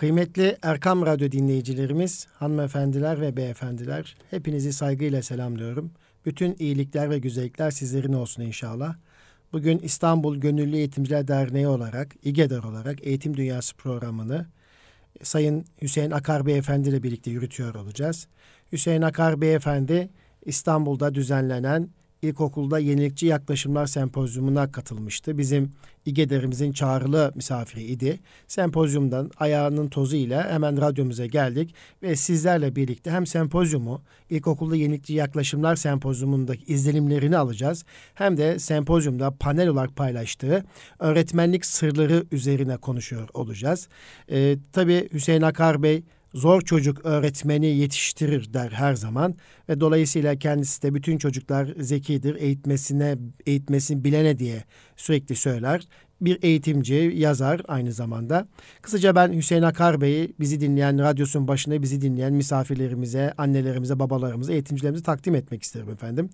Kıymetli 0.00 0.56
Erkam 0.62 1.06
Radyo 1.06 1.32
dinleyicilerimiz, 1.32 2.26
hanımefendiler 2.34 3.20
ve 3.20 3.36
beyefendiler, 3.36 4.16
hepinizi 4.30 4.72
saygıyla 4.72 5.22
selamlıyorum. 5.22 5.90
Bütün 6.26 6.56
iyilikler 6.58 7.10
ve 7.10 7.18
güzellikler 7.18 7.70
sizlerin 7.70 8.12
olsun 8.12 8.42
inşallah. 8.42 8.94
Bugün 9.52 9.78
İstanbul 9.78 10.36
Gönüllü 10.36 10.76
Eğitimciler 10.76 11.28
Derneği 11.28 11.68
olarak, 11.68 12.14
İGEDER 12.22 12.62
olarak 12.64 13.06
Eğitim 13.06 13.36
Dünyası 13.36 13.76
programını 13.76 14.46
Sayın 15.22 15.64
Hüseyin 15.82 16.10
Akar 16.10 16.46
Beyefendi 16.46 16.88
ile 16.88 17.02
birlikte 17.02 17.30
yürütüyor 17.30 17.74
olacağız. 17.74 18.26
Hüseyin 18.72 19.02
Akar 19.02 19.40
Beyefendi 19.40 20.10
İstanbul'da 20.44 21.14
düzenlenen 21.14 21.88
ilkokulda 22.22 22.78
yenilikçi 22.78 23.26
yaklaşımlar 23.26 23.86
sempozyumuna 23.86 24.72
katılmıştı. 24.72 25.38
Bizim 25.38 25.72
İGEDER'imizin 26.06 26.72
çağrılı 26.72 27.32
misafiri 27.34 27.82
idi. 27.84 28.20
Sempozyumdan 28.48 29.30
ayağının 29.36 29.88
tozu 29.88 30.16
ile 30.16 30.42
hemen 30.42 30.80
radyomuza 30.80 31.26
geldik 31.26 31.74
ve 32.02 32.16
sizlerle 32.16 32.76
birlikte 32.76 33.10
hem 33.10 33.26
sempozyumu, 33.26 34.02
ilkokulda 34.30 34.76
yenilikçi 34.76 35.14
yaklaşımlar 35.14 35.76
sempozyumundaki 35.76 36.64
izlenimlerini 36.72 37.36
alacağız. 37.36 37.84
Hem 38.14 38.36
de 38.36 38.58
sempozyumda 38.58 39.30
panel 39.30 39.68
olarak 39.68 39.96
paylaştığı 39.96 40.64
öğretmenlik 40.98 41.66
sırları 41.66 42.24
üzerine 42.32 42.76
konuşuyor 42.76 43.28
olacağız. 43.34 43.88
Ee, 44.30 44.56
tabii 44.72 45.08
Hüseyin 45.12 45.42
Akar 45.42 45.82
Bey 45.82 46.02
zor 46.34 46.60
çocuk 46.60 47.04
öğretmeni 47.04 47.66
yetiştirir 47.66 48.54
der 48.54 48.70
her 48.70 48.94
zaman 48.94 49.34
ve 49.68 49.80
dolayısıyla 49.80 50.36
kendisi 50.36 50.82
de 50.82 50.94
bütün 50.94 51.18
çocuklar 51.18 51.74
zekidir, 51.78 52.34
eğitmesine 52.34 53.18
eğitmesini 53.46 54.04
bilene 54.04 54.38
diye 54.38 54.64
sürekli 54.96 55.36
söyler. 55.36 55.88
Bir 56.20 56.38
eğitimci, 56.42 57.12
yazar 57.16 57.60
aynı 57.68 57.92
zamanda. 57.92 58.48
Kısaca 58.82 59.14
ben 59.14 59.32
Hüseyin 59.32 59.62
Akar 59.62 60.00
Bey'i 60.00 60.34
bizi 60.40 60.60
dinleyen, 60.60 60.98
radyosun 60.98 61.48
başında 61.48 61.82
bizi 61.82 62.00
dinleyen 62.00 62.32
misafirlerimize, 62.32 63.32
annelerimize, 63.38 63.98
babalarımıza, 63.98 64.52
eğitimcilerimize 64.52 65.04
takdim 65.04 65.34
etmek 65.34 65.62
isterim 65.62 65.90
efendim. 65.90 66.30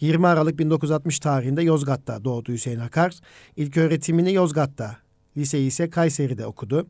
20 0.00 0.26
Aralık 0.26 0.58
1960 0.58 1.18
tarihinde 1.18 1.62
Yozgat'ta 1.62 2.24
doğdu 2.24 2.52
Hüseyin 2.52 2.78
Akar. 2.78 3.14
İlk 3.56 3.76
öğretimini 3.76 4.32
Yozgat'ta, 4.32 4.96
liseyi 5.36 5.66
ise 5.66 5.90
Kayseri'de 5.90 6.46
okudu. 6.46 6.86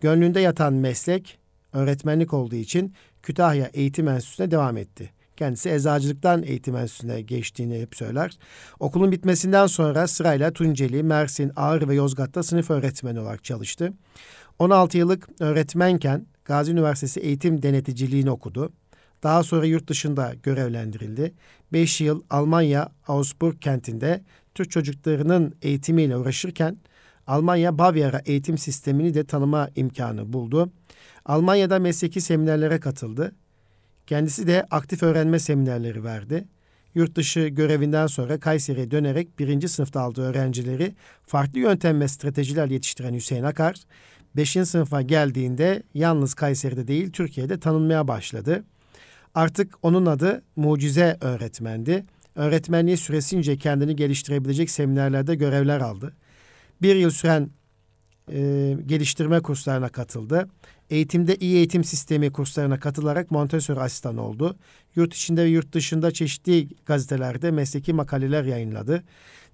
Gönlünde 0.00 0.40
yatan 0.40 0.72
meslek 0.72 1.38
öğretmenlik 1.74 2.34
olduğu 2.34 2.56
için 2.56 2.94
Kütahya 3.22 3.70
Eğitim 3.72 4.08
Enstitüsü'ne 4.08 4.50
devam 4.50 4.76
etti. 4.76 5.10
Kendisi 5.36 5.70
eczacılıktan 5.70 6.42
eğitim 6.42 6.76
enstitüsüne 6.76 7.20
geçtiğini 7.20 7.80
hep 7.80 7.96
söyler. 7.96 8.38
Okulun 8.80 9.12
bitmesinden 9.12 9.66
sonra 9.66 10.06
sırayla 10.06 10.52
Tunceli, 10.52 11.02
Mersin, 11.02 11.52
Ağrı 11.56 11.88
ve 11.88 11.94
Yozgat'ta 11.94 12.42
sınıf 12.42 12.70
öğretmeni 12.70 13.20
olarak 13.20 13.44
çalıştı. 13.44 13.92
16 14.58 14.98
yıllık 14.98 15.28
öğretmenken 15.40 16.26
Gazi 16.44 16.72
Üniversitesi 16.72 17.20
eğitim 17.20 17.62
deneticiliğini 17.62 18.30
okudu. 18.30 18.72
Daha 19.22 19.42
sonra 19.42 19.66
yurt 19.66 19.88
dışında 19.88 20.34
görevlendirildi. 20.42 21.34
5 21.72 22.00
yıl 22.00 22.22
Almanya 22.30 22.88
Augsburg 23.08 23.60
kentinde 23.60 24.24
Türk 24.54 24.70
çocuklarının 24.70 25.54
eğitimiyle 25.62 26.16
uğraşırken 26.16 26.76
Almanya 27.26 27.78
Bavyera 27.78 28.22
eğitim 28.26 28.58
sistemini 28.58 29.14
de 29.14 29.24
tanıma 29.24 29.70
imkanı 29.76 30.32
buldu. 30.32 30.70
Almanya'da 31.26 31.78
mesleki 31.78 32.20
seminerlere 32.20 32.80
katıldı. 32.80 33.34
Kendisi 34.06 34.46
de 34.46 34.66
aktif 34.70 35.02
öğrenme 35.02 35.38
seminerleri 35.38 36.04
verdi. 36.04 36.44
Yurt 36.94 37.16
dışı 37.16 37.40
görevinden 37.40 38.06
sonra 38.06 38.40
Kayseri'ye 38.40 38.90
dönerek 38.90 39.38
birinci 39.38 39.68
sınıfta 39.68 40.00
aldığı 40.00 40.22
öğrencileri 40.22 40.94
farklı 41.22 41.58
yöntem 41.58 42.00
ve 42.00 42.08
stratejiler 42.08 42.66
yetiştiren 42.66 43.14
Hüseyin 43.14 43.42
Akar, 43.42 43.76
beşinci 44.36 44.66
sınıfa 44.66 45.02
geldiğinde 45.02 45.82
yalnız 45.94 46.34
Kayseri'de 46.34 46.88
değil 46.88 47.12
Türkiye'de 47.12 47.60
tanınmaya 47.60 48.08
başladı. 48.08 48.64
Artık 49.34 49.74
onun 49.82 50.06
adı 50.06 50.42
mucize 50.56 51.16
öğretmendi. 51.20 52.04
Öğretmenliği 52.34 52.96
süresince 52.96 53.56
kendini 53.56 53.96
geliştirebilecek 53.96 54.70
seminerlerde 54.70 55.34
görevler 55.34 55.80
aldı. 55.80 56.16
Bir 56.82 56.96
yıl 56.96 57.10
süren 57.10 57.50
e, 58.32 58.76
geliştirme 58.86 59.40
kurslarına 59.40 59.88
katıldı. 59.88 60.48
Eğitimde 60.90 61.36
iyi 61.36 61.56
eğitim 61.56 61.84
sistemi 61.84 62.32
kurslarına 62.32 62.80
katılarak 62.80 63.30
Montessori 63.30 63.80
asistan 63.80 64.16
oldu. 64.16 64.56
Yurt 64.94 65.14
içinde 65.14 65.44
ve 65.44 65.48
yurt 65.48 65.72
dışında 65.72 66.10
çeşitli 66.10 66.68
gazetelerde 66.86 67.50
mesleki 67.50 67.92
makaleler 67.92 68.44
yayınladı. 68.44 69.04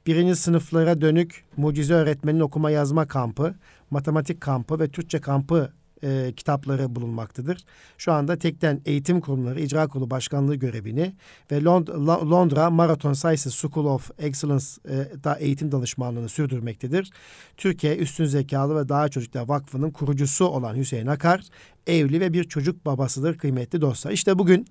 Birinci 0.06 0.36
sınıflara 0.36 1.00
dönük 1.00 1.44
mucize 1.56 1.94
öğretmenin 1.94 2.40
okuma 2.40 2.70
yazma 2.70 3.08
kampı, 3.08 3.54
matematik 3.90 4.40
kampı 4.40 4.80
ve 4.80 4.88
Türkçe 4.88 5.20
kampı 5.20 5.72
e, 6.02 6.32
kitapları 6.36 6.96
bulunmaktadır. 6.96 7.64
Şu 7.98 8.12
anda 8.12 8.38
Tekden 8.38 8.80
Eğitim 8.84 9.20
Kurumları 9.20 9.60
İcra 9.60 9.88
Kurulu 9.88 10.10
Başkanlığı 10.10 10.54
görevini 10.54 11.14
ve 11.52 11.64
Londra 12.04 12.70
Marathon 12.70 13.12
Sciences 13.12 13.54
School 13.54 13.86
of 13.86 14.10
Excellence 14.18 14.64
e, 14.88 15.24
da 15.24 15.34
eğitim 15.34 15.72
danışmanlığını 15.72 16.28
sürdürmektedir. 16.28 17.10
Türkiye 17.56 17.96
Üstün 17.96 18.24
Zekalı 18.24 18.76
ve 18.76 18.88
Daha 18.88 19.08
Çocuklar 19.08 19.48
Vakfı'nın 19.48 19.90
kurucusu 19.90 20.44
olan 20.44 20.76
Hüseyin 20.76 21.06
Akar, 21.06 21.42
evli 21.86 22.20
ve 22.20 22.32
bir 22.32 22.44
çocuk 22.44 22.86
babasıdır 22.86 23.38
kıymetli 23.38 23.80
dostlar. 23.80 24.10
İşte 24.10 24.38
bugün 24.38 24.66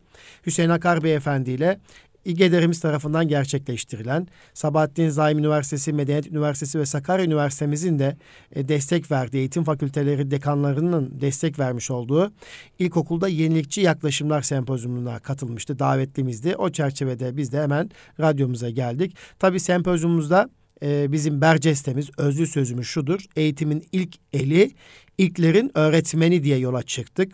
Hüseyin 0.46 0.70
Akar 0.70 1.04
Beyefendi 1.04 1.52
ile 1.52 1.80
İGEDER'imiz 2.26 2.80
tarafından 2.80 3.28
gerçekleştirilen 3.28 4.28
Sabahattin 4.54 5.10
Zaim 5.10 5.40
Üniversitesi, 5.40 5.94
Medeniyet 5.94 6.28
Üniversitesi 6.28 6.80
ve 6.80 6.86
Sakarya 6.86 7.26
Üniversitemizin 7.26 8.00
de 8.00 8.18
e, 8.56 8.68
destek 8.68 9.12
verdiği 9.12 9.38
eğitim 9.38 9.64
fakülteleri 9.64 10.32
dekanlarının 10.32 11.22
destek 11.22 11.60
vermiş 11.60 11.92
olduğu 11.92 12.32
ilkokulda 12.80 13.28
yenilikçi 13.28 13.82
yaklaşımlar 13.82 14.42
sempozyumuna 14.42 15.20
katılmıştı. 15.20 15.80
Davetlimizdi. 15.80 16.56
O 16.56 16.70
çerçevede 16.70 17.38
biz 17.38 17.52
de 17.52 17.62
hemen 17.62 17.90
radyomuza 18.20 18.70
geldik. 18.70 19.16
Tabii 19.40 19.60
sempozyumumuzda 19.60 20.50
e, 20.84 21.12
bizim 21.12 21.42
bercestemiz, 21.42 22.10
özlü 22.18 22.48
sözümüz 22.48 22.88
şudur. 22.88 23.26
Eğitimin 23.36 23.86
ilk 23.92 24.16
eli, 24.34 24.72
ilklerin 25.18 25.72
öğretmeni 25.76 26.44
diye 26.44 26.58
yola 26.58 26.84
çıktık. 26.84 27.34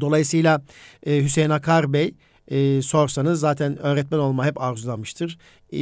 Dolayısıyla 0.00 0.62
e, 1.06 1.22
Hüseyin 1.22 1.50
Akar 1.50 1.92
Bey 1.92 2.14
e, 2.50 2.82
sorsanız 2.82 3.40
zaten 3.40 3.78
öğretmen 3.78 4.18
olma 4.18 4.46
hep 4.46 4.60
arzulamıştır 4.60 5.38
e, 5.72 5.78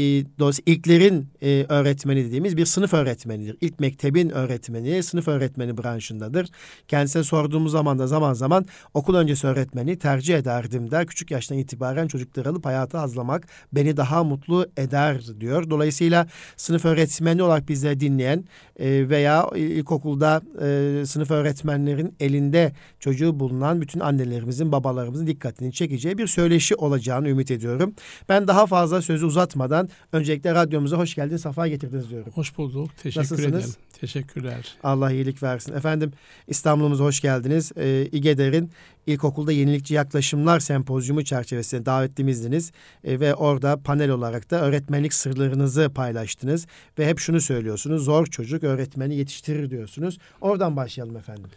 ilklerin 0.67 1.29
öğretmeni 1.69 2.25
dediğimiz 2.25 2.57
bir 2.57 2.67
sınıf 2.67 2.95
öğretmenidir. 2.95 3.57
İlk 3.61 3.81
mektebin 3.81 4.31
öğretmeni 4.31 5.03
sınıf 5.03 5.29
öğretmeni 5.29 5.79
branşındadır. 5.79 6.49
Kendisine 6.89 7.25
sorduğumuz 7.25 7.73
zaman 7.73 7.99
da 7.99 8.07
zaman 8.07 8.33
zaman 8.33 8.67
okul 8.95 9.15
öncesi 9.15 9.47
öğretmeni 9.47 9.99
tercih 9.99 10.39
ederdim 10.39 10.91
der. 10.91 11.07
Küçük 11.07 11.31
yaştan 11.31 11.59
itibaren 11.59 12.09
çocukları 12.09 12.49
alıp 12.49 12.67
hayata 12.67 13.01
hazırlamak 13.01 13.47
beni 13.73 13.97
daha 13.97 14.25
mutlu 14.25 14.67
eder 14.77 15.23
diyor. 15.41 15.71
Dolayısıyla 15.71 16.27
sınıf 16.57 16.85
öğretmeni 16.85 17.43
olarak 17.43 17.69
bizleri 17.69 18.01
dinleyen 18.01 18.45
e, 18.77 19.09
veya 19.09 19.47
ilkokulda 19.57 20.43
e, 20.63 21.07
sınıf 21.07 21.31
öğretmenlerin 21.31 22.15
elinde 22.21 22.73
çocuğu 23.01 23.41
bulunan 23.41 23.81
bütün 23.81 24.01
annelerimizin 24.01 24.73
babalarımızın 24.73 25.27
dikkatini 25.27 25.73
çekeceği 25.73 26.19
bir 26.19 26.27
söyleşi 26.27 26.75
olacağını 26.75 27.29
ümit 27.29 27.51
ediyorum. 27.51 27.95
Ben 28.29 28.49
daha 28.49 28.67
fazla 28.67 29.03
sözü 29.03 29.27
uzatmadan 29.27 29.78
tekrardan 29.87 30.19
öncelikle 30.21 30.55
radyomuza 30.55 30.99
hoş 30.99 31.15
geldiniz, 31.15 31.41
safa 31.41 31.69
getirdiniz 31.69 32.11
diyorum. 32.11 32.33
Hoş 32.35 32.59
bulduk. 32.59 32.91
Teşekkür 33.03 33.21
Nasılsınız? 33.21 33.65
ederim. 33.65 33.75
Teşekkürler. 34.01 34.77
Allah 34.83 35.13
iyilik 35.13 35.43
versin. 35.43 35.73
Efendim 35.73 36.13
İstanbul'umuza 36.49 37.05
hoş 37.05 37.21
geldiniz. 37.21 37.73
Ee, 37.77 38.09
İGEDER'in 38.13 38.71
ilkokulda 39.07 39.53
yenilikçi 39.53 39.95
yaklaşımlar 39.95 40.61
sempozyumu 40.61 41.25
çerçevesinde 41.25 41.87
davetlimizdiniz. 41.87 42.73
Ee, 43.05 43.21
ve 43.21 43.35
orada 43.35 43.77
panel 43.77 44.11
olarak 44.11 44.51
da 44.51 44.61
öğretmenlik 44.61 45.15
sırlarınızı 45.15 45.91
paylaştınız. 45.95 46.67
Ve 46.99 47.07
hep 47.07 47.19
şunu 47.19 47.41
söylüyorsunuz. 47.41 48.05
Zor 48.05 48.27
çocuk 48.27 48.65
öğretmeni 48.65 49.17
yetiştirir 49.17 49.71
diyorsunuz. 49.71 50.19
Oradan 50.41 50.77
başlayalım 50.77 51.17
efendim. 51.17 51.51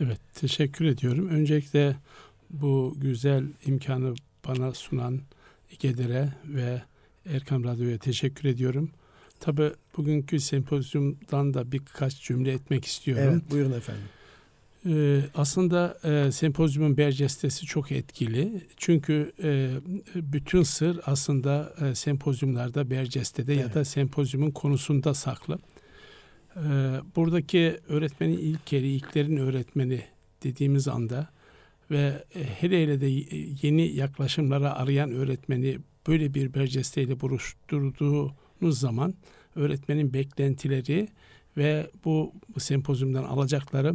Evet 0.00 0.18
teşekkür 0.34 0.84
ediyorum. 0.84 1.28
Öncelikle 1.28 1.96
bu 2.50 2.94
güzel 3.00 3.44
imkanı 3.66 4.14
bana 4.48 4.74
sunan 4.74 5.20
İGEDER'e 5.72 6.28
ve 6.44 6.82
Erkam 7.26 7.64
Radyo'ya 7.64 7.98
teşekkür 7.98 8.48
ediyorum. 8.48 8.90
Tabi 9.40 9.70
bugünkü 9.96 10.40
sempozyumdan 10.40 11.54
da 11.54 11.72
birkaç 11.72 12.22
cümle 12.22 12.52
etmek 12.52 12.84
istiyorum. 12.84 13.24
Evet 13.32 13.50
buyurun 13.50 13.72
efendim. 13.72 14.04
Ee, 14.86 15.20
aslında 15.34 15.98
e, 16.04 16.32
sempozyumun 16.32 16.96
bercestesi 16.96 17.66
çok 17.66 17.92
etkili. 17.92 18.60
Çünkü 18.76 19.32
e, 19.42 19.70
bütün 20.14 20.62
sır 20.62 21.00
aslında 21.06 21.74
e, 21.80 21.94
sempozyumlarda 21.94 22.90
bercestede 22.90 23.54
evet. 23.54 23.62
ya 23.62 23.74
da 23.74 23.84
sempozyumun 23.84 24.50
konusunda 24.50 25.14
saklı. 25.14 25.58
E, 26.56 26.60
buradaki 27.16 27.80
öğretmenin 27.88 28.38
ilkleri, 28.38 28.88
ilklerin 28.88 29.36
öğretmeni 29.36 30.02
dediğimiz 30.42 30.88
anda 30.88 31.28
ve 31.90 32.24
e, 32.34 32.44
hele 32.44 32.82
hele 32.82 33.00
de 33.00 33.06
yeni 33.66 33.96
yaklaşımlara 33.96 34.74
arayan 34.74 35.12
öğretmeni 35.12 35.78
böyle 36.06 36.34
bir 36.34 36.54
bercesteyle 36.54 37.20
buluşturduğunuz 37.20 38.80
zaman 38.80 39.14
öğretmenin 39.54 40.14
beklentileri 40.14 41.08
ve 41.56 41.90
bu 42.04 42.32
sempozyumdan 42.58 43.24
alacakları 43.24 43.94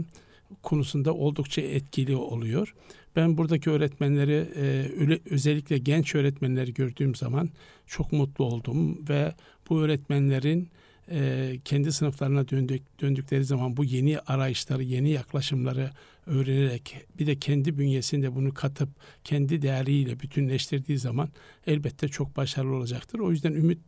konusunda 0.63 1.13
oldukça 1.13 1.61
etkili 1.61 2.15
oluyor. 2.15 2.75
Ben 3.15 3.37
buradaki 3.37 3.69
öğretmenleri 3.69 4.47
e, 4.55 5.19
özellikle 5.31 5.77
genç 5.77 6.15
öğretmenleri 6.15 6.73
gördüğüm 6.73 7.15
zaman 7.15 7.49
çok 7.87 8.11
mutlu 8.11 8.45
oldum 8.45 9.09
ve 9.09 9.33
bu 9.69 9.81
öğretmenlerin 9.81 10.69
e, 11.11 11.53
kendi 11.65 11.91
sınıflarına 11.91 12.49
döndük, 12.49 13.01
döndükleri 13.01 13.43
zaman 13.43 13.77
bu 13.77 13.83
yeni 13.83 14.19
arayışları, 14.19 14.83
yeni 14.83 15.09
yaklaşımları 15.09 15.91
öğrenerek 16.27 17.05
bir 17.19 17.27
de 17.27 17.39
kendi 17.39 17.77
bünyesinde 17.77 18.35
bunu 18.35 18.53
katıp 18.53 18.89
kendi 19.23 19.61
değeriyle 19.61 20.19
bütünleştirdiği 20.19 20.97
zaman 20.97 21.29
elbette 21.67 22.07
çok 22.07 22.37
başarılı 22.37 22.75
olacaktır. 22.75 23.19
O 23.19 23.31
yüzden 23.31 23.51
ümit 23.51 23.79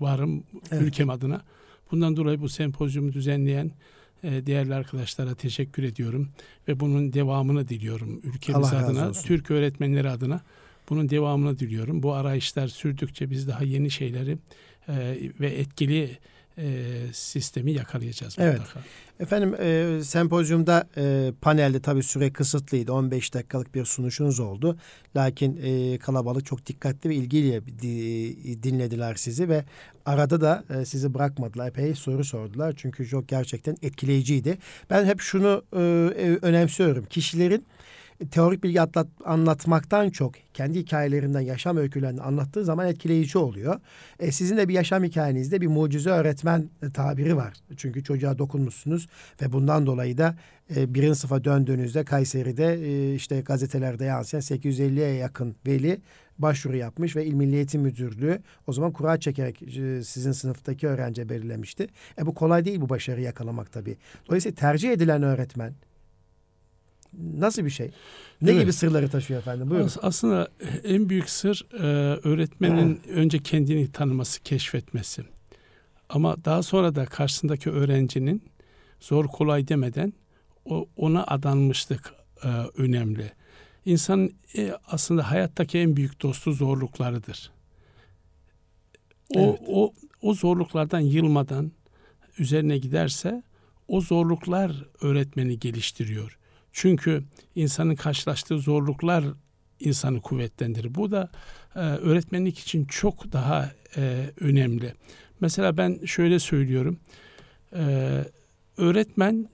varım 0.00 0.44
evet. 0.70 0.82
ülkem 0.82 1.10
adına. 1.10 1.42
Bundan 1.90 2.16
dolayı 2.16 2.40
bu 2.40 2.48
sempozyumu 2.48 3.12
düzenleyen 3.12 3.70
e, 4.22 4.46
değerli 4.46 4.74
arkadaşlara 4.74 5.34
teşekkür 5.34 5.82
ediyorum 5.82 6.28
ve 6.68 6.80
bunun 6.80 7.12
devamını 7.12 7.68
diliyorum 7.68 8.20
ülkemiz 8.24 8.72
Allah 8.72 8.86
adına, 8.86 9.12
Türk 9.12 9.50
öğretmenleri 9.50 10.08
adına 10.08 10.40
bunun 10.90 11.10
devamını 11.10 11.58
diliyorum. 11.58 12.02
Bu 12.02 12.12
arayışlar 12.12 12.68
sürdükçe 12.68 13.30
biz 13.30 13.48
daha 13.48 13.64
yeni 13.64 13.90
şeyleri 13.90 14.38
e, 14.88 14.94
ve 15.40 15.50
etkili 15.50 16.18
e, 16.58 16.92
sistemi 17.12 17.72
yakalayacağız. 17.72 18.36
Evet. 18.38 18.58
Mutlaka. 18.58 18.80
Efendim 19.20 19.54
e, 19.60 20.00
sempozyumda 20.04 20.88
e, 20.96 21.32
panelde 21.40 21.80
tabii 21.80 22.02
süre 22.02 22.32
kısıtlıydı. 22.32 22.92
15 22.92 23.34
dakikalık 23.34 23.74
bir 23.74 23.84
sunuşunuz 23.84 24.40
oldu. 24.40 24.76
Lakin 25.16 25.60
e, 25.62 25.98
kalabalık 25.98 26.46
çok 26.46 26.66
dikkatli 26.66 27.10
ve 27.10 27.14
ilgiyle 27.14 27.66
di, 27.66 28.62
dinlediler 28.62 29.14
sizi 29.14 29.48
ve 29.48 29.64
arada 30.06 30.40
da 30.40 30.64
e, 30.70 30.84
sizi 30.84 31.14
bırakmadılar. 31.14 31.68
Epey 31.68 31.94
soru 31.94 32.24
sordular. 32.24 32.74
Çünkü 32.76 33.08
çok 33.08 33.28
gerçekten 33.28 33.76
etkileyiciydi. 33.82 34.58
Ben 34.90 35.04
hep 35.04 35.20
şunu 35.20 35.64
e, 35.72 35.78
e 35.78 36.38
önemsiyorum. 36.42 37.04
Kişilerin 37.04 37.66
teorik 38.30 38.64
bilgi 38.64 38.80
atlat, 38.80 39.06
anlatmaktan 39.24 40.10
çok 40.10 40.34
kendi 40.54 40.78
hikayelerinden, 40.78 41.40
yaşam 41.40 41.76
öykülerini 41.76 42.22
anlattığı 42.22 42.64
zaman 42.64 42.88
etkileyici 42.88 43.38
oluyor. 43.38 43.80
E, 44.20 44.32
sizin 44.32 44.56
de 44.56 44.68
bir 44.68 44.74
yaşam 44.74 45.04
hikayenizde 45.04 45.60
bir 45.60 45.66
mucize 45.66 46.10
öğretmen 46.10 46.70
tabiri 46.94 47.36
var. 47.36 47.52
Çünkü 47.76 48.04
çocuğa 48.04 48.38
dokunmuşsunuz 48.38 49.08
ve 49.42 49.52
bundan 49.52 49.86
dolayı 49.86 50.18
da 50.18 50.36
e, 50.76 50.94
birinci 50.94 51.18
sınıfa 51.18 51.44
döndüğünüzde 51.44 52.04
Kayseri'de 52.04 52.74
e, 52.74 53.14
işte 53.14 53.40
gazetelerde 53.40 54.04
yansıyan 54.04 54.42
850'ye 54.42 55.14
yakın 55.14 55.56
veli 55.66 56.00
başvuru 56.38 56.76
yapmış 56.76 57.16
ve 57.16 57.26
İl 57.26 57.34
Milli 57.34 57.54
Eğitim 57.54 57.80
Müdürlüğü 57.80 58.42
o 58.66 58.72
zaman 58.72 58.92
kura 58.92 59.20
çekerek 59.20 59.62
e, 59.62 60.02
sizin 60.04 60.32
sınıftaki 60.32 60.88
öğrenci 60.88 61.28
belirlemişti. 61.28 61.88
E 62.18 62.26
bu 62.26 62.34
kolay 62.34 62.64
değil 62.64 62.80
bu 62.80 62.88
başarıyı 62.88 63.26
yakalamak 63.26 63.72
tabii. 63.72 63.96
Dolayısıyla 64.28 64.54
tercih 64.54 64.92
edilen 64.92 65.22
öğretmen 65.22 65.72
Nasıl 67.36 67.64
bir 67.64 67.70
şey? 67.70 67.90
Ne 68.42 68.50
evet. 68.50 68.62
gibi 68.62 68.72
sırları 68.72 69.08
taşıyor 69.08 69.40
efendim? 69.40 69.70
Buyurun. 69.70 69.90
Aslında 70.02 70.48
en 70.84 71.08
büyük 71.08 71.30
sır 71.30 71.66
e, 71.72 71.84
öğretmenin 72.28 73.00
önce 73.08 73.38
kendini 73.38 73.92
tanıması, 73.92 74.42
keşfetmesi. 74.42 75.22
Ama 76.08 76.44
daha 76.44 76.62
sonra 76.62 76.94
da 76.94 77.04
karşısındaki 77.04 77.70
öğrencinin 77.70 78.42
zor 79.00 79.26
kolay 79.26 79.68
demeden 79.68 80.12
ona 80.96 81.24
adanmışlık 81.24 82.14
e, 82.44 82.48
önemli. 82.76 83.32
İnsanın 83.84 84.32
e, 84.56 84.72
aslında 84.86 85.30
hayattaki 85.30 85.78
en 85.78 85.96
büyük 85.96 86.22
dostu 86.22 86.52
zorluklarıdır. 86.52 87.50
O, 89.36 89.40
evet. 89.40 89.60
o, 89.68 89.92
o 90.22 90.34
zorluklardan 90.34 91.00
yılmadan 91.00 91.72
üzerine 92.38 92.78
giderse 92.78 93.42
o 93.88 94.00
zorluklar 94.00 94.84
öğretmeni 95.00 95.58
geliştiriyor. 95.58 96.38
Çünkü 96.74 97.24
insanın 97.54 97.94
karşılaştığı 97.94 98.58
zorluklar 98.58 99.24
insanı 99.80 100.20
kuvvetlendirir. 100.20 100.94
Bu 100.94 101.10
da 101.10 101.30
e, 101.74 101.78
öğretmenlik 101.78 102.58
için 102.58 102.84
çok 102.84 103.32
daha 103.32 103.72
e, 103.96 104.30
önemli. 104.40 104.94
Mesela 105.40 105.76
ben 105.76 105.98
şöyle 106.06 106.38
söylüyorum. 106.38 106.98
E, 107.76 107.84
öğretmen 108.76 109.48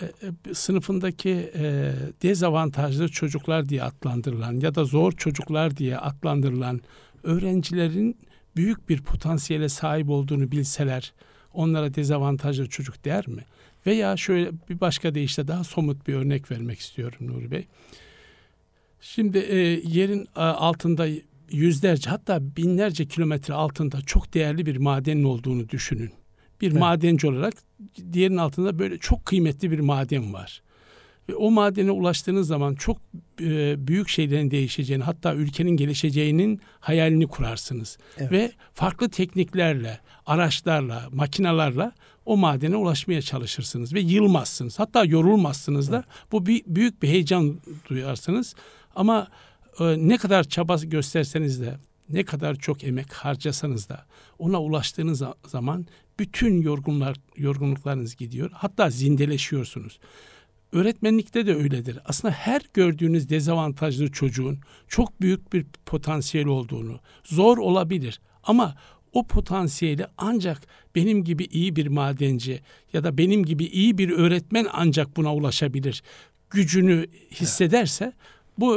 e, 0.00 0.04
e 0.50 0.54
sınıfındaki 0.54 1.52
e, 1.54 1.92
dezavantajlı 2.22 3.08
çocuklar 3.08 3.68
diye 3.68 3.82
adlandırılan 3.82 4.60
ya 4.60 4.74
da 4.74 4.84
zor 4.84 5.12
çocuklar 5.12 5.76
diye 5.76 5.98
adlandırılan 5.98 6.80
öğrencilerin 7.22 8.16
büyük 8.56 8.88
bir 8.88 9.02
potansiyele 9.02 9.68
sahip 9.68 10.10
olduğunu 10.10 10.50
bilseler 10.50 11.12
onlara 11.52 11.94
dezavantajlı 11.94 12.68
çocuk 12.68 13.04
der 13.04 13.28
mi? 13.28 13.44
Veya 13.86 14.16
şöyle 14.16 14.50
bir 14.68 14.80
başka 14.80 15.14
deyişle 15.14 15.48
daha 15.48 15.64
somut 15.64 16.08
bir 16.08 16.14
örnek 16.14 16.50
vermek 16.50 16.78
istiyorum 16.78 17.18
Nuri 17.20 17.50
Bey. 17.50 17.66
Şimdi 19.00 19.38
e, 19.38 19.56
yerin 19.84 20.28
e, 20.36 20.40
altında 20.40 21.06
yüzlerce 21.50 22.10
hatta 22.10 22.56
binlerce 22.56 23.06
kilometre 23.06 23.54
altında 23.54 24.00
çok 24.00 24.34
değerli 24.34 24.66
bir 24.66 24.76
madenin 24.76 25.24
olduğunu 25.24 25.68
düşünün. 25.68 26.10
Bir 26.60 26.70
evet. 26.70 26.80
madenci 26.80 27.26
olarak 27.26 27.54
diğerinin 28.12 28.36
altında 28.36 28.78
böyle 28.78 28.98
çok 28.98 29.26
kıymetli 29.26 29.70
bir 29.70 29.80
maden 29.80 30.32
var. 30.32 30.62
Ve 31.28 31.34
o 31.34 31.50
madene 31.50 31.90
ulaştığınız 31.90 32.46
zaman 32.46 32.74
çok 32.74 32.98
büyük 33.86 34.08
şeylerin 34.08 34.50
değişeceğini 34.50 35.04
hatta 35.04 35.34
ülkenin 35.34 35.76
gelişeceğinin 35.76 36.60
hayalini 36.80 37.26
kurarsınız. 37.26 37.98
Evet. 38.18 38.32
Ve 38.32 38.52
farklı 38.74 39.10
tekniklerle, 39.10 40.00
araçlarla, 40.26 41.08
makinalarla 41.12 41.92
o 42.24 42.36
madene 42.36 42.76
ulaşmaya 42.76 43.22
çalışırsınız 43.22 43.94
ve 43.94 44.00
yılmazsınız. 44.00 44.78
Hatta 44.78 45.04
yorulmazsınız 45.04 45.92
da. 45.92 45.96
Evet. 45.96 46.32
Bu 46.32 46.46
bir, 46.46 46.62
büyük 46.66 47.02
bir 47.02 47.08
heyecan 47.08 47.60
duyarsınız. 47.88 48.54
Ama 48.96 49.28
e, 49.80 49.84
ne 49.84 50.18
kadar 50.18 50.44
çaba 50.44 50.76
gösterseniz 50.76 51.60
de 51.60 51.76
ne 52.08 52.24
kadar 52.24 52.54
çok 52.54 52.84
emek 52.84 53.12
harcasanız 53.12 53.88
da 53.88 54.06
ona 54.38 54.62
ulaştığınız 54.62 55.22
zaman 55.46 55.86
bütün 56.18 56.62
yorgunlar 56.62 57.16
yorgunluklarınız 57.36 58.16
gidiyor. 58.16 58.50
Hatta 58.54 58.90
zindeleşiyorsunuz. 58.90 59.98
Öğretmenlikte 60.72 61.46
de 61.46 61.54
öyledir. 61.54 61.98
Aslında 62.04 62.34
her 62.34 62.62
gördüğünüz 62.74 63.28
dezavantajlı 63.28 64.12
çocuğun 64.12 64.58
çok 64.88 65.20
büyük 65.20 65.52
bir 65.52 65.66
potansiyel 65.86 66.46
olduğunu, 66.46 67.00
zor 67.24 67.58
olabilir 67.58 68.20
ama 68.42 68.76
o 69.12 69.26
potansiyeli 69.26 70.06
ancak 70.18 70.62
benim 70.94 71.24
gibi 71.24 71.44
iyi 71.44 71.76
bir 71.76 71.86
madenci 71.86 72.60
ya 72.92 73.04
da 73.04 73.18
benim 73.18 73.44
gibi 73.44 73.64
iyi 73.64 73.98
bir 73.98 74.10
öğretmen 74.10 74.66
ancak 74.72 75.16
buna 75.16 75.34
ulaşabilir. 75.34 76.02
Gücünü 76.50 77.06
hissederse 77.30 78.12
bu 78.58 78.76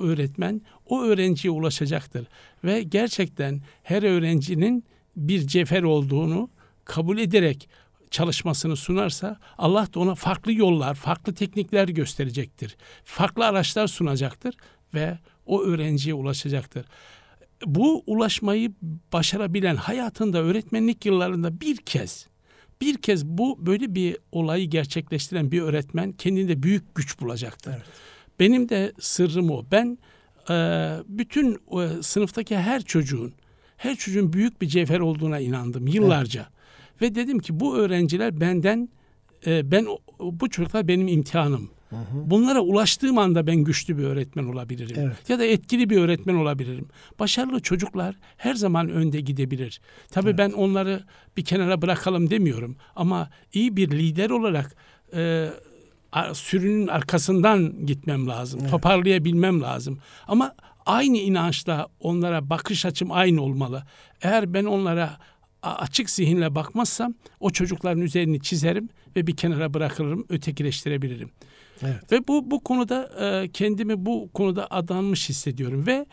öğretmen 0.00 0.62
o 0.86 1.02
öğrenciye 1.02 1.50
ulaşacaktır 1.52 2.26
ve 2.64 2.82
gerçekten 2.82 3.62
her 3.82 4.02
öğrencinin 4.02 4.84
bir 5.16 5.46
cefer 5.46 5.82
olduğunu 5.82 6.50
kabul 6.84 7.18
ederek 7.18 7.68
çalışmasını 8.10 8.76
sunarsa 8.76 9.38
Allah 9.58 9.88
da 9.94 10.00
ona 10.00 10.14
farklı 10.14 10.52
yollar, 10.52 10.94
farklı 10.94 11.34
teknikler 11.34 11.88
gösterecektir. 11.88 12.76
Farklı 13.04 13.46
araçlar 13.46 13.86
sunacaktır 13.86 14.54
ve 14.94 15.18
o 15.46 15.62
öğrenciye 15.62 16.14
ulaşacaktır. 16.14 16.86
Bu 17.66 18.02
ulaşmayı 18.06 18.72
başarabilen 19.12 19.76
hayatında 19.76 20.38
öğretmenlik 20.38 21.06
yıllarında 21.06 21.60
bir 21.60 21.76
kez 21.76 22.30
bir 22.80 22.96
kez 22.96 23.26
bu 23.26 23.66
böyle 23.66 23.94
bir 23.94 24.16
olayı 24.32 24.70
gerçekleştiren 24.70 25.52
bir 25.52 25.62
öğretmen 25.62 26.12
kendinde 26.12 26.62
büyük 26.62 26.94
güç 26.94 27.20
bulacaktır. 27.20 27.72
Evet. 27.76 27.86
Benim 28.40 28.68
de 28.68 28.92
sırrım 29.00 29.50
o. 29.50 29.64
Ben 29.72 29.98
e, 30.50 30.54
bütün 31.08 31.54
e, 31.54 32.02
sınıftaki 32.02 32.56
her 32.56 32.82
çocuğun 32.82 33.34
her 33.76 33.96
çocuğun 33.96 34.32
büyük 34.32 34.62
bir 34.62 34.68
cevher 34.68 35.00
olduğuna 35.00 35.38
inandım 35.38 35.86
yıllarca. 35.86 36.40
Evet. 36.40 36.59
Ve 37.00 37.14
dedim 37.14 37.38
ki 37.38 37.60
bu 37.60 37.76
öğrenciler 37.76 38.40
benden 38.40 38.88
e, 39.46 39.70
ben 39.70 39.86
bu 40.20 40.50
çocuklar 40.50 40.88
benim 40.88 41.08
imtihanım. 41.08 41.70
Hı 41.90 41.96
hı. 41.96 42.30
Bunlara 42.30 42.60
ulaştığım 42.60 43.18
anda 43.18 43.46
ben 43.46 43.56
güçlü 43.56 43.98
bir 43.98 44.04
öğretmen 44.04 44.44
olabilirim. 44.44 44.96
Evet. 44.98 45.30
Ya 45.30 45.38
da 45.38 45.44
etkili 45.44 45.90
bir 45.90 45.96
öğretmen 45.96 46.34
olabilirim. 46.34 46.88
Başarılı 47.18 47.60
çocuklar 47.60 48.16
her 48.36 48.54
zaman 48.54 48.88
önde 48.88 49.20
gidebilir. 49.20 49.80
Tabii 50.10 50.28
evet. 50.28 50.38
ben 50.38 50.50
onları 50.50 51.02
bir 51.36 51.44
kenara 51.44 51.82
bırakalım 51.82 52.30
demiyorum. 52.30 52.76
Ama 52.96 53.30
iyi 53.52 53.76
bir 53.76 53.90
lider 53.90 54.30
olarak 54.30 54.76
e, 55.14 55.48
sürünün 56.32 56.86
arkasından 56.86 57.86
gitmem 57.86 58.28
lazım. 58.28 58.60
Evet. 58.62 58.70
Toparlayabilmem 58.70 59.60
lazım. 59.60 59.98
Ama 60.28 60.54
aynı 60.86 61.16
inançla 61.16 61.86
onlara 62.00 62.50
bakış 62.50 62.86
açım 62.86 63.12
aynı 63.12 63.42
olmalı. 63.42 63.82
Eğer 64.22 64.54
ben 64.54 64.64
onlara 64.64 65.16
açık 65.62 66.10
zihinle 66.10 66.54
bakmazsam 66.54 67.14
o 67.40 67.50
çocukların 67.50 68.02
üzerini 68.02 68.40
çizerim 68.40 68.88
ve 69.16 69.26
bir 69.26 69.36
kenara 69.36 69.74
bırakırım, 69.74 70.26
ötekileştirebilirim. 70.28 71.30
Evet. 71.82 72.12
Ve 72.12 72.28
bu 72.28 72.50
bu 72.50 72.60
konuda 72.60 73.10
e, 73.20 73.48
kendimi 73.48 74.06
bu 74.06 74.30
konuda 74.34 74.66
adanmış 74.70 75.28
hissediyorum 75.28 75.86
ve 75.86 76.06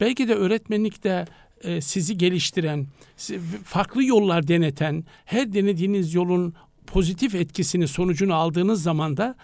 belki 0.00 0.28
de 0.28 0.34
öğretmenlikte 0.34 1.24
e, 1.60 1.80
sizi 1.80 2.18
geliştiren, 2.18 2.86
farklı 3.64 4.04
yollar 4.04 4.48
deneten, 4.48 5.04
her 5.24 5.54
denediğiniz 5.54 6.14
yolun 6.14 6.54
pozitif 6.86 7.34
etkisini 7.34 7.88
sonucunu 7.88 8.34
aldığınız 8.34 8.82
zaman 8.82 9.16
da 9.16 9.34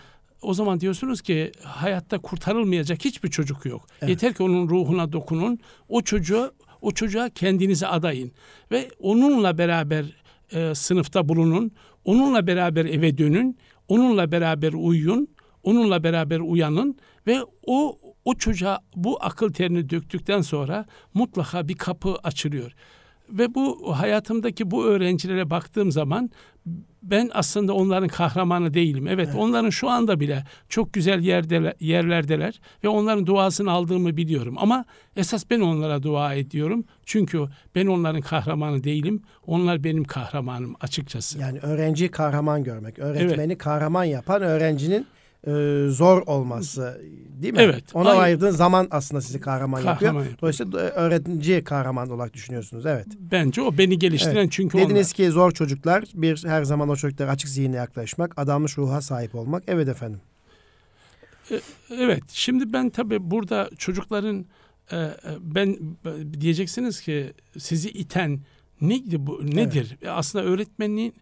o 0.42 0.54
zaman 0.54 0.80
diyorsunuz 0.80 1.23
ki 1.23 1.52
hayatta 1.62 2.18
kurtarılmayacak 2.18 3.04
hiçbir 3.04 3.30
çocuk 3.30 3.66
yok. 3.66 3.87
Evet. 4.00 4.11
Yeter 4.11 4.35
ki 4.35 4.42
onun 4.42 4.68
ruhuna 4.68 5.12
dokunun. 5.12 5.59
O 5.88 6.02
çocuğa 6.02 6.50
o 6.82 6.90
çocuğa 6.90 7.28
kendinizi 7.28 7.86
adayın 7.86 8.32
ve 8.70 8.88
onunla 8.98 9.58
beraber 9.58 10.04
e, 10.52 10.74
sınıfta 10.74 11.28
bulunun. 11.28 11.70
Onunla 12.04 12.46
beraber 12.46 12.84
eve 12.84 13.18
dönün. 13.18 13.58
Onunla 13.88 14.32
beraber 14.32 14.72
uyuyun. 14.72 15.28
Onunla 15.62 16.04
beraber 16.04 16.40
uyanın 16.40 16.96
ve 17.26 17.38
o 17.66 17.98
o 18.24 18.34
çocuğa 18.34 18.80
bu 18.96 19.18
akıl 19.20 19.52
terini 19.52 19.90
döktükten 19.90 20.40
sonra 20.40 20.86
mutlaka 21.14 21.68
bir 21.68 21.74
kapı 21.74 22.14
açılıyor. 22.22 22.72
Ve 23.28 23.54
bu 23.54 23.92
hayatımdaki 23.98 24.70
bu 24.70 24.84
öğrencilere 24.84 25.50
baktığım 25.50 25.92
zaman 25.92 26.30
ben 27.02 27.31
aslında 27.35 27.73
onların 27.73 28.09
kahramanı 28.09 28.75
değilim. 28.75 29.07
Evet, 29.07 29.28
Evet. 29.31 29.40
onların 29.40 29.71
şu 29.71 29.88
anda 29.88 30.21
bile 30.21 30.45
çok 30.69 30.92
güzel 30.92 31.21
yerde, 31.21 31.75
yerlerdeler 31.81 32.61
ve 32.85 32.88
onların 32.88 33.26
duasını 33.26 33.71
aldığımı 33.71 34.16
biliyorum. 34.16 34.54
Ama 34.59 34.85
esas 35.16 35.45
ben 35.50 35.61
onlara 35.61 36.02
dua 36.02 36.35
ediyorum. 36.35 36.85
Çünkü 37.07 37.45
ben 37.75 37.87
onların 37.87 38.21
kahramanı 38.21 38.85
değilim. 38.85 39.23
Onlar 39.47 39.85
benim 39.85 40.04
kahramanım 40.04 40.75
açıkçası. 40.81 41.38
Yani 41.38 41.59
öğrenciyi 41.59 42.11
kahraman 42.11 42.64
görmek, 42.64 42.99
öğretmeni 42.99 43.59
kahraman 43.59 44.04
yapan 44.04 44.42
öğrencinin 44.42 45.07
e, 45.46 45.87
zor 45.88 46.22
olması 46.26 47.00
değil 47.42 47.52
mi? 47.54 47.58
Evet, 47.62 47.84
Ona 47.94 48.11
aynen. 48.11 48.22
ayırdığın 48.22 48.50
zaman 48.50 48.88
aslında 48.90 49.20
sizi 49.20 49.40
kahraman, 49.40 49.82
Kahraman 49.82 49.92
yapıyor. 49.94 50.14
yapıyor. 50.14 50.38
Dolayısıyla 50.40 50.80
e, 50.80 50.82
öğrenciyi 50.90 51.64
kahraman 51.64 52.11
olarak 52.11 52.34
düşünüyorsunuz. 52.34 52.87
Evet. 52.87 53.06
Bence 53.18 53.62
o 53.62 53.78
beni 53.78 53.99
geliştiren 53.99 54.34
Evet. 54.37 54.52
çünkü 54.52 54.78
Dediniz 54.78 55.12
ki 55.12 55.30
zor 55.30 55.50
çocuklar 55.50 56.04
bir 56.14 56.44
her 56.46 56.64
zaman 56.64 56.88
o 56.88 56.96
çocuklara 56.96 57.30
açık 57.30 57.50
zihinle 57.50 57.76
yaklaşmak, 57.76 58.38
adanmış 58.38 58.78
ruha 58.78 59.00
sahip 59.00 59.34
olmak. 59.34 59.62
Evet 59.66 59.88
efendim. 59.88 60.20
Evet. 61.90 62.22
Şimdi 62.32 62.72
ben 62.72 62.90
tabii 62.90 63.30
burada 63.30 63.70
çocukların 63.78 64.46
e, 64.90 64.96
e, 64.96 65.12
ben 65.40 65.68
e, 66.06 66.40
diyeceksiniz 66.40 67.00
ki 67.00 67.32
sizi 67.58 67.90
iten 67.90 68.40
neydi 68.80 69.26
bu 69.26 69.46
nedir? 69.46 69.96
E, 70.02 70.08
Aslında 70.08 70.44
öğretmenin 70.44 71.14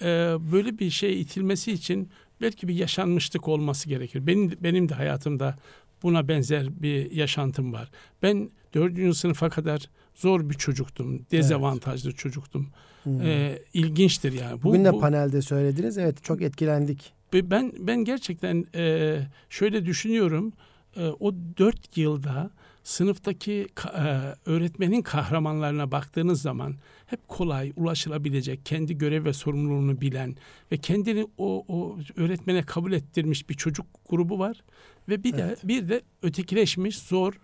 e, 0.00 0.06
böyle 0.52 0.78
bir 0.78 0.90
şey 0.90 1.20
itilmesi 1.20 1.72
için 1.72 2.08
belki 2.40 2.68
bir 2.68 2.74
yaşanmışlık 2.74 3.48
olması 3.48 3.88
gerekir. 3.88 4.26
Benim 4.26 4.52
benim 4.60 4.88
de 4.88 4.94
hayatımda 4.94 5.56
buna 6.02 6.28
benzer 6.28 6.82
bir 6.82 7.10
yaşantım 7.10 7.72
var. 7.72 7.90
Ben 8.22 8.50
dördüncü 8.74 9.14
sınıfa 9.14 9.48
kadar 9.50 9.90
zor 10.14 10.50
bir 10.50 10.54
çocuktum. 10.54 11.26
Dezavantajlı 11.30 12.12
çocuktum. 12.12 12.68
Hmm. 13.02 13.22
E, 13.22 13.58
ilginçtir 13.74 14.32
yani. 14.32 14.62
Bu, 14.62 14.62
Bugün 14.62 14.84
de 14.84 14.92
bu- 14.92 15.00
panelde 15.00 15.42
söylediniz. 15.42 15.98
Evet 15.98 16.24
çok 16.24 16.42
etkilendik. 16.42 17.12
Ben 17.32 17.72
ben 17.78 18.04
gerçekten 18.04 18.64
e, 18.74 19.18
şöyle 19.50 19.86
düşünüyorum. 19.86 20.52
E, 20.96 21.06
o 21.20 21.34
dört 21.58 21.96
yılda 21.96 22.50
sınıftaki 22.84 23.66
e, 23.98 24.20
öğretmenin 24.46 25.02
kahramanlarına 25.02 25.90
baktığınız 25.90 26.42
zaman 26.42 26.74
hep 27.10 27.28
kolay, 27.28 27.72
ulaşılabilecek, 27.76 28.66
kendi 28.66 28.98
görev 28.98 29.24
ve 29.24 29.32
sorumluluğunu 29.32 30.00
bilen 30.00 30.36
ve 30.72 30.76
kendini 30.76 31.26
o, 31.38 31.64
o 31.68 31.98
öğretmene 32.16 32.62
kabul 32.62 32.92
ettirmiş 32.92 33.48
bir 33.48 33.54
çocuk 33.54 33.86
grubu 34.08 34.38
var 34.38 34.64
ve 35.08 35.24
bir 35.24 35.34
Evet. 35.34 35.62
de 35.62 35.68
bir 35.68 35.88
de 35.88 36.02
ötekileşmiş 36.22 36.98
zor 36.98 37.40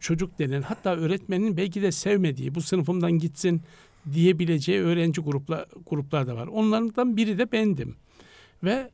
çocuk 0.00 0.38
denen 0.38 0.62
hatta 0.62 0.96
öğretmenin 0.96 1.56
belki 1.56 1.82
de 1.82 1.92
sevmediği 1.92 2.54
bu 2.54 2.60
sınıfımdan 2.60 3.12
gitsin 3.12 3.62
diyebileceği 4.12 4.80
öğrenci 4.80 5.20
gruplar 5.20 5.66
gruplar 5.86 6.26
da 6.26 6.36
var. 6.36 6.46
Onlardan 6.46 7.16
biri 7.16 7.38
de 7.38 7.52
bendim. 7.52 7.96
Ve 8.64 8.90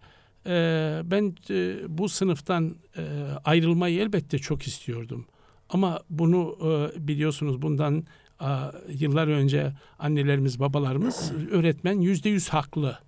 e, 0.47 1.01
ben 1.05 1.35
e, 1.51 1.77
bu 1.89 2.09
sınıftan 2.09 2.75
e, 2.97 3.03
ayrılmayı 3.45 4.01
elbette 4.01 4.39
çok 4.39 4.63
istiyordum. 4.63 5.27
Ama 5.69 6.01
bunu 6.11 6.57
e, 6.63 7.09
biliyorsunuz 7.09 7.63
bundan 7.63 8.05
yıllar 8.89 9.29
önce 9.29 9.73
annelerimiz, 9.99 10.61
babalarımız 10.61 11.33
öğretmen 11.51 12.01
yüzde 12.01 12.29
yüz 12.29 12.49
haklı. 12.49 12.99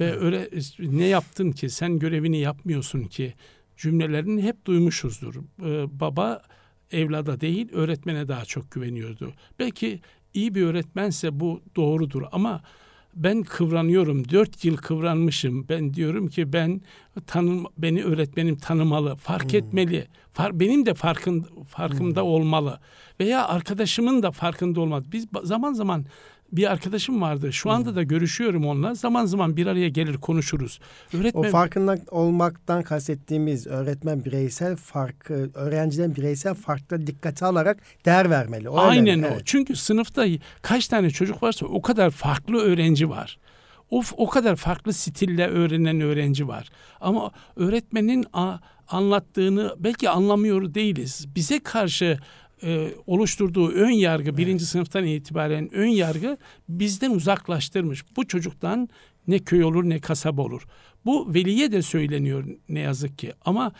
Ve 0.00 0.18
öyle 0.18 0.50
ne 0.78 1.04
yaptın 1.04 1.52
ki 1.52 1.70
sen 1.70 1.98
görevini 1.98 2.38
yapmıyorsun 2.38 3.04
ki 3.04 3.34
cümlelerini 3.76 4.42
hep 4.42 4.64
duymuşuzdur. 4.64 5.34
E, 5.34 6.00
baba 6.00 6.42
evlada 6.90 7.40
değil 7.40 7.72
öğretmene 7.72 8.28
daha 8.28 8.44
çok 8.44 8.70
güveniyordu. 8.70 9.32
Belki 9.58 10.00
iyi 10.34 10.54
bir 10.54 10.62
öğretmense 10.62 11.40
bu 11.40 11.62
doğrudur 11.76 12.22
ama 12.32 12.62
ben 13.16 13.42
kıvranıyorum. 13.42 14.28
Dört 14.28 14.64
yıl 14.64 14.76
kıvranmışım. 14.76 15.68
Ben 15.68 15.94
diyorum 15.94 16.28
ki 16.28 16.52
ben 16.52 16.80
tanım 17.26 17.66
beni 17.78 18.04
öğretmenim 18.04 18.56
tanımalı, 18.56 19.16
fark 19.16 19.54
etmeli. 19.54 20.06
Far, 20.32 20.60
benim 20.60 20.86
de 20.86 20.94
farkın 20.94 21.46
farkımda 21.68 22.24
olmalı. 22.24 22.80
Veya 23.20 23.48
arkadaşımın 23.48 24.22
da 24.22 24.30
farkında 24.30 24.80
olmalı. 24.80 25.04
Biz 25.12 25.26
zaman 25.42 25.72
zaman 25.72 26.04
bir 26.52 26.72
arkadaşım 26.72 27.20
vardı. 27.22 27.52
Şu 27.52 27.70
anda 27.70 27.96
da 27.96 28.02
görüşüyorum 28.02 28.66
onunla. 28.66 28.94
Zaman 28.94 29.26
zaman 29.26 29.56
bir 29.56 29.66
araya 29.66 29.88
gelir 29.88 30.16
konuşuruz. 30.16 30.80
O 31.14 31.16
Öğretmen 31.16 31.50
farkında 31.50 31.98
olmaktan 32.10 32.82
kastettiğimiz 32.82 33.66
öğretmen 33.66 34.24
bireysel 34.24 34.76
farkı, 34.76 35.50
öğrencilerin 35.54 36.16
bireysel 36.16 36.54
farkları 36.54 37.06
dikkate 37.06 37.46
alarak 37.46 37.78
değer 38.04 38.30
vermeli. 38.30 38.68
O 38.68 38.78
Aynen 38.78 39.06
önemli, 39.08 39.26
o. 39.26 39.30
evet. 39.30 39.42
Çünkü 39.44 39.76
sınıfta 39.76 40.26
kaç 40.62 40.88
tane 40.88 41.10
çocuk 41.10 41.42
varsa 41.42 41.66
o 41.66 41.82
kadar 41.82 42.10
farklı 42.10 42.58
öğrenci 42.60 43.10
var. 43.10 43.38
O, 43.90 44.02
o 44.16 44.28
kadar 44.28 44.56
farklı 44.56 44.92
stille 44.92 45.46
öğrenen 45.48 46.00
öğrenci 46.00 46.48
var. 46.48 46.68
Ama 47.00 47.30
öğretmenin 47.56 48.24
a- 48.32 48.58
anlattığını 48.88 49.74
belki 49.78 50.10
anlamıyor 50.10 50.74
değiliz. 50.74 51.26
Bize 51.34 51.58
karşı 51.58 52.18
e, 52.62 52.94
oluşturduğu 53.06 53.68
ön 53.68 53.90
yargı 53.90 54.36
birinci 54.36 54.66
sınıftan 54.66 55.04
itibaren 55.04 55.74
ön 55.74 55.86
yargı 55.86 56.38
bizden 56.68 57.10
uzaklaştırmış. 57.10 58.04
Bu 58.16 58.28
çocuktan 58.28 58.88
ne 59.28 59.38
köy 59.38 59.64
olur 59.64 59.84
ne 59.84 60.00
kasaba 60.00 60.42
olur. 60.42 60.66
Bu 61.04 61.34
veliye 61.34 61.72
de 61.72 61.82
söyleniyor 61.82 62.44
ne 62.68 62.80
yazık 62.80 63.18
ki. 63.18 63.32
Ama 63.44 63.72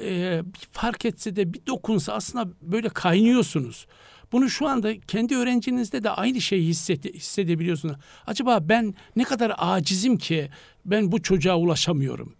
e, 0.00 0.40
bir 0.44 0.68
fark 0.70 1.04
etse 1.04 1.36
de 1.36 1.54
bir 1.54 1.66
dokunsa 1.66 2.12
aslında 2.12 2.48
böyle 2.62 2.88
kaynıyorsunuz. 2.88 3.86
Bunu 4.32 4.50
şu 4.50 4.68
anda 4.68 5.00
kendi 5.00 5.36
öğrencinizde 5.36 6.04
de 6.04 6.10
aynı 6.10 6.40
şeyi 6.40 6.68
hissede, 6.68 7.12
hissedebiliyorsunuz. 7.12 7.96
Acaba 8.26 8.58
ben 8.68 8.94
ne 9.16 9.24
kadar 9.24 9.52
acizim 9.58 10.16
ki 10.16 10.48
ben 10.84 11.12
bu 11.12 11.22
çocuğa 11.22 11.58
ulaşamıyorum. 11.58 12.34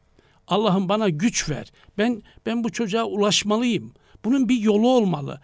Allah'ım 0.46 0.88
bana 0.88 1.08
güç 1.08 1.50
ver. 1.50 1.72
Ben 1.98 2.22
ben 2.46 2.64
bu 2.64 2.72
çocuğa 2.72 3.04
ulaşmalıyım. 3.04 3.92
Bunun 4.24 4.48
bir 4.48 4.58
yolu 4.58 4.88
olmalı. 4.88 5.40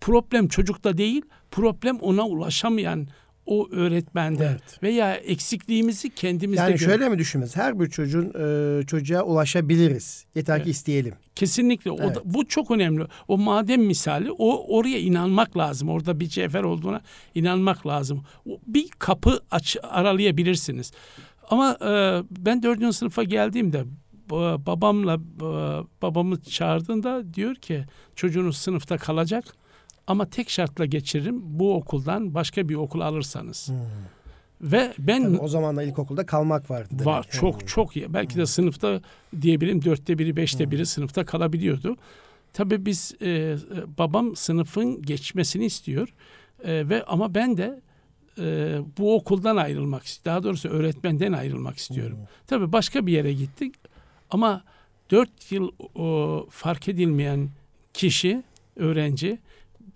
Problem 0.00 0.48
çocukta 0.48 0.98
değil, 0.98 1.22
problem 1.50 1.98
ona 1.98 2.26
ulaşamayan 2.26 3.08
o 3.46 3.68
öğretmende 3.70 4.44
Evet. 4.50 4.82
veya 4.82 5.14
eksikliğimizi 5.14 6.10
kendimizde 6.10 6.62
Yani 6.62 6.78
şöyle 6.78 7.08
mi 7.08 7.18
düşünmeniz? 7.18 7.56
Her 7.56 7.80
bir 7.80 7.90
çocuğun 7.90 8.32
e, 8.80 8.86
çocuğa 8.86 9.22
ulaşabiliriz. 9.22 10.24
Yeter 10.34 10.64
ki 10.64 10.70
isteyelim. 10.70 11.14
Kesinlikle. 11.34 11.90
O 11.90 11.96
Evet. 12.00 12.16
da, 12.16 12.20
bu 12.24 12.46
çok 12.46 12.70
önemli. 12.70 13.04
O 13.28 13.38
madem 13.38 13.82
misali 13.82 14.30
o 14.32 14.76
oraya 14.78 14.98
inanmak 14.98 15.56
lazım. 15.56 15.88
Orada 15.88 16.20
bir 16.20 16.26
cevher 16.28 16.62
olduğuna 16.62 17.00
inanmak 17.34 17.86
lazım. 17.86 18.22
O, 18.46 18.58
bir 18.66 18.88
kapı 18.98 19.40
aç, 19.50 19.76
aralayabilirsiniz. 19.82 20.92
Ama 21.50 21.76
e, 21.80 22.22
ben 22.44 22.62
dördüncü 22.62 22.92
sınıfa 22.96 23.22
geldiğimde 23.22 23.84
ba- 24.30 24.66
babamla 24.66 25.14
ba- 25.38 25.86
babamı 26.02 26.40
çağırdığında 26.42 27.34
diyor 27.34 27.54
ki 27.54 27.84
çocuğunuz 28.16 28.56
sınıfta 28.56 28.96
kalacak 28.96 29.44
ama 30.10 30.30
tek 30.30 30.50
şartla 30.50 30.84
geçiririm 30.84 31.40
bu 31.42 31.74
okuldan 31.74 32.34
başka 32.34 32.68
bir 32.68 32.74
okul 32.74 33.00
alırsanız. 33.00 33.70
Ve 34.60 34.92
ben 34.98 35.22
Tabii 35.24 35.38
o 35.38 35.48
zaman 35.48 35.76
da 35.76 35.82
ilkokulda 35.82 36.26
kalmak 36.26 36.70
vardı. 36.70 36.88
demek. 36.90 37.06
Var 37.06 37.26
çok 37.30 37.68
çok 37.68 37.96
iyi. 37.96 38.14
Belki 38.14 38.36
de 38.36 38.46
sınıfta 38.46 39.00
diyebilirim 39.42 39.84
dörtte 39.84 40.18
biri 40.18 40.36
beşte 40.36 40.70
biri 40.70 40.86
sınıfta 40.86 41.24
kalabiliyordu. 41.24 41.96
Tabii 42.52 42.86
biz 42.86 43.14
e, 43.20 43.28
e, 43.28 43.56
babam 43.98 44.36
sınıfın 44.36 45.02
geçmesini 45.02 45.64
istiyor 45.64 46.08
E, 46.64 46.88
ve 46.88 47.04
ama 47.04 47.34
ben 47.34 47.56
de 47.56 47.80
e, 48.38 48.78
bu 48.98 49.14
okuldan 49.14 49.56
ayrılmak. 49.56 50.02
Daha 50.24 50.42
doğrusu 50.42 50.68
öğretmenden 50.68 51.32
ayrılmak 51.32 51.76
istiyorum. 51.76 52.18
Tabii 52.46 52.72
başka 52.72 53.06
bir 53.06 53.12
yere 53.12 53.32
gittik 53.32 53.74
ama 54.30 54.62
dört 55.10 55.52
yıl 55.52 55.70
o, 55.94 56.46
fark 56.50 56.88
edilmeyen 56.88 57.48
kişi 57.94 58.42
öğrenci 58.76 59.38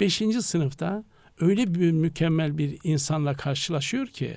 beşinci 0.01 0.43
sınıfta 0.43 1.05
öyle 1.41 1.75
bir 1.75 1.91
mükemmel 1.93 2.59
bir 2.59 2.79
insanla 2.85 3.35
karşılaşıyor 3.35 4.07
ki 4.07 4.37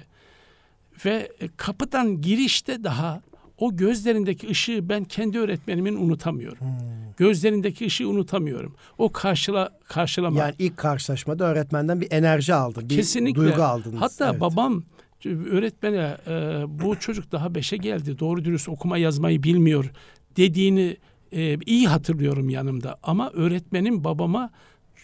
ve 1.06 1.32
e, 1.40 1.48
kapıdan 1.58 2.22
girişte 2.22 2.84
daha 2.84 3.22
o 3.58 3.76
gözlerindeki 3.76 4.50
ışığı 4.50 4.90
ben 4.90 5.04
kendi 5.04 5.40
öğretmenimin 5.40 5.96
unutamıyorum. 5.96 6.60
Hmm. 6.60 6.78
Gözlerindeki 7.18 7.86
ışığı 7.86 8.10
unutamıyorum. 8.10 8.76
O 8.98 9.12
karşıla 9.12 9.70
karşılama. 9.88 10.40
Yani 10.40 10.56
ilk 10.60 10.78
karşılaşmada 10.78 11.46
öğretmenden 11.46 12.02
bir 12.02 12.12
enerji 12.12 12.54
aldın. 12.54 12.90
Bir 12.90 12.96
Kesinlikle. 12.96 13.42
duygu 13.42 13.64
aldınız. 13.64 14.02
Hatta 14.02 14.30
Evet. 14.30 14.42
babam 14.42 14.84
öğretmene 15.26 16.18
e, 16.28 16.64
bu 16.68 17.00
çocuk 17.00 17.32
daha 17.32 17.56
beşe 17.56 17.78
geldi 17.78 18.20
doğru 18.20 18.46
dürüst 18.46 18.70
okuma 18.70 18.98
yazmayı 18.98 19.44
bilmiyor 19.44 19.92
dediğini 20.38 20.98
e, 21.32 21.58
iyi 21.66 21.88
hatırlıyorum 21.88 22.50
yanımda 22.50 22.98
ama 23.04 23.30
öğretmenim 23.30 24.04
babama 24.04 24.50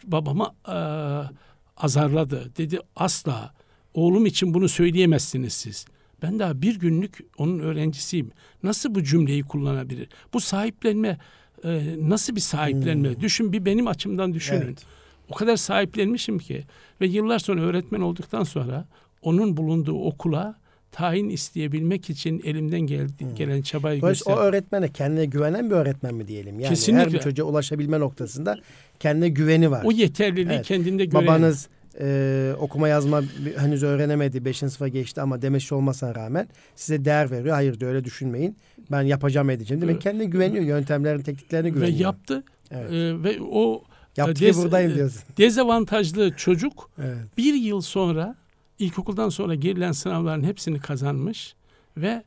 babama 0.03 0.55
e, 0.67 0.77
azarladı 1.77 2.51
dedi 2.57 2.79
asla 2.95 3.53
oğlum 3.93 4.25
için 4.25 4.53
bunu 4.53 4.69
söyleyemezsiniz 4.69 5.53
siz. 5.53 5.86
Ben 6.22 6.39
daha 6.39 6.62
bir 6.62 6.79
günlük 6.79 7.19
onun 7.38 7.60
öğrencisiyim. 7.60 8.31
Nasıl 8.63 8.95
bu 8.95 9.03
cümleyi 9.03 9.43
kullanabilir? 9.43 10.07
Bu 10.33 10.39
sahiplenme 10.39 11.17
e, 11.63 11.95
nasıl 12.00 12.36
bir 12.36 12.41
sahiplenme? 12.41 13.10
Hmm. 13.10 13.22
Düşün 13.22 13.53
bir 13.53 13.65
benim 13.65 13.88
açımdan 13.88 14.33
düşünün. 14.33 14.62
Evet. 14.62 14.86
O 15.29 15.36
kadar 15.36 15.55
sahiplenmişim 15.55 16.39
ki 16.39 16.63
ve 17.01 17.07
yıllar 17.07 17.39
sonra 17.39 17.62
öğretmen 17.62 18.01
olduktan 18.01 18.43
sonra 18.43 18.86
onun 19.22 19.57
bulunduğu 19.57 20.03
okula 20.03 20.55
tayin 20.93 21.29
isteyebilmek 21.29 22.09
için 22.09 22.41
elimden 22.45 22.88
hmm. 22.88 23.35
gelen 23.35 23.62
çabayı 23.62 24.01
gösterdim. 24.01 24.41
O 24.41 24.43
öğretmene 24.43 24.91
kendine 24.91 25.25
güvenen 25.25 25.69
bir 25.69 25.75
öğretmen 25.75 26.15
mi 26.15 26.27
diyelim? 26.27 26.59
Yani 26.59 26.69
Kesinlikle. 26.69 27.05
her 27.05 27.13
bir 27.13 27.19
çocuğa 27.19 27.45
ulaşabilme 27.45 28.00
noktasında 28.00 28.59
kendine 29.00 29.29
güveni 29.29 29.71
var. 29.71 29.81
O 29.85 29.91
yeterliliği 29.91 30.55
evet. 30.55 30.65
kendinde 30.65 31.05
gören. 31.05 31.27
Babanız 31.27 31.67
e, 32.00 32.53
okuma 32.59 32.88
yazma 32.88 33.21
henüz 33.57 33.83
öğrenemedi. 33.83 34.45
Beşinci 34.45 34.73
sınıfa 34.73 34.88
geçti 34.88 35.21
ama 35.21 35.41
demeçli 35.41 35.75
olmasına 35.75 36.15
rağmen 36.15 36.47
size 36.75 37.05
değer 37.05 37.31
veriyor. 37.31 37.55
Hayır 37.55 37.79
diyor 37.79 37.91
öyle 37.91 38.03
düşünmeyin. 38.03 38.57
Ben 38.91 39.01
yapacağım 39.01 39.50
edeceğim. 39.50 39.81
Demek 39.81 40.01
kendine 40.01 40.25
güveniyor. 40.25 40.63
Yöntemlerin, 40.63 41.21
tekniklerine 41.21 41.69
güveniyor. 41.69 42.00
Ve 42.00 42.03
yaptı. 42.03 42.43
Evet. 42.71 42.91
E, 42.91 43.23
ve 43.23 43.38
o 43.51 43.83
Yaptı 44.17 44.41
dez, 44.41 44.57
buradayım 44.57 44.91
e, 44.91 44.95
diyorsun. 44.95 45.21
Dezavantajlı 45.38 46.35
çocuk 46.35 46.89
evet. 46.97 47.38
bir 47.38 47.53
yıl 47.53 47.81
sonra 47.81 48.35
ilkokuldan 48.83 49.29
sonra 49.29 49.55
girilen 49.55 49.91
sınavların 49.91 50.43
hepsini 50.43 50.79
kazanmış 50.79 51.55
ve 51.97 52.23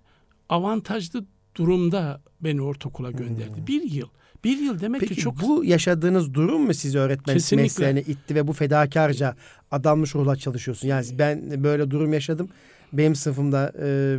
avantajlı 0.49 1.25
durumda 1.57 2.21
beni 2.41 2.63
ortaokula 2.63 3.11
gönderdi. 3.11 3.57
Hmm. 3.57 3.67
Bir 3.67 3.83
yıl. 3.83 4.09
Bir 4.45 4.59
yıl 4.59 4.81
demek 4.81 5.01
Peki, 5.01 5.15
ki 5.15 5.21
çok... 5.21 5.43
bu 5.43 5.65
yaşadığınız 5.65 6.35
durum 6.35 6.63
mu 6.63 6.75
sizi 6.75 6.99
öğretmen 6.99 7.35
Kesinlikle. 7.35 7.63
mesleğine 7.63 8.01
itti 8.01 8.35
ve 8.35 8.47
bu 8.47 8.53
fedakarca 8.53 9.37
adanmış 9.71 10.15
ruhla 10.15 10.37
çalışıyorsun? 10.37 10.89
Yani 10.89 11.07
ben 11.19 11.65
böyle 11.65 11.91
durum 11.91 12.13
yaşadım. 12.13 12.49
Benim 12.93 13.15
sınıfımda 13.15 13.73
e, 13.83 14.19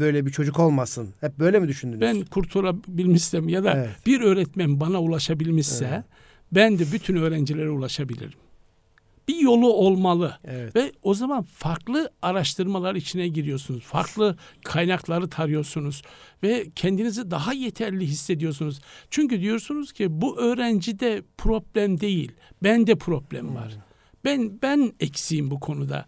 böyle 0.00 0.26
bir 0.26 0.30
çocuk 0.30 0.58
olmasın. 0.58 1.08
Hep 1.20 1.38
böyle 1.38 1.60
mi 1.60 1.68
düşündünüz? 1.68 2.00
Ben 2.00 2.24
kurtulabilmişsem 2.24 3.48
ya 3.48 3.64
da 3.64 3.74
evet. 3.74 3.90
bir 4.06 4.20
öğretmen 4.20 4.80
bana 4.80 5.00
ulaşabilmişse 5.00 5.88
evet. 5.92 6.04
ben 6.52 6.78
de 6.78 6.92
bütün 6.92 7.16
öğrencilere 7.16 7.70
ulaşabilirim 7.70 8.32
bir 9.28 9.38
yolu 9.38 9.72
olmalı. 9.72 10.38
Evet. 10.44 10.76
Ve 10.76 10.92
o 11.02 11.14
zaman 11.14 11.42
farklı 11.42 12.10
araştırmalar 12.22 12.94
içine 12.94 13.28
giriyorsunuz. 13.28 13.82
Farklı 13.82 14.36
kaynakları 14.64 15.30
tarıyorsunuz 15.30 16.02
ve 16.42 16.66
kendinizi 16.76 17.30
daha 17.30 17.52
yeterli 17.52 18.06
hissediyorsunuz. 18.06 18.80
Çünkü 19.10 19.40
diyorsunuz 19.40 19.92
ki 19.92 20.20
bu 20.20 20.38
öğrencide 20.38 21.22
problem 21.38 22.00
değil. 22.00 22.32
Bende 22.62 22.94
problem 22.94 23.54
var. 23.54 23.72
Hmm. 23.72 23.82
Ben 24.24 24.62
ben 24.62 24.92
eksiğim 25.00 25.50
bu 25.50 25.60
konuda. 25.60 26.06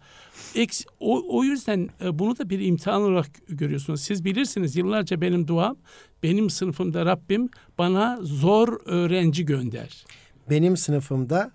Eks, 0.55 0.85
o, 0.99 1.37
o 1.37 1.43
yüzden 1.43 1.89
e, 2.03 2.19
bunu 2.19 2.37
da 2.37 2.49
bir 2.49 2.59
imtihan 2.59 3.01
olarak 3.01 3.27
görüyorsunuz. 3.47 4.01
Siz 4.01 4.25
bilirsiniz 4.25 4.75
yıllarca 4.75 5.21
benim 5.21 5.47
duam 5.47 5.77
benim 6.23 6.49
sınıfımda 6.49 7.05
Rabbim 7.05 7.49
bana 7.77 8.19
zor 8.21 8.79
öğrenci 8.85 9.45
gönder. 9.45 10.05
Benim 10.49 10.77
sınıfımda 10.77 11.51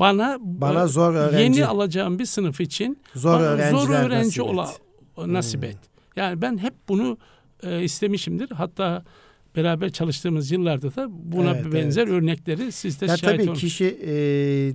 bana 0.00 0.38
bana 0.40 0.86
zor 0.86 1.14
öğrenci 1.14 1.42
yeni 1.42 1.66
alacağım 1.66 2.18
bir 2.18 2.26
sınıf 2.26 2.60
için 2.60 3.02
zor, 3.14 3.40
zor 3.70 3.90
öğrenci 3.90 4.26
nasip 4.26 4.42
ola, 4.42 4.70
et. 4.70 5.26
nasip 5.26 5.62
hmm. 5.62 5.70
et. 5.70 5.78
Yani 6.16 6.42
ben 6.42 6.58
hep 6.58 6.74
bunu 6.88 7.18
e, 7.62 7.82
istemişimdir. 7.82 8.50
Hatta 8.50 9.04
beraber 9.56 9.90
çalıştığımız 9.90 10.50
yıllarda 10.50 10.96
da 10.96 11.08
buna 11.10 11.50
evet, 11.50 11.72
benzer 11.72 12.02
evet. 12.02 12.12
örnekleri 12.12 12.72
siz 12.72 13.00
de 13.00 13.06
ya 13.06 13.16
şahit 13.16 13.46
Tabii 13.46 13.58
kişi 13.58 13.98
e, 14.06 14.12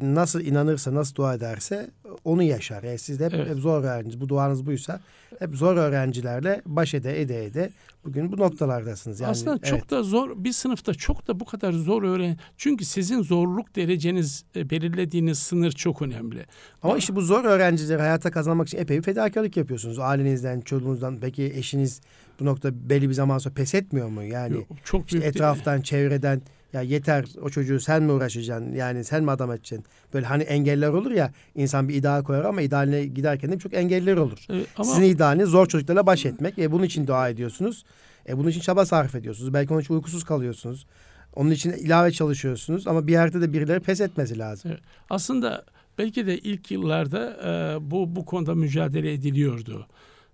nasıl 0.01 0.41
inanırsa, 0.41 0.93
nasıl 0.93 1.15
dua 1.15 1.33
ederse 1.33 1.89
onu 2.23 2.43
yaşar. 2.43 2.83
Yani 2.83 2.99
siz 2.99 3.19
de 3.19 3.25
hep, 3.25 3.33
evet. 3.33 3.49
hep 3.49 3.57
zor 3.57 3.83
öğrenci, 3.83 4.21
bu 4.21 4.29
duanız 4.29 4.65
buysa 4.65 5.01
hep 5.39 5.55
zor 5.55 5.77
öğrencilerle 5.77 6.61
baş 6.65 6.93
ede 6.93 7.21
ede 7.21 7.45
ede 7.45 7.69
bugün 8.05 8.31
bu 8.31 8.37
noktalardasınız. 8.37 9.19
Yani, 9.19 9.31
Aslında 9.31 9.51
evet. 9.51 9.65
çok 9.65 9.89
da 9.89 10.03
zor 10.03 10.43
bir 10.43 10.51
sınıfta 10.51 10.93
çok 10.93 11.27
da 11.27 11.39
bu 11.39 11.45
kadar 11.45 11.73
zor 11.73 12.03
öğren. 12.03 12.37
Çünkü 12.57 12.85
sizin 12.85 13.21
zorluk 13.21 13.75
dereceniz 13.75 14.45
e, 14.55 14.69
belirlediğiniz 14.69 15.39
sınır 15.39 15.71
çok 15.71 16.01
önemli. 16.01 16.45
Ama 16.83 16.93
Aa, 16.93 16.97
işte 16.97 17.15
bu 17.15 17.21
zor 17.21 17.43
öğrencileri 17.43 18.01
hayata 18.01 18.31
kazanmak 18.31 18.67
için 18.67 18.77
epey 18.77 18.97
bir 18.97 19.03
fedakarlık 19.03 19.57
yapıyorsunuz. 19.57 19.99
Ailenizden, 19.99 20.61
çocuğunuzdan 20.61 21.17
peki 21.21 21.43
eşiniz 21.43 22.01
bu 22.39 22.45
nokta 22.45 22.89
belli 22.89 23.09
bir 23.09 23.13
zaman 23.13 23.37
sonra 23.37 23.53
pes 23.53 23.75
etmiyor 23.75 24.07
mu? 24.07 24.23
Yani 24.23 24.53
Yok, 24.53 24.67
çok 24.83 25.05
işte 25.13 25.27
etraftan, 25.27 25.81
çevreden 25.81 26.41
ya 26.73 26.81
yeter 26.81 27.25
o 27.41 27.49
çocuğu 27.49 27.79
sen 27.79 28.03
mi 28.03 28.11
uğraşacaksın? 28.11 28.73
Yani 28.73 29.03
sen 29.03 29.23
mi 29.23 29.31
adam 29.31 29.51
edeceksin? 29.51 29.85
Böyle 30.13 30.25
hani 30.25 30.43
engeller 30.43 30.87
olur 30.87 31.11
ya 31.11 31.31
insan 31.55 31.89
bir 31.89 31.93
ideal 31.93 32.23
koyar 32.23 32.45
ama 32.45 32.61
idealine 32.61 33.05
giderken 33.05 33.51
de 33.51 33.59
çok 33.59 33.73
engeller 33.73 34.17
olur. 34.17 34.45
E, 34.49 34.65
ama... 34.77 34.91
Sizin 34.91 35.03
idealiniz 35.03 35.49
zor 35.49 35.67
çocuklarla 35.67 36.05
baş 36.05 36.25
etmek. 36.25 36.59
E, 36.59 36.71
bunun 36.71 36.83
için 36.83 37.07
dua 37.07 37.29
ediyorsunuz. 37.29 37.85
E, 38.29 38.37
bunun 38.37 38.49
için 38.49 38.61
çaba 38.61 38.85
sarf 38.85 39.15
ediyorsunuz. 39.15 39.53
Belki 39.53 39.73
onun 39.73 39.81
için 39.81 39.93
uykusuz 39.93 40.23
kalıyorsunuz. 40.23 40.85
Onun 41.35 41.51
için 41.51 41.71
ilave 41.71 42.11
çalışıyorsunuz 42.11 42.87
ama 42.87 43.07
bir 43.07 43.11
yerde 43.11 43.41
de 43.41 43.53
birileri 43.53 43.79
pes 43.79 44.01
etmesi 44.01 44.39
lazım. 44.39 44.71
Evet. 44.71 44.83
Aslında 45.09 45.65
belki 45.97 46.27
de 46.27 46.37
ilk 46.37 46.71
yıllarda 46.71 47.37
e, 47.45 47.91
bu 47.91 48.15
bu 48.15 48.25
konuda 48.25 48.55
mücadele 48.55 49.13
ediliyordu. 49.13 49.87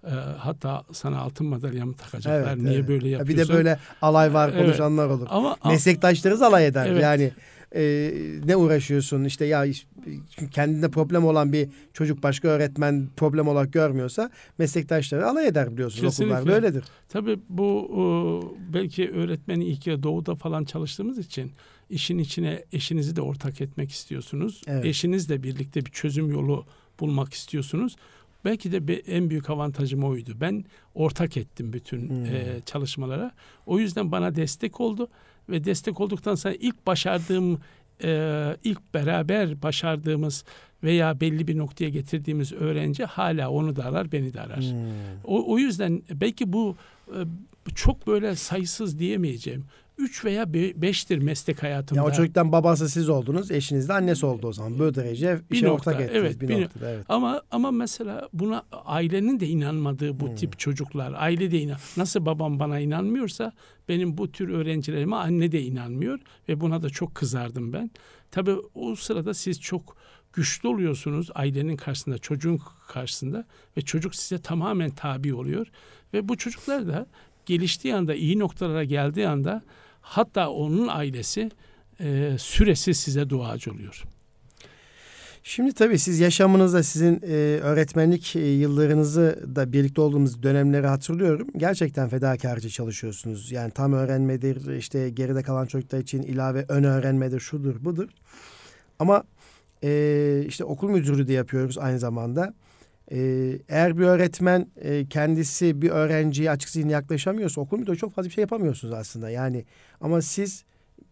E, 0.08 0.10
hatta 0.38 0.84
sana 0.92 1.20
altın 1.20 1.48
madalya 1.48 1.86
mı 1.86 1.94
takacaklar? 1.94 2.54
Evet, 2.54 2.64
Niye 2.64 2.76
evet. 2.76 2.88
böyle 2.88 3.10
yapıyorsun? 3.10 3.38
Bir 3.38 3.50
de 3.50 3.54
böyle 3.54 3.80
alay 4.02 4.34
var 4.34 4.58
konuşanlar 4.58 5.08
evet. 5.08 5.16
olur. 5.16 5.28
Ama 5.30 5.58
meslektaşlarınız 5.66 6.42
alay 6.42 6.68
eder. 6.68 6.86
Evet. 6.86 7.04
Yani 7.04 7.32
e, 7.76 8.14
ne 8.46 8.56
uğraşıyorsun 8.56 9.24
işte 9.24 9.46
ya 9.46 9.66
kendinde 10.52 10.90
problem 10.90 11.26
olan 11.26 11.54
bir 11.54 11.70
çocuk 11.94 12.24
başka 12.24 12.48
öğretmen 12.48 13.10
problem 13.18 13.48
olarak 13.48 13.74
görmüyorsa 13.74 14.30
meslektaşları 14.58 15.28
alay 15.28 15.48
eder 15.48 15.74
biliyorsunuz 15.74 16.04
Kesinlikle. 16.04 16.36
okullarda 16.36 16.56
öyledir. 16.56 16.84
Tabii 17.10 17.40
bu 17.50 17.80
o, 17.80 18.56
belki 18.74 19.12
öğretmeni 19.12 19.66
ilk 19.66 19.88
ya 19.88 20.04
doğuda 20.04 20.36
falan 20.36 20.64
çalıştığımız 20.64 21.18
için 21.18 21.52
işin 21.90 22.18
içine 22.18 22.64
eşinizi 22.72 23.16
de 23.16 23.22
ortak 23.22 23.62
etmek 23.62 23.92
istiyorsunuz. 23.92 24.62
Evet. 24.68 24.86
Eşinizle 24.86 25.44
birlikte 25.44 25.86
bir 25.86 25.92
çözüm 25.92 26.32
yolu 26.32 26.66
bulmak 27.00 27.34
istiyorsunuz. 27.34 27.96
Belki 28.46 28.72
de 28.72 28.94
en 28.94 29.30
büyük 29.30 29.50
avantajım 29.50 30.04
oydu. 30.04 30.32
Ben 30.42 30.66
ortak 30.96 31.38
ettim 31.38 31.74
bütün 31.74 32.10
hmm. 32.10 32.26
e, 32.26 32.62
çalışmalara. 32.66 33.32
O 33.66 33.80
yüzden 33.80 34.12
bana 34.12 34.36
destek 34.36 34.82
oldu 34.82 35.08
ve 35.50 35.64
destek 35.64 36.02
olduktan 36.02 36.36
sonra 36.36 36.54
ilk 36.54 36.88
başardığım 36.88 37.60
e, 38.04 38.56
ilk 38.64 38.94
beraber 38.94 39.62
başardığımız 39.62 40.46
veya 40.84 41.20
belli 41.20 41.48
bir 41.48 41.58
noktaya 41.58 41.90
getirdiğimiz 41.90 42.54
öğrenci 42.54 43.06
hala 43.06 43.50
onu 43.50 43.76
da 43.76 43.86
arar, 43.86 44.12
beni 44.12 44.34
de 44.34 44.42
arar. 44.42 44.62
Hmm. 44.62 44.78
O, 45.24 45.54
o 45.54 45.58
yüzden 45.58 46.02
belki 46.12 46.54
bu 46.54 46.76
e, 47.08 47.20
çok 47.76 48.08
böyle 48.08 48.36
sayısız 48.36 49.00
diyemeyeceğim. 49.00 49.66
3 50.02 50.26
veya 50.26 50.44
5'tir 50.44 51.20
meslek 51.20 51.64
hayatımda. 51.64 52.02
Ya 52.02 52.08
o 52.08 52.12
çocuktan 52.12 52.52
babası 52.52 52.90
siz 52.90 53.10
oldunuz, 53.10 53.52
eşiniz 53.52 53.90
de 53.90 53.94
annesi 53.94 54.26
oldu 54.26 54.48
o 54.48 54.54
zaman. 54.54 54.80
Bu 54.80 54.96
derece 54.96 55.40
bir 55.52 55.56
işe 55.56 55.66
nokta, 55.66 55.92
ortak 55.92 56.02
ettiniz 56.02 56.22
evet, 56.22 56.42
bir, 56.42 56.48
bir 56.48 56.62
noktada. 56.62 56.90
Evet. 56.90 57.06
Ama 57.10 57.42
ama 57.52 57.72
mesela 57.72 58.30
buna 58.34 58.64
ailenin 58.86 59.40
de 59.40 59.48
inanmadığı 59.48 60.20
bu 60.20 60.28
hmm. 60.28 60.36
tip 60.36 60.60
çocuklar, 60.60 61.14
aile 61.18 61.52
de 61.52 61.60
inan. 61.60 61.78
Nasıl 61.98 62.26
babam 62.26 62.60
bana 62.60 62.80
inanmıyorsa 62.80 63.52
benim 63.90 64.18
bu 64.18 64.32
tür 64.32 64.50
öğrencilerime 64.50 65.16
anne 65.16 65.52
de 65.52 65.62
inanmıyor 65.62 66.20
ve 66.50 66.62
buna 66.62 66.82
da 66.82 66.90
çok 66.90 67.16
kızardım 67.16 67.74
ben. 67.74 67.92
Tabii 68.32 68.56
o 68.76 68.96
sırada 68.96 69.34
siz 69.34 69.62
çok 69.62 69.98
güçlü 70.34 70.70
oluyorsunuz 70.70 71.30
ailenin 71.36 71.76
karşısında, 71.76 72.18
çocuğun 72.18 72.60
karşısında 72.88 73.46
ve 73.78 73.82
çocuk 73.82 74.16
size 74.16 74.42
tamamen 74.42 74.92
tabi 74.92 75.34
oluyor 75.34 75.68
ve 76.14 76.28
bu 76.28 76.38
çocuklar 76.38 76.88
da 76.88 77.08
geliştiği 77.46 77.96
anda, 77.96 78.16
iyi 78.16 78.40
noktalara 78.40 78.84
geldiği 78.84 79.28
anda 79.28 79.62
hatta 80.02 80.50
onun 80.50 80.88
ailesi 80.88 81.52
e, 82.00 82.36
süresiz 82.38 82.98
size 82.98 83.30
duacı 83.30 83.72
oluyor. 83.72 84.04
Şimdi 85.44 85.74
tabii 85.74 86.00
siz 86.00 86.20
yaşamınızda 86.20 86.84
sizin 86.84 87.22
e, 87.24 87.60
öğretmenlik 87.62 88.36
e, 88.36 88.40
yıllarınızı 88.40 89.44
da 89.56 89.74
birlikte 89.74 90.02
olduğumuz 90.02 90.44
dönemleri 90.44 90.88
hatırlıyorum. 90.88 91.48
Gerçekten 91.58 92.10
fedakarca 92.10 92.70
çalışıyorsunuz. 92.70 93.52
Yani 93.52 93.72
tam 93.72 93.94
öğrenmedir, 93.94 94.76
işte 94.76 95.10
geride 95.10 95.44
kalan 95.44 95.66
çocuklar 95.66 96.00
için 96.00 96.24
ilave 96.24 96.66
ön 96.70 96.84
öğrenmedir, 96.84 97.40
şudur 97.40 97.86
budur. 97.86 98.10
Ama 99.00 99.24
e, 99.84 100.44
işte 100.48 100.64
okul 100.64 100.90
müdürlüğü 100.90 101.28
de 101.28 101.34
yapıyoruz 101.34 101.78
aynı 101.78 102.00
zamanda. 102.00 102.54
Ee, 103.12 103.60
eğer 103.70 103.98
bir 103.98 104.04
öğretmen 104.04 104.68
e, 104.82 105.06
kendisi 105.06 105.82
bir 105.82 105.90
öğrenciye 105.90 106.52
açık 106.52 106.70
zihinli 106.70 106.92
yaklaşamıyorsa 106.92 107.62
okul 107.62 107.80
müdürü 107.80 107.98
çok 107.98 108.14
fazla 108.14 108.30
bir 108.30 108.34
şey 108.34 108.42
yapamıyorsunuz 108.42 108.94
aslında. 108.94 109.30
Yani 109.30 109.66
ama 110.02 110.22
siz 110.22 110.64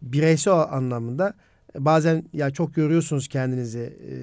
bireysel 0.02 0.54
anlamında 0.54 1.34
bazen 1.78 2.24
ya 2.32 2.50
çok 2.50 2.74
görüyorsunuz 2.74 3.28
kendinizi 3.28 3.96
e, 4.08 4.14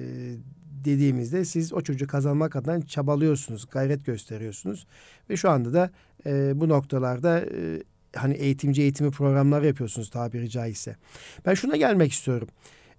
dediğimizde 0.84 1.44
siz 1.44 1.72
o 1.72 1.80
çocuğu 1.80 2.06
kazanmak 2.06 2.56
adına 2.56 2.82
çabalıyorsunuz, 2.82 3.66
gayret 3.70 4.06
gösteriyorsunuz 4.06 4.86
ve 5.30 5.36
şu 5.36 5.50
anda 5.50 5.72
da 5.72 5.90
e, 6.26 6.60
bu 6.60 6.68
noktalarda 6.68 7.40
e, 7.40 7.82
hani 8.16 8.34
eğitimci 8.34 8.82
eğitimi 8.82 9.10
programları 9.10 9.66
yapıyorsunuz 9.66 10.10
tabiri 10.10 10.50
caizse. 10.50 10.96
Ben 11.46 11.54
şuna 11.54 11.76
gelmek 11.76 12.12
istiyorum. 12.12 12.48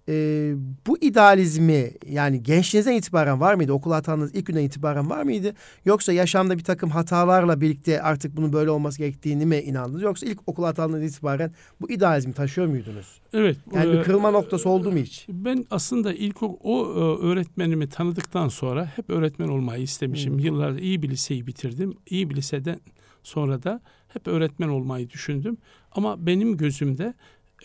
Ee, 0.09 0.53
bu 0.87 0.97
idealizmi 0.97 1.91
yani 2.09 2.43
gençliğinizden 2.43 2.93
itibaren 2.93 3.39
var 3.39 3.53
mıydı? 3.53 3.73
Okula 3.73 3.95
atandığınız 3.95 4.35
ilk 4.35 4.45
günden 4.45 4.63
itibaren 4.63 5.09
var 5.09 5.23
mıydı? 5.23 5.53
Yoksa 5.85 6.13
yaşamda 6.13 6.57
bir 6.57 6.63
takım 6.63 6.89
hatalarla 6.89 7.61
birlikte 7.61 8.01
artık 8.01 8.37
bunun 8.37 8.53
böyle 8.53 8.69
olması 8.69 8.97
gerektiğini 8.97 9.45
mi 9.45 9.57
inandınız? 9.57 10.01
Yoksa 10.01 10.25
ilk 10.25 10.39
okula 10.47 10.67
atandığınız 10.67 11.11
itibaren 11.11 11.51
bu 11.81 11.91
idealizmi 11.91 12.33
taşıyor 12.33 12.67
muydunuz? 12.67 13.21
Evet. 13.33 13.57
Yani 13.73 13.93
bir 13.93 13.97
e, 13.97 14.01
kırılma 14.01 14.31
noktası 14.31 14.69
oldu 14.69 14.91
mu 14.91 14.97
hiç? 14.97 15.25
Ben 15.29 15.65
aslında 15.71 16.13
ilk 16.13 16.43
o, 16.43 16.59
o 16.63 16.85
e, 16.85 17.25
öğretmenimi 17.25 17.89
tanıdıktan 17.89 18.47
sonra 18.47 18.85
hep 18.95 19.09
öğretmen 19.09 19.47
olmayı 19.47 19.83
istemişim. 19.83 20.33
Hmm. 20.33 20.39
Yıllarca 20.39 20.79
iyi 20.79 21.01
bir 21.01 21.09
liseyi 21.09 21.47
bitirdim. 21.47 21.97
İyi 22.09 22.29
bir 22.29 22.35
liseden 22.35 22.79
sonra 23.23 23.63
da 23.63 23.81
hep 24.07 24.27
öğretmen 24.27 24.67
olmayı 24.67 25.09
düşündüm. 25.09 25.57
Ama 25.91 26.25
benim 26.25 26.57
gözümde 26.57 27.13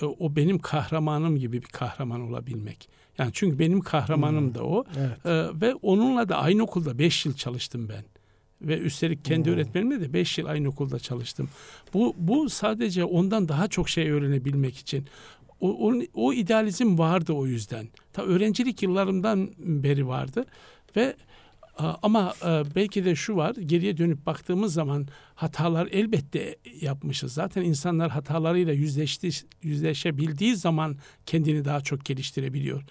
e, 0.02 0.04
o 0.04 0.36
benim 0.36 0.58
kahramanım 0.58 1.36
gibi 1.38 1.62
bir 1.62 1.66
kahraman 1.66 2.20
olabilmek. 2.20 2.88
Yani 3.18 3.30
çünkü 3.34 3.58
benim 3.58 3.80
kahramanım 3.80 4.46
Hmm. 4.46 4.54
da 4.54 4.64
o. 4.64 4.84
Evet. 4.98 5.26
E, 5.26 5.60
ve 5.60 5.74
onunla 5.74 6.28
da 6.28 6.36
aynı 6.36 6.62
okulda 6.62 6.98
5 6.98 7.26
yıl 7.26 7.34
çalıştım 7.34 7.88
ben. 7.88 8.04
Ve 8.62 8.78
üstelik 8.78 9.24
kendi 9.24 9.48
Hmm. 9.48 9.54
öğretmenimle 9.56 10.00
de 10.00 10.12
5 10.12 10.38
yıl 10.38 10.46
aynı 10.46 10.68
okulda 10.68 10.98
çalıştım. 10.98 11.48
Bu 11.94 12.14
bu 12.18 12.50
sadece 12.50 13.04
ondan 13.04 13.48
daha 13.48 13.68
çok 13.68 13.88
şey 13.88 14.10
öğrenebilmek 14.10 14.76
için. 14.76 15.06
O, 15.60 15.88
o, 15.88 15.94
o 16.14 16.32
idealizm 16.32 16.98
vardı 16.98 17.32
o 17.32 17.46
yüzden. 17.46 17.88
Ta 18.12 18.22
öğrencilik 18.22 18.82
yıllarımdan 18.82 19.50
beri 19.58 20.06
vardı 20.08 20.44
ve 20.96 21.14
ama 21.78 22.34
e, 22.42 22.62
belki 22.74 23.04
de 23.04 23.14
şu 23.14 23.36
var 23.36 23.54
geriye 23.54 23.96
dönüp 23.96 24.26
baktığımız 24.26 24.74
zaman 24.74 25.06
hatalar 25.34 25.88
elbette 25.92 26.56
yapmışız. 26.80 27.32
Zaten 27.32 27.62
insanlar 27.62 28.10
hatalarıyla 28.10 28.72
yüzleşti, 28.72 29.30
yüzleşebildiği 29.62 30.56
zaman 30.56 30.96
kendini 31.26 31.64
daha 31.64 31.80
çok 31.80 32.04
geliştirebiliyor. 32.04 32.82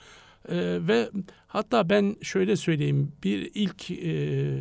E, 0.49 0.55
ve 0.87 1.09
hatta 1.47 1.89
ben 1.89 2.15
şöyle 2.21 2.55
söyleyeyim 2.55 3.11
bir 3.23 3.51
ilk 3.53 3.91
e, 3.91 4.59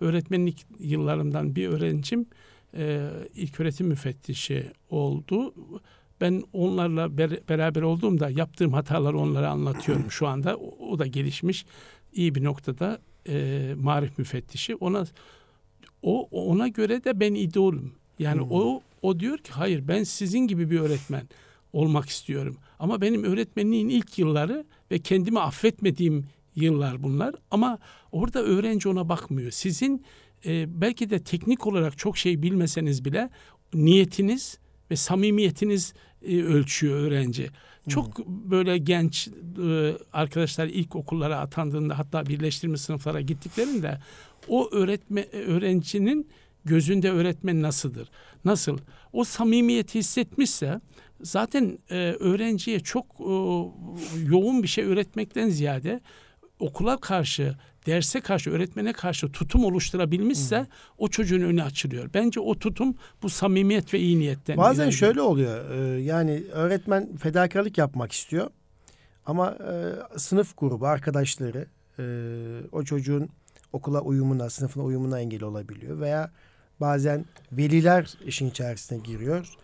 öğretmenlik 0.00 0.66
yıllarımdan 0.78 1.56
bir 1.56 1.68
öğrencim 1.68 2.26
ilk 3.34 3.60
öğretim 3.60 3.86
müfettişi 3.86 4.72
oldu. 4.90 5.54
Ben 6.20 6.42
onlarla 6.52 7.04
ber- 7.04 7.48
beraber 7.48 7.82
olduğumda 7.82 8.30
yaptığım 8.30 8.72
hataları 8.72 9.18
onlara 9.18 9.50
anlatıyorum 9.50 10.10
şu 10.10 10.26
anda. 10.26 10.56
O 10.56 10.98
da 10.98 11.06
gelişmiş 11.06 11.66
iyi 12.12 12.34
bir 12.34 12.44
noktada 12.44 12.98
e, 13.28 13.74
marif 13.76 14.18
müfettişi. 14.18 14.74
Ona 14.76 15.04
o 16.02 16.28
ona 16.30 16.68
göre 16.68 17.04
de 17.04 17.20
ben 17.20 17.34
idolüm. 17.34 17.92
Yani 18.18 18.40
Hmm. 18.40 18.50
o 18.50 18.80
o 19.02 19.20
diyor 19.20 19.38
ki 19.38 19.52
hayır 19.52 19.88
ben 19.88 20.02
sizin 20.02 20.38
gibi 20.46 20.70
bir 20.70 20.80
öğretmen 20.80 21.28
olmak 21.72 22.08
istiyorum. 22.08 22.56
Ama 22.78 23.00
benim 23.00 23.24
öğretmenliğin 23.24 23.88
ilk 23.88 24.18
yılları 24.18 24.64
ve 24.90 24.98
kendimi 24.98 25.40
affetmediğim 25.40 26.24
yıllar 26.56 27.02
bunlar. 27.02 27.34
Ama 27.50 27.78
orada 28.12 28.42
öğrenci 28.42 28.88
ona 28.88 29.08
bakmıyor. 29.08 29.50
Sizin 29.50 30.04
e, 30.46 30.80
belki 30.80 31.10
de 31.10 31.22
teknik 31.22 31.66
olarak 31.66 31.98
çok 31.98 32.16
şey 32.18 32.42
bilmeseniz 32.42 33.04
bile 33.04 33.30
niyetiniz 33.74 34.58
ve 34.90 34.96
samimiyetiniz 34.96 35.94
e, 36.26 36.42
ölçüyor 36.42 37.00
öğrenci. 37.00 37.50
Çok 37.88 38.26
böyle 38.26 38.78
genç 38.78 39.28
e, 39.68 39.92
arkadaşlar 40.12 40.66
ilk 40.66 40.96
okullara 40.96 41.38
atandığında 41.38 41.98
hatta 41.98 42.26
birleştirme 42.26 42.76
sınıflara 42.76 43.20
gittiklerinde 43.20 43.98
o 44.48 44.70
öğretme 44.72 45.22
öğrencinin 45.32 46.28
gözünde 46.64 47.10
öğretmen 47.10 47.62
nasıldır? 47.62 48.10
Nasıl? 48.44 48.78
O 49.12 49.24
samimiyeti 49.24 49.98
hissetmişse 49.98 50.80
zaten 51.20 51.78
e, 51.90 51.96
öğrenciye 52.20 52.80
çok 52.80 53.06
e, 53.20 53.32
yoğun 54.28 54.62
bir 54.62 54.68
şey 54.68 54.84
öğretmekten 54.84 55.48
ziyade 55.48 56.00
okula 56.58 56.96
karşı, 56.96 57.56
derse 57.86 58.20
karşı, 58.20 58.50
öğretmene 58.50 58.92
karşı 58.92 59.32
tutum 59.32 59.64
oluşturabilmişse 59.64 60.66
o 60.98 61.08
çocuğun 61.08 61.40
önü 61.40 61.62
açılıyor. 61.62 62.10
Bence 62.14 62.40
o 62.40 62.58
tutum 62.58 62.94
bu 63.22 63.30
samimiyet 63.30 63.94
ve 63.94 63.98
iyi 63.98 64.18
niyetten. 64.18 64.56
Bazen 64.56 64.74
ilerliyor. 64.74 64.92
şöyle 64.98 65.20
oluyor. 65.20 65.70
e, 65.70 66.00
yani 66.02 66.42
öğretmen 66.52 67.16
fedakarlık 67.16 67.78
yapmak 67.78 68.12
istiyor. 68.12 68.50
Ama 69.26 69.50
e, 69.50 70.18
sınıf 70.18 70.58
grubu, 70.58 70.86
arkadaşları 70.86 71.66
e, 71.98 72.04
o 72.72 72.82
çocuğun 72.82 73.28
okula 73.72 74.00
uyumuna, 74.00 74.50
sınıfına 74.50 74.84
uyumuna 74.84 75.20
engel 75.20 75.42
olabiliyor. 75.42 76.00
Veya 76.00 76.30
bazen 76.80 77.24
veliler 77.52 78.14
işin 78.26 78.50
içerisine 78.50 78.98
giriyor. 78.98 79.54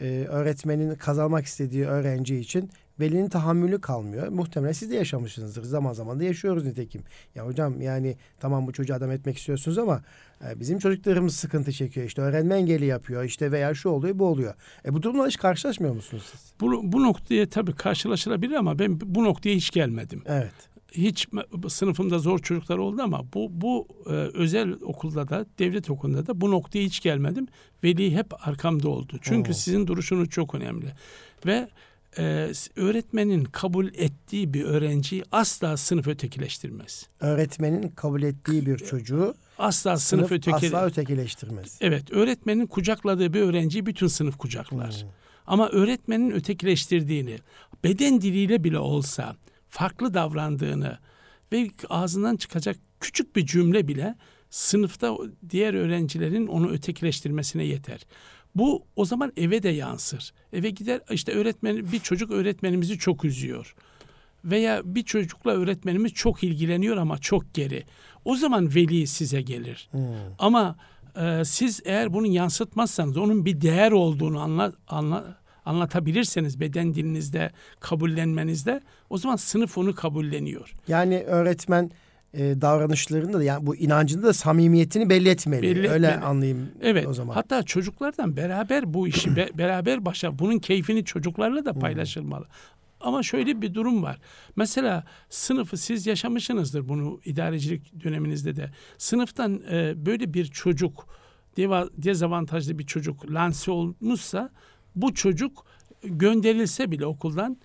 E, 0.00 0.26
öğretmenin 0.28 0.94
kazanmak 0.94 1.46
istediği 1.46 1.86
öğrenci 1.86 2.36
için 2.36 2.70
velinin 3.00 3.28
tahammülü 3.28 3.80
kalmıyor. 3.80 4.28
Muhtemelen 4.28 4.72
siz 4.72 4.90
de 4.90 4.94
yaşamışsınızdır. 4.94 5.62
Zaman 5.62 5.92
zaman 5.92 6.20
da 6.20 6.24
yaşıyoruz 6.24 6.64
nitekim. 6.64 7.02
Ya 7.34 7.46
hocam 7.46 7.80
yani 7.80 8.16
tamam 8.40 8.66
bu 8.66 8.72
çocuğu 8.72 8.94
adam 8.94 9.10
etmek 9.10 9.38
istiyorsunuz 9.38 9.78
ama 9.78 10.02
e, 10.44 10.60
bizim 10.60 10.78
çocuklarımız 10.78 11.36
sıkıntı 11.36 11.72
çekiyor. 11.72 12.06
İşte 12.06 12.22
öğrenme 12.22 12.54
engeli 12.54 12.86
yapıyor. 12.86 13.24
İşte 13.24 13.52
veya 13.52 13.74
şu 13.74 13.88
oluyor 13.88 14.18
bu 14.18 14.26
oluyor. 14.26 14.54
E 14.84 14.94
bu 14.94 15.02
durumla 15.02 15.26
hiç 15.26 15.36
karşılaşmıyor 15.36 15.94
musunuz 15.94 16.24
siz? 16.30 16.52
Bu, 16.60 16.92
bu 16.92 17.02
noktaya 17.02 17.48
tabii 17.48 17.74
karşılaşılabilir 17.74 18.54
ama 18.54 18.78
ben 18.78 19.00
bu 19.00 19.24
noktaya 19.24 19.54
hiç 19.54 19.70
gelmedim. 19.70 20.22
Evet. 20.26 20.52
Hiç 20.92 21.28
sınıfımda 21.68 22.18
zor 22.18 22.38
çocuklar 22.38 22.78
oldu 22.78 23.02
ama 23.02 23.32
bu 23.34 23.48
bu 23.50 23.88
e, 24.06 24.10
özel 24.12 24.72
okulda 24.72 25.28
da 25.28 25.46
devlet 25.58 25.90
okulunda 25.90 26.26
da 26.26 26.40
bu 26.40 26.50
noktaya 26.50 26.84
hiç 26.84 27.00
gelmedim. 27.00 27.46
Veli 27.84 28.16
hep 28.16 28.48
arkamda 28.48 28.88
oldu. 28.88 29.18
Çünkü 29.22 29.50
Oo. 29.50 29.54
sizin 29.54 29.86
duruşunuz 29.86 30.28
çok 30.28 30.54
önemli. 30.54 30.86
Ve 31.46 31.68
e, 32.18 32.52
öğretmenin 32.76 33.44
kabul 33.44 33.86
ettiği 33.86 34.54
bir 34.54 34.64
öğrenciyi 34.64 35.24
asla 35.32 35.76
sınıf 35.76 36.08
ötekileştirmez. 36.08 37.06
Öğretmenin 37.20 37.88
kabul 37.88 38.22
ettiği 38.22 38.66
bir 38.66 38.78
çocuğu 38.78 39.34
Asla 39.58 39.96
sınıf, 39.96 40.28
sınıf 40.28 40.32
öteki 40.32 40.66
asla 40.66 40.86
ötekileştirmez. 40.86 41.78
Evet, 41.80 42.12
öğretmenin 42.12 42.66
kucakladığı 42.66 43.34
bir 43.34 43.40
öğrenciyi 43.40 43.86
bütün 43.86 44.06
sınıf 44.06 44.38
kucaklar. 44.38 45.02
Hmm. 45.02 45.08
Ama 45.46 45.68
öğretmenin 45.68 46.30
ötekileştirdiğini, 46.30 47.38
beden 47.84 48.20
diliyle 48.20 48.64
bile 48.64 48.78
olsa 48.78 49.36
farklı 49.68 50.14
davrandığını 50.14 50.98
ve 51.52 51.70
ağzından 51.88 52.36
çıkacak 52.36 52.76
küçük 53.00 53.36
bir 53.36 53.46
cümle 53.46 53.88
bile 53.88 54.14
sınıfta 54.50 55.16
diğer 55.50 55.74
öğrencilerin 55.74 56.46
onu 56.46 56.70
ötekileştirmesine 56.70 57.64
yeter. 57.64 58.06
Bu 58.58 58.82
o 58.96 59.04
zaman 59.04 59.32
eve 59.36 59.62
de 59.62 59.68
yansır. 59.68 60.32
Eve 60.52 60.70
gider 60.70 61.00
işte 61.10 61.32
öğretmen 61.32 61.92
bir 61.92 62.00
çocuk 62.00 62.30
öğretmenimizi 62.30 62.98
çok 62.98 63.24
üzüyor. 63.24 63.74
Veya 64.44 64.82
bir 64.84 65.02
çocukla 65.02 65.50
öğretmenimiz 65.50 66.12
çok 66.12 66.44
ilgileniyor 66.44 66.96
ama 66.96 67.18
çok 67.18 67.54
geri. 67.54 67.84
O 68.24 68.36
zaman 68.36 68.74
veli 68.74 69.06
size 69.06 69.40
gelir. 69.40 69.88
Hmm. 69.90 70.00
Ama 70.38 70.76
e, 71.16 71.44
siz 71.44 71.80
eğer 71.84 72.12
bunu 72.12 72.26
yansıtmazsanız 72.26 73.16
onun 73.16 73.44
bir 73.44 73.60
değer 73.60 73.92
olduğunu 73.92 74.40
anla, 74.40 74.72
anla, 74.88 75.38
anlatabilirseniz 75.64 76.60
beden 76.60 76.94
dilinizde, 76.94 77.50
kabullenmenizde 77.80 78.80
o 79.10 79.18
zaman 79.18 79.36
sınıf 79.36 79.78
onu 79.78 79.94
kabulleniyor. 79.94 80.74
Yani 80.88 81.22
öğretmen 81.22 81.90
e, 82.34 82.60
davranışlarında 82.60 83.38
da 83.38 83.44
yani 83.44 83.66
bu 83.66 83.76
inancında 83.76 84.26
da 84.26 84.32
samimiyetini 84.32 85.10
belli 85.10 85.28
etmeli. 85.28 85.62
Belli 85.62 85.88
Öyle 85.90 86.06
etmeli. 86.06 86.24
anlayayım 86.24 86.68
Evet. 86.80 87.06
o 87.06 87.14
zaman. 87.14 87.34
Hatta 87.34 87.62
çocuklardan 87.62 88.36
beraber 88.36 88.94
bu 88.94 89.08
işi 89.08 89.36
be- 89.36 89.50
beraber 89.58 90.04
başa 90.04 90.38
bunun 90.38 90.58
keyfini 90.58 91.04
çocuklarla 91.04 91.64
da 91.64 91.72
paylaşılmalı. 91.72 92.46
Ama 93.00 93.22
şöyle 93.22 93.62
bir 93.62 93.74
durum 93.74 94.02
var. 94.02 94.18
Mesela 94.56 95.04
sınıfı 95.28 95.76
siz 95.76 96.06
yaşamışsınızdır 96.06 96.88
bunu 96.88 97.20
idarecilik 97.24 98.04
döneminizde 98.04 98.56
de. 98.56 98.70
Sınıftan 98.98 99.62
e, 99.70 100.06
böyle 100.06 100.34
bir 100.34 100.44
çocuk 100.44 101.06
dezavantajlı 101.96 102.78
bir 102.78 102.86
çocuk 102.86 103.30
lanse 103.32 103.70
olmuşsa 103.70 104.50
bu 104.96 105.14
çocuk 105.14 105.66
gönderilse 106.02 106.90
bile 106.90 107.06
okuldan 107.06 107.56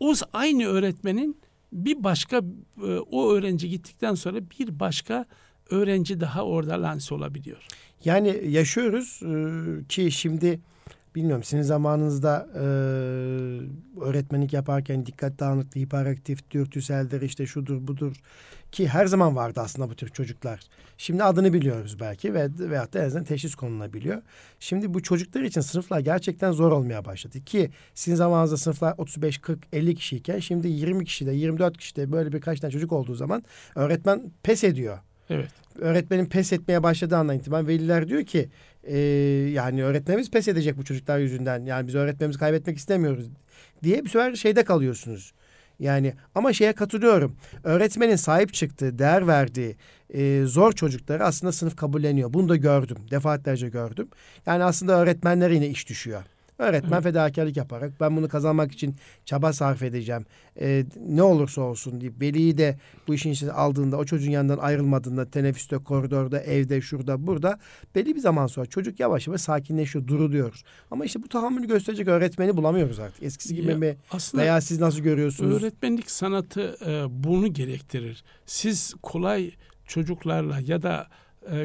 o 0.00 0.14
aynı 0.32 0.64
öğretmenin 0.66 1.40
bir 1.72 2.04
başka 2.04 2.36
e, 2.82 2.98
o 2.98 3.32
öğrenci 3.32 3.68
gittikten 3.68 4.14
sonra 4.14 4.38
bir 4.58 4.80
başka 4.80 5.24
öğrenci 5.70 6.20
daha 6.20 6.44
orada 6.44 6.82
lanse 6.82 7.14
olabiliyor. 7.14 7.66
Yani 8.04 8.40
yaşıyoruz 8.48 9.20
e, 9.22 9.84
ki 9.88 10.10
şimdi 10.12 10.60
bilmiyorum 11.18 11.42
sizin 11.42 11.62
zamanınızda 11.62 12.48
e, 12.54 12.60
öğretmenlik 14.00 14.52
yaparken 14.52 15.06
dikkat 15.06 15.38
dağınıklığı, 15.38 15.80
hiperaktif, 15.80 16.50
dürtüseldir, 16.50 17.22
işte 17.22 17.46
şudur 17.46 17.86
budur 17.86 18.16
ki 18.72 18.88
her 18.88 19.06
zaman 19.06 19.36
vardı 19.36 19.60
aslında 19.60 19.90
bu 19.90 19.96
tür 19.96 20.08
çocuklar. 20.08 20.60
Şimdi 20.98 21.24
adını 21.24 21.52
biliyoruz 21.52 22.00
belki 22.00 22.34
ve 22.34 22.48
veyahut 22.58 22.94
da 22.94 22.98
en 22.98 23.04
azından 23.04 23.24
teşhis 23.24 23.54
konulabiliyor. 23.54 24.22
Şimdi 24.60 24.94
bu 24.94 25.02
çocuklar 25.02 25.42
için 25.42 25.60
sınıflar 25.60 26.00
gerçekten 26.00 26.52
zor 26.52 26.72
olmaya 26.72 27.04
başladı 27.04 27.44
ki 27.44 27.70
sizin 27.94 28.16
zamanınızda 28.16 28.56
sınıflar 28.56 28.94
35, 28.98 29.38
40, 29.38 29.58
50 29.72 29.94
kişiyken 29.94 30.38
şimdi 30.38 30.68
20 30.68 31.04
kişide, 31.04 31.32
24 31.32 31.78
kişide 31.78 32.12
böyle 32.12 32.32
birkaç 32.32 32.60
tane 32.60 32.72
çocuk 32.72 32.92
olduğu 32.92 33.14
zaman 33.14 33.44
öğretmen 33.74 34.32
pes 34.42 34.64
ediyor. 34.64 34.98
Evet. 35.30 35.50
Öğretmenin 35.78 36.26
pes 36.26 36.52
etmeye 36.52 36.82
başladığı 36.82 37.16
andan 37.16 37.36
itibaren 37.36 37.68
veliler 37.68 38.08
diyor 38.08 38.24
ki 38.24 38.48
e, 38.84 38.98
yani 39.52 39.84
öğretmenimiz 39.84 40.30
pes 40.30 40.48
edecek 40.48 40.76
bu 40.76 40.84
çocuklar 40.84 41.18
yüzünden. 41.18 41.66
Yani 41.66 41.86
biz 41.86 41.94
öğretmenimizi 41.94 42.38
kaybetmek 42.38 42.78
istemiyoruz 42.78 43.26
diye 43.82 44.04
bir 44.04 44.08
sefer 44.08 44.34
şeyde 44.34 44.64
kalıyorsunuz. 44.64 45.32
Yani 45.80 46.14
ama 46.34 46.52
şeye 46.52 46.72
katılıyorum. 46.72 47.36
Öğretmenin 47.64 48.16
sahip 48.16 48.54
çıktığı, 48.54 48.98
değer 48.98 49.26
verdiği 49.26 49.76
e, 50.14 50.42
zor 50.44 50.72
çocukları 50.72 51.24
aslında 51.24 51.52
sınıf 51.52 51.76
kabulleniyor. 51.76 52.32
Bunu 52.32 52.48
da 52.48 52.56
gördüm. 52.56 52.96
Defaatlerce 53.10 53.68
gördüm. 53.68 54.08
Yani 54.46 54.64
aslında 54.64 55.00
öğretmenlere 55.00 55.54
yine 55.54 55.68
iş 55.68 55.88
düşüyor. 55.88 56.22
Öğretmen 56.58 56.92
evet. 56.92 57.02
fedakarlık 57.02 57.56
yaparak 57.56 58.00
ben 58.00 58.16
bunu 58.16 58.28
kazanmak 58.28 58.72
için 58.72 58.96
çaba 59.24 59.52
sarf 59.52 59.82
edeceğim. 59.82 60.26
Ee, 60.60 60.84
ne 61.08 61.22
olursa 61.22 61.60
olsun 61.60 62.00
deyip 62.00 62.20
veliyi 62.20 62.58
de 62.58 62.78
bu 63.08 63.14
işin 63.14 63.30
içine 63.30 63.52
aldığında 63.52 63.96
o 63.96 64.04
çocuğun 64.04 64.30
yanından 64.30 64.58
ayrılmadığında 64.58 65.30
teneffüste, 65.30 65.78
koridorda, 65.78 66.40
evde, 66.40 66.80
şurada, 66.80 67.26
burada 67.26 67.58
belli 67.94 68.14
bir 68.14 68.20
zaman 68.20 68.46
sonra 68.46 68.66
çocuk 68.66 69.00
yavaş 69.00 69.26
yavaş 69.26 69.40
sakinleşiyor, 69.40 70.06
duruluyoruz. 70.06 70.64
Ama 70.90 71.04
işte 71.04 71.22
bu 71.22 71.28
tahammülü 71.28 71.66
gösterecek 71.66 72.08
öğretmeni 72.08 72.56
bulamıyoruz 72.56 72.98
artık. 72.98 73.22
Eskisi 73.22 73.54
gibi 73.54 73.70
ya, 73.70 73.76
mi? 73.76 73.96
Aslında 74.10 74.42
Veya 74.42 74.60
siz 74.60 74.80
nasıl 74.80 75.00
görüyorsunuz? 75.00 75.62
Öğretmenlik 75.62 76.10
sanatı 76.10 76.76
e, 76.86 77.04
bunu 77.24 77.52
gerektirir. 77.52 78.24
Siz 78.46 78.94
kolay 79.02 79.50
çocuklarla 79.86 80.60
ya 80.60 80.82
da 80.82 81.06
e, 81.06 81.08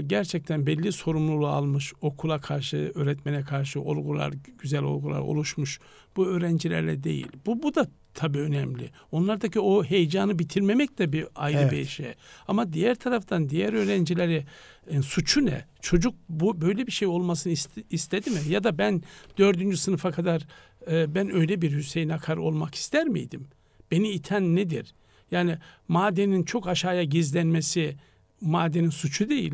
gerçekten 0.08 0.66
belli 0.66 0.92
sorumluluğu 0.92 1.48
almış 1.48 1.94
okula 2.02 2.42
karşı, 2.42 2.92
öğretmene 2.96 3.42
karşı 3.42 3.82
olgular, 3.82 4.34
güzel 4.60 4.84
olgular 4.84 5.20
oluşmuş 5.20 5.80
bu 6.16 6.28
öğrencilerle 6.28 7.04
değil. 7.04 7.28
Bu 7.46 7.64
bu 7.64 7.76
da 7.76 7.88
tabii 8.14 8.40
önemli. 8.40 8.90
Onlardaki 9.12 9.60
o 9.60 9.84
heyecanı 9.84 10.40
bitirmemek 10.40 11.00
de 11.00 11.12
bir 11.12 11.28
ayrı 11.36 11.58
evet. 11.58 11.72
bir 11.72 11.86
şey. 11.86 12.14
Ama 12.48 12.74
diğer 12.74 12.96
taraftan 12.96 13.50
diğer 13.50 13.74
öğrencileri 13.74 14.46
e, 14.88 15.02
suçu 15.02 15.46
ne? 15.46 15.66
Çocuk 15.82 16.16
bu 16.30 16.62
böyle 16.62 16.88
bir 16.88 16.92
şey 16.92 17.08
olmasını 17.08 17.54
iste, 17.54 17.84
istedi 17.90 18.30
mi? 18.30 18.40
Ya 18.50 18.64
da 18.64 18.78
ben 18.78 19.02
dördüncü 19.38 19.78
sınıfa 19.78 20.12
kadar 20.12 20.48
e, 20.92 21.16
ben 21.16 21.36
öyle 21.36 21.62
bir 21.62 21.72
Hüseyin 21.72 22.10
Akar 22.10 22.38
olmak 22.38 22.76
ister 22.76 23.08
miydim? 23.08 23.48
Beni 23.92 24.10
iten 24.10 24.56
nedir? 24.56 24.94
Yani 25.32 25.58
madenin 25.88 26.44
çok 26.44 26.68
aşağıya 26.68 27.04
gizlenmesi 27.04 27.96
madenin 28.42 28.90
suçu 28.90 29.30
değil. 29.30 29.54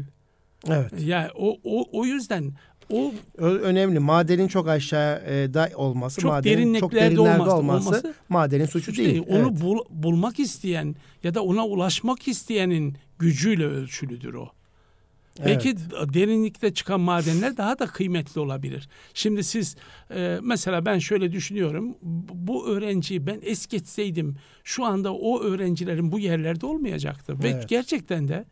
Evet. 0.68 0.92
Yani 1.00 1.30
o 1.36 1.58
o 1.64 1.86
o 1.92 2.06
yüzden 2.06 2.54
o 2.90 3.14
önemli. 3.40 4.00
Madenin 4.00 4.48
çok 4.48 4.68
aşağıda 4.68 5.70
olması, 5.76 6.22
çok 6.22 6.32
madenin 6.32 6.80
çok 6.80 6.92
derinlerde 6.92 7.22
olması, 7.22 7.56
olması 7.56 8.14
madenin 8.30 8.66
suçu 8.66 8.96
değil. 8.96 9.10
değil. 9.10 9.24
Onu 9.30 9.50
evet. 9.50 9.62
bul, 9.62 9.78
bulmak 9.90 10.40
isteyen 10.40 10.96
ya 11.24 11.34
da 11.34 11.44
ona 11.44 11.66
ulaşmak 11.66 12.28
isteyenin 12.28 12.98
gücüyle 13.20 13.66
ölçülüdür 13.66 14.34
o. 14.34 14.50
Evet. 15.40 15.48
Belki 15.48 15.78
derinlikte 16.14 16.74
çıkan 16.74 17.00
madenler 17.00 17.58
daha 17.58 17.80
da 17.80 17.88
kıymetli 17.88 18.42
olabilir. 18.42 18.90
Şimdi 19.14 19.44
siz 19.44 19.76
e, 20.16 20.40
mesela 20.44 20.86
ben 20.86 21.00
şöyle 21.00 21.32
düşünüyorum. 21.32 21.96
Bu 22.34 22.68
öğrenciyi 22.68 23.28
ben 23.28 23.40
es 23.44 23.68
geçseydim 23.68 24.36
şu 24.64 24.86
anda 24.86 25.14
o 25.14 25.42
öğrencilerin 25.42 26.12
bu 26.12 26.20
yerlerde 26.20 26.66
olmayacaktı. 26.66 27.38
Evet. 27.42 27.44
Ve 27.44 27.66
gerçekten 27.68 28.28
de 28.28 28.46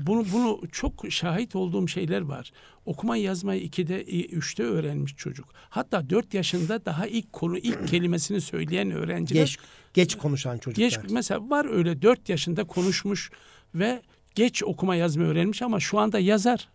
bunu 0.00 0.26
bunu 0.32 0.60
çok 0.72 1.04
şahit 1.10 1.56
olduğum 1.56 1.88
şeyler 1.88 2.20
var. 2.20 2.52
Okuma 2.86 3.16
yazmayı 3.16 3.62
ikide, 3.62 4.04
üçte 4.24 4.62
öğrenmiş 4.62 5.16
çocuk. 5.16 5.48
Hatta 5.54 6.10
dört 6.10 6.34
yaşında 6.34 6.84
daha 6.84 7.06
ilk 7.06 7.32
konu, 7.32 7.58
ilk 7.58 7.88
kelimesini 7.88 8.40
söyleyen 8.40 8.90
öğrenciler. 8.90 9.40
Geç, 9.40 9.58
geç 9.94 10.14
konuşan 10.16 10.58
çocuklar. 10.58 10.84
Geç, 10.84 10.98
mesela 11.10 11.50
var 11.50 11.70
öyle 11.70 12.02
dört 12.02 12.28
yaşında 12.28 12.64
konuşmuş 12.64 13.30
ve 13.74 14.02
geç 14.34 14.62
okuma 14.62 14.96
yazma 14.96 15.24
öğrenmiş 15.24 15.62
ama 15.62 15.80
şu 15.80 15.98
anda 15.98 16.18
yazar. 16.18 16.68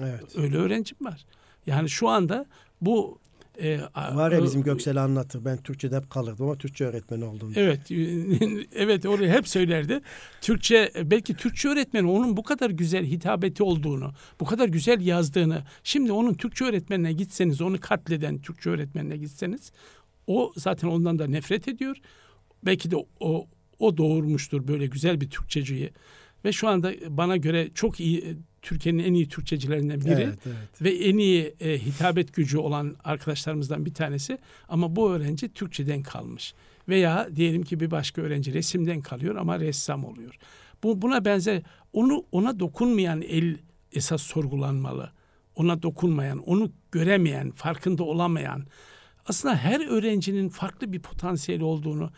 Evet. 0.00 0.36
Öyle 0.36 0.56
öğrencim 0.56 0.98
var. 1.00 1.24
Yani 1.66 1.90
şu 1.90 2.08
anda 2.08 2.46
bu 2.80 3.18
e, 3.58 3.80
Var 3.96 4.32
ya 4.32 4.42
bizim 4.42 4.62
Göksel 4.62 5.02
anlatır. 5.02 5.44
Ben 5.44 5.56
Türkçe'de 5.56 5.96
hep 5.96 6.10
kalırdım 6.10 6.46
ama 6.46 6.58
Türkçe 6.58 6.84
öğretmeni 6.84 7.24
oldum. 7.24 7.52
Evet. 7.56 7.80
evet 8.74 9.06
orayı 9.06 9.30
hep 9.30 9.48
söylerdi. 9.48 10.00
Türkçe 10.40 10.92
belki 11.04 11.34
Türkçe 11.34 11.68
öğretmeni 11.68 12.10
onun 12.10 12.36
bu 12.36 12.42
kadar 12.42 12.70
güzel 12.70 13.04
hitabeti 13.04 13.62
olduğunu, 13.62 14.12
bu 14.40 14.44
kadar 14.44 14.68
güzel 14.68 15.00
yazdığını. 15.00 15.62
Şimdi 15.84 16.12
onun 16.12 16.34
Türkçe 16.34 16.64
öğretmenine 16.64 17.12
gitseniz, 17.12 17.60
onu 17.60 17.80
katleden 17.80 18.38
Türkçe 18.38 18.70
öğretmenine 18.70 19.16
gitseniz 19.16 19.72
o 20.26 20.52
zaten 20.56 20.88
ondan 20.88 21.18
da 21.18 21.26
nefret 21.26 21.68
ediyor. 21.68 21.96
Belki 22.64 22.90
de 22.90 22.96
o 23.20 23.46
o 23.78 23.96
doğurmuştur 23.96 24.68
böyle 24.68 24.86
güzel 24.86 25.20
bir 25.20 25.30
Türkçeciyi. 25.30 25.90
Ve 26.44 26.52
şu 26.52 26.68
anda 26.68 26.92
bana 27.08 27.36
göre 27.36 27.70
çok 27.74 28.00
iyi 28.00 28.36
Türkiye'nin 28.62 29.04
en 29.04 29.14
iyi 29.14 29.28
Türkçecilerinden 29.28 30.00
biri 30.00 30.12
evet, 30.12 30.38
evet. 30.46 30.82
ve 30.82 30.90
en 30.90 31.18
iyi 31.18 31.54
e, 31.60 31.78
hitabet 31.78 32.34
gücü 32.34 32.58
olan 32.58 32.96
arkadaşlarımızdan 33.04 33.86
bir 33.86 33.94
tanesi. 33.94 34.38
Ama 34.68 34.96
bu 34.96 35.10
öğrenci 35.12 35.48
Türkçeden 35.52 36.02
kalmış. 36.02 36.54
Veya 36.88 37.28
diyelim 37.36 37.62
ki 37.62 37.80
bir 37.80 37.90
başka 37.90 38.22
öğrenci 38.22 38.54
resimden 38.54 39.00
kalıyor 39.00 39.36
ama 39.36 39.60
ressam 39.60 40.04
oluyor. 40.04 40.34
Bu 40.82 41.02
buna 41.02 41.24
benzer 41.24 41.62
onu 41.92 42.24
ona 42.32 42.60
dokunmayan 42.60 43.22
el 43.22 43.56
esas 43.92 44.22
sorgulanmalı. 44.22 45.12
Ona 45.56 45.82
dokunmayan, 45.82 46.38
onu 46.38 46.72
göremeyen, 46.92 47.50
farkında 47.50 48.02
olamayan. 48.02 48.66
Aslında 49.26 49.56
her 49.56 49.88
öğrencinin 49.88 50.48
farklı 50.48 50.92
bir 50.92 51.00
potansiyeli 51.00 51.64
olduğunu 51.64 52.10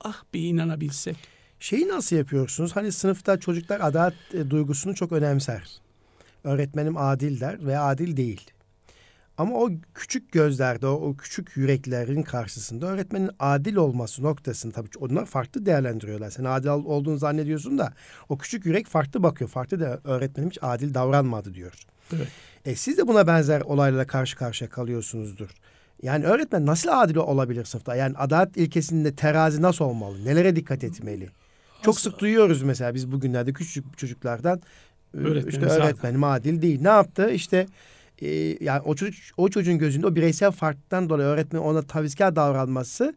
ah 0.00 0.22
bir 0.34 0.40
inanabilsek. 0.40 1.16
Şeyi 1.60 1.88
nasıl 1.88 2.16
yapıyorsunuz? 2.16 2.76
Hani 2.76 2.92
sınıfta 2.92 3.40
çocuklar 3.40 3.80
adalet 3.80 4.34
e, 4.34 4.50
duygusunu 4.50 4.94
çok 4.94 5.12
önemser 5.12 5.80
öğretmenim 6.44 6.96
adil 6.96 7.40
der 7.40 7.66
ve 7.66 7.78
adil 7.78 8.16
değil. 8.16 8.50
Ama 9.38 9.54
o 9.54 9.70
küçük 9.94 10.32
gözlerde, 10.32 10.86
o, 10.86 10.90
o 10.90 11.16
küçük 11.16 11.56
yüreklerin 11.56 12.22
karşısında 12.22 12.86
öğretmenin 12.86 13.30
adil 13.38 13.76
olması 13.76 14.22
noktasını 14.22 14.72
tabii 14.72 14.88
onlar 14.98 15.26
farklı 15.26 15.66
değerlendiriyorlar. 15.66 16.30
Sen 16.30 16.44
adil 16.44 16.68
olduğunu 16.68 17.18
zannediyorsun 17.18 17.78
da 17.78 17.92
o 18.28 18.38
küçük 18.38 18.66
yürek 18.66 18.86
farklı 18.86 19.22
bakıyor. 19.22 19.50
Farklı 19.50 19.80
da 19.80 20.00
öğretmenim 20.04 20.50
hiç 20.50 20.58
adil 20.62 20.94
davranmadı 20.94 21.54
diyor. 21.54 21.72
Evet. 22.16 22.28
E, 22.64 22.74
siz 22.74 22.98
de 22.98 23.08
buna 23.08 23.26
benzer 23.26 23.60
olaylarla 23.60 24.06
karşı 24.06 24.36
karşıya 24.36 24.70
kalıyorsunuzdur. 24.70 25.50
Yani 26.02 26.24
öğretmen 26.24 26.66
nasıl 26.66 26.88
adil 26.92 27.16
olabilir 27.16 27.64
sınıfta? 27.64 27.96
Yani 27.96 28.16
adalet 28.16 28.56
ilkesinde 28.56 29.14
terazi 29.14 29.62
nasıl 29.62 29.84
olmalı? 29.84 30.24
Nelere 30.24 30.56
dikkat 30.56 30.84
etmeli? 30.84 31.30
Çok 31.82 32.00
sık 32.00 32.18
duyuyoruz 32.18 32.62
mesela 32.62 32.94
biz 32.94 33.12
bugünlerde 33.12 33.52
küçük 33.52 33.98
çocuklardan 33.98 34.62
Öğretmenim 35.14 35.48
işte 35.48 35.66
öğretmenim 35.66 36.24
adil 36.24 36.62
değil. 36.62 36.82
Ne 36.82 36.88
yaptı? 36.88 37.30
İşte 37.30 37.66
e, 38.22 38.28
yani 38.64 38.80
o 38.80 38.94
çocuk 38.94 39.24
o 39.36 39.48
çocuğun 39.48 39.78
gözünde 39.78 40.06
o 40.06 40.14
bireysel 40.14 40.50
farktan 40.50 41.08
dolayı 41.08 41.28
öğretmen 41.28 41.60
ona 41.60 41.82
tavizkar 41.82 42.36
davranması 42.36 43.14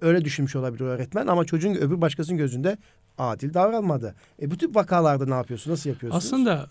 öyle 0.00 0.24
düşünmüş 0.24 0.56
olabilir 0.56 0.84
öğretmen 0.84 1.26
ama 1.26 1.44
çocuğun 1.44 1.74
öbür 1.74 2.00
başkasının 2.00 2.38
gözünde 2.38 2.78
adil 3.18 3.54
davranmadı. 3.54 4.14
E 4.42 4.50
bu 4.50 4.58
tip 4.58 4.76
vakalarda 4.76 5.26
ne 5.26 5.34
yapıyorsunuz? 5.34 5.78
Nasıl 5.78 5.90
yapıyorsunuz? 5.90 6.24
Aslında 6.24 6.68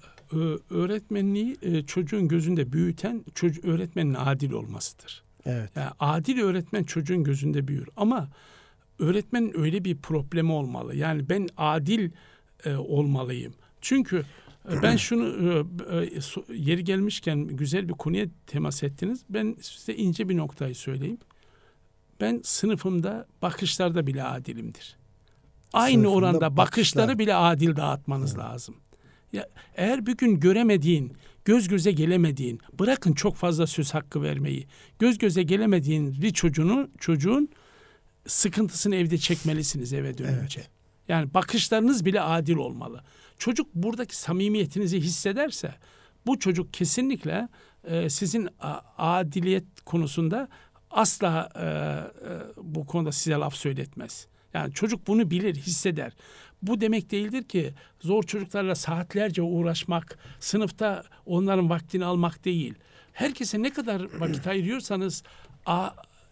öğretmenliği 0.69 1.57
çocuğun 1.87 2.27
gözünde 2.27 2.71
büyüten 2.73 3.23
çocuk 3.35 3.65
öğretmenin 3.65 4.13
adil 4.13 4.51
olmasıdır. 4.51 5.23
Evet. 5.45 5.69
Yani 5.75 5.89
adil 5.99 6.39
öğretmen 6.39 6.83
çocuğun 6.83 7.23
gözünde 7.23 7.67
büyür 7.67 7.89
ama 7.97 8.29
öğretmenin 8.99 9.53
öyle 9.57 9.85
bir 9.85 9.97
problemi 9.97 10.51
olmalı. 10.51 10.95
Yani 10.95 11.29
ben 11.29 11.49
adil 11.57 12.11
e, 12.65 12.75
olmalıyım. 12.75 13.53
Çünkü 13.81 14.17
e, 14.17 14.23
ben 14.83 14.97
şunu 14.97 15.27
e, 15.91 15.97
e, 15.97 16.09
yeri 16.53 16.83
gelmişken 16.83 17.47
güzel 17.47 17.89
bir 17.89 17.93
konuya 17.93 18.25
temas 18.47 18.83
ettiniz. 18.83 19.23
Ben 19.29 19.55
size 19.61 19.95
ince 19.95 20.29
bir 20.29 20.37
noktayı 20.37 20.75
söyleyeyim. 20.75 21.17
Ben 22.21 22.41
sınıfımda 22.43 23.25
bakışlarda 23.41 24.07
bile 24.07 24.23
adilimdir. 24.23 24.97
Aynı 25.73 25.93
Sınıfında 25.93 26.15
oranda 26.15 26.57
bakışlar. 26.57 26.57
bakışları 26.57 27.19
bile 27.19 27.35
adil 27.35 27.75
dağıtmanız 27.75 28.31
evet. 28.31 28.45
lazım. 28.45 28.75
Ya 29.33 29.47
eğer 29.75 30.05
bir 30.05 30.17
gün 30.17 30.39
göremediğin, 30.39 31.13
göz 31.45 31.67
göze 31.67 31.91
gelemediğin, 31.91 32.59
bırakın 32.79 33.13
çok 33.13 33.35
fazla 33.35 33.67
söz 33.67 33.93
hakkı 33.93 34.21
vermeyi. 34.21 34.67
Göz 34.99 35.17
göze 35.17 35.43
gelemediğin 35.43 36.21
bir 36.21 36.33
çocuğunu, 36.33 36.89
çocuğun 36.99 37.49
sıkıntısını 38.27 38.95
evde 38.95 39.17
çekmelisiniz 39.17 39.93
eve 39.93 40.17
dönünce. 40.17 40.59
Evet. 40.59 40.69
Yani 41.07 41.33
bakışlarınız 41.33 42.05
bile 42.05 42.21
adil 42.21 42.55
olmalı. 42.55 43.03
Çocuk 43.43 43.75
buradaki 43.75 44.15
samimiyetinizi 44.17 44.99
hissederse 44.99 45.73
bu 46.25 46.39
çocuk 46.39 46.73
kesinlikle 46.73 47.47
e, 47.83 48.09
sizin 48.09 48.49
adiliyet 48.97 49.63
konusunda 49.85 50.47
asla 50.91 51.49
e, 51.55 51.61
e, 51.61 51.67
bu 52.57 52.85
konuda 52.85 53.11
size 53.11 53.35
laf 53.35 53.55
söyletmez. 53.55 54.27
Yani 54.53 54.73
çocuk 54.73 55.07
bunu 55.07 55.31
bilir, 55.31 55.55
hisseder. 55.55 56.13
Bu 56.61 56.81
demek 56.81 57.11
değildir 57.11 57.43
ki 57.43 57.73
zor 57.99 58.23
çocuklarla 58.23 58.75
saatlerce 58.75 59.41
uğraşmak, 59.41 60.17
sınıfta 60.39 61.03
onların 61.25 61.69
vaktini 61.69 62.05
almak 62.05 62.45
değil. 62.45 62.73
Herkese 63.13 63.61
ne 63.61 63.69
kadar 63.69 64.19
vakit 64.19 64.47
ayırıyorsanız 64.47 65.23
a, 65.65 65.89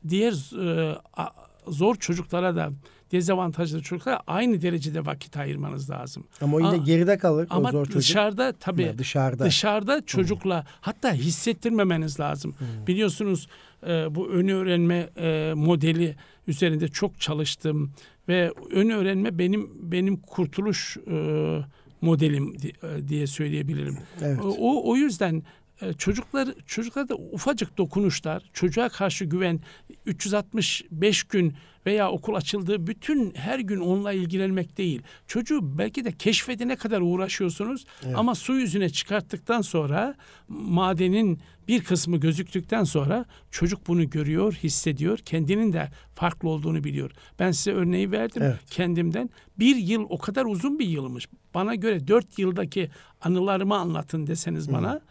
diğer 0.10 0.34
e, 0.66 0.98
a, 1.14 1.30
zor 1.68 1.96
çocuklara 1.96 2.56
da 2.56 2.70
dezavantajlı 3.12 3.82
çocuklara 3.82 4.22
aynı 4.28 4.62
derecede 4.62 5.06
vakit 5.06 5.38
ayırmanız 5.38 5.90
lazım. 5.90 6.24
Ama 6.42 6.58
o 6.58 6.60
yine 6.60 6.70
Aa, 6.70 6.76
geride 6.78 7.18
kalır 7.18 7.48
Ama 7.50 7.70
o 7.70 7.72
zor 7.72 7.86
çocuk. 7.86 8.00
dışarıda 8.00 8.54
tabii 8.54 8.84
Ya 8.84 8.98
dışarıda. 8.98 9.46
dışarıda 9.46 10.06
çocukla 10.06 10.66
hatta 10.82 11.14
hissettirmemeniz 11.14 12.20
lazım. 12.20 12.56
Biliyorsunuz 12.88 13.48
e, 13.88 14.16
bu 14.16 14.28
ön 14.30 14.48
öğrenme 14.48 15.10
e, 15.18 15.54
modeli 15.56 16.16
üzerinde 16.48 16.88
çok 16.88 17.20
çalıştım 17.20 17.92
ve 18.28 18.52
ön 18.72 18.90
öğrenme 18.90 19.38
benim 19.38 19.70
benim 19.92 20.18
kurtuluş 20.18 20.98
e, 21.12 21.60
modelim 22.02 22.56
e, 22.84 23.08
diye 23.08 23.28
söyleyebilirim. 23.28 23.98
Evet. 24.22 24.40
O 24.60 24.92
o 24.92 24.96
yüzden 24.96 25.44
e, 25.82 25.94
çocuklar 25.94 26.50
çocuklarda 26.68 27.16
ufacık 27.16 27.78
dokunuşlar, 27.78 28.50
çocuğa 28.54 28.90
karşı 28.90 29.26
güven 29.26 29.60
365 30.06 31.24
gün 31.24 31.56
veya 31.86 32.12
okul 32.12 32.36
açıldığı 32.36 32.88
bütün 32.88 33.34
her 33.36 33.60
gün 33.60 33.80
onunla 33.80 34.14
ilgilenmek 34.14 34.78
değil. 34.78 35.02
Çocuğu 35.28 35.78
belki 35.78 36.06
de 36.06 36.12
keşfedene 36.12 36.76
kadar 36.76 37.02
uğraşıyorsunuz 37.02 37.86
Evet. 38.06 38.16
ama 38.18 38.36
su 38.36 38.54
yüzüne 38.54 38.90
çıkarttıktan 38.90 39.62
sonra 39.62 40.16
madenin 40.48 41.40
bir 41.68 41.84
kısmı 41.84 42.18
gözüktükten 42.18 42.84
sonra 42.84 43.26
çocuk 43.52 43.88
bunu 43.88 44.10
görüyor, 44.10 44.54
hissediyor. 44.54 45.18
Kendinin 45.18 45.74
de 45.74 45.90
farklı 46.16 46.50
olduğunu 46.50 46.84
biliyor. 46.84 47.12
Ben 47.40 47.52
size 47.52 47.72
örneği 47.72 48.12
verdim 48.12 48.42
Evet. 48.44 48.60
kendimden. 48.70 49.30
Bir 49.60 49.76
yıl 49.76 50.06
o 50.10 50.18
kadar 50.18 50.46
uzun 50.46 50.80
bir 50.80 50.88
yılmış. 50.88 51.28
Bana 51.54 51.76
göre 51.76 52.08
dört 52.08 52.40
yıldaki 52.40 52.90
anılarımı 53.22 53.76
anlatın 53.76 54.28
deseniz 54.28 54.74
bana 54.74 55.02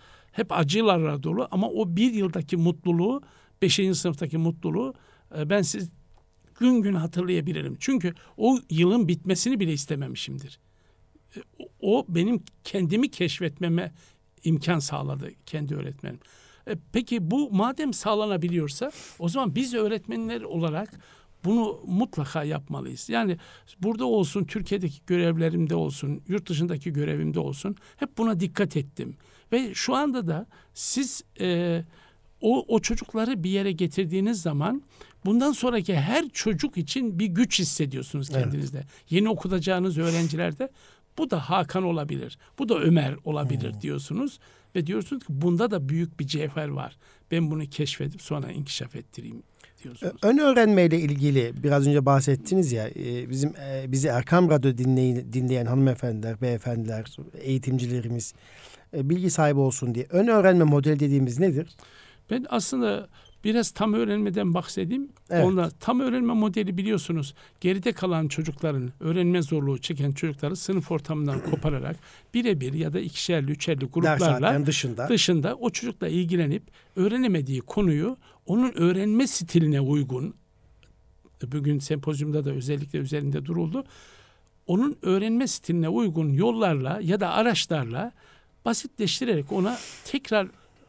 hep 0.41 0.53
acılarla 0.53 1.23
dolu 1.23 1.49
ama 1.51 1.69
o 1.71 1.97
bir 1.97 2.13
yıldaki 2.13 2.57
mutluluğu, 2.57 3.23
beşinci 3.63 3.99
sınıftaki 3.99 4.39
mutluluğu 4.39 4.95
e, 5.39 5.51
ben 5.51 5.63
siz 5.63 5.91
gün 6.61 6.83
gün 6.83 6.95
hatırlayabilirim. 6.95 7.77
Çünkü 7.81 8.15
o 8.37 8.59
yılın 8.71 9.09
bitmesini 9.09 9.61
bile 9.61 9.73
istememişimdir. 9.73 10.59
E, 11.37 11.41
o- 11.81 12.07
benim 12.09 12.43
kendimi 12.65 13.11
keşfetmeme 13.11 13.93
imkan 14.45 14.79
sağladı 14.79 15.31
kendi 15.47 15.75
öğretmenim. 15.75 16.21
E, 16.69 16.75
Peki 16.93 17.31
bu 17.31 17.51
madem 17.53 17.93
sağlanabiliyorsa 17.93 18.91
o 19.19 19.29
zaman 19.29 19.55
biz 19.55 19.75
öğretmenler 19.75 20.41
olarak 20.43 21.01
bunu 21.45 21.81
mutlaka 21.87 22.45
yapmalıyız. 22.45 23.09
Yani 23.09 23.37
burada 23.83 24.05
olsun, 24.05 24.45
Türkiye'deki 24.45 24.99
görevlerimde 25.07 25.75
olsun, 25.75 26.23
yurt 26.29 26.49
dışındaki 26.49 26.93
görevimde 26.93 27.41
olsun 27.41 27.77
hep 27.97 28.19
buna 28.19 28.41
dikkat 28.41 28.77
ettim. 28.77 29.17
Ve 29.53 29.75
şu 29.75 29.95
anda 29.95 30.27
da 30.27 30.47
siz 30.75 31.23
e, 31.41 31.83
o, 32.41 32.65
o 32.69 32.81
çocukları 32.81 33.45
bir 33.45 33.51
yere 33.51 33.73
getirdiğiniz 33.73 34.43
zaman 34.43 34.83
bundan 35.25 35.53
sonraki 35.53 35.97
her 35.97 36.29
çocuk 36.29 36.77
için 36.77 37.19
bir 37.19 37.27
güç 37.27 37.59
hissediyorsunuz 37.59 38.29
Evet. 38.31 38.43
kendinizde. 38.43 38.85
Yeni 39.11 39.29
okutacağınız 39.29 39.99
öğrencilerde 39.99 40.69
bu 41.19 41.31
da 41.31 41.51
Hakan 41.51 41.83
olabilir, 41.83 42.39
bu 42.59 42.69
da 42.69 42.79
Ömer 42.79 43.17
olabilir 43.25 43.81
diyorsunuz. 43.81 44.39
Ve 44.75 44.87
diyorsunuz 44.87 45.27
ki 45.27 45.33
bunda 45.43 45.71
da 45.71 45.89
büyük 45.89 46.21
bir 46.21 46.27
cevher 46.27 46.69
var. 46.69 46.97
Ben 47.31 47.51
bunu 47.51 47.67
keşfedip 47.67 48.23
sonra 48.23 48.53
inkişaf 48.53 48.97
ettireyim 48.97 49.43
diyorsunuz. 49.83 50.13
Ön 50.23 50.39
öğrenmeyle 50.39 50.99
ilgili 50.99 51.63
biraz 51.63 51.87
önce 51.87 52.07
bahsettiniz 52.07 52.73
ya 52.73 52.89
e, 52.89 53.31
bizim 53.31 53.53
e, 53.57 53.93
bizi 53.93 54.09
Erkam 54.09 54.51
Radyo 54.51 54.79
dinleyen, 54.79 55.33
dinleyen 55.33 55.67
hanımefendiler, 55.67 56.41
beyefendiler, 56.41 57.17
eğitimcilerimiz 57.41 58.35
e, 58.97 59.11
bilgi 59.11 59.31
sahibi 59.31 59.61
olsun 59.61 59.95
diye. 59.95 60.07
Ön 60.11 60.27
öğrenme 60.27 60.65
modeli 60.65 61.01
dediğimiz 61.01 61.39
nedir? 61.39 61.69
Ben 62.31 62.47
aslında 62.49 63.09
biraz 63.45 63.71
tam 63.71 63.95
öğrenmeden 63.95 64.55
bahsedeyim. 64.55 65.09
Evet. 65.31 65.45
Onda 65.45 65.71
tam 65.71 66.01
öğrenme 66.01 66.33
modeli 66.33 66.77
biliyorsunuz 66.77 67.35
geride 67.61 67.93
kalan 67.93 68.29
çocukların 68.29 68.93
öğrenme 69.01 69.43
zorluğu 69.43 69.79
çeken 69.79 70.13
çocukları 70.13 70.57
sınıf 70.57 70.91
ortamından 70.91 71.45
kopararak 71.51 71.97
birebir 72.35 72.73
ya 72.73 72.93
da 72.93 73.01
ikişerli 73.01 73.51
üçerli 73.51 73.85
gruplarla 73.85 74.67
dışında. 74.67 75.09
dışında 75.09 75.55
o 75.55 75.71
çocukla 75.71 76.09
ilgilenip 76.09 76.63
öğrenemediği 76.97 77.61
konuyu 77.61 78.17
onun 78.47 78.73
öğrenme 78.73 79.27
stiline 79.27 79.81
uygun 79.81 80.35
bugün 81.53 81.79
sempozyumda 81.79 82.45
da 82.45 82.51
özellikle 82.51 82.99
üzerinde 82.99 83.47
duruldu. 83.47 83.85
Onun 84.67 84.97
öğrenme 85.03 85.47
stiline 85.47 85.89
uygun 85.89 86.29
yollarla 86.29 87.01
ya 87.03 87.21
da 87.21 87.31
araçlarla 87.31 88.13
basitleştirerek 88.65 89.53
ona 89.53 89.79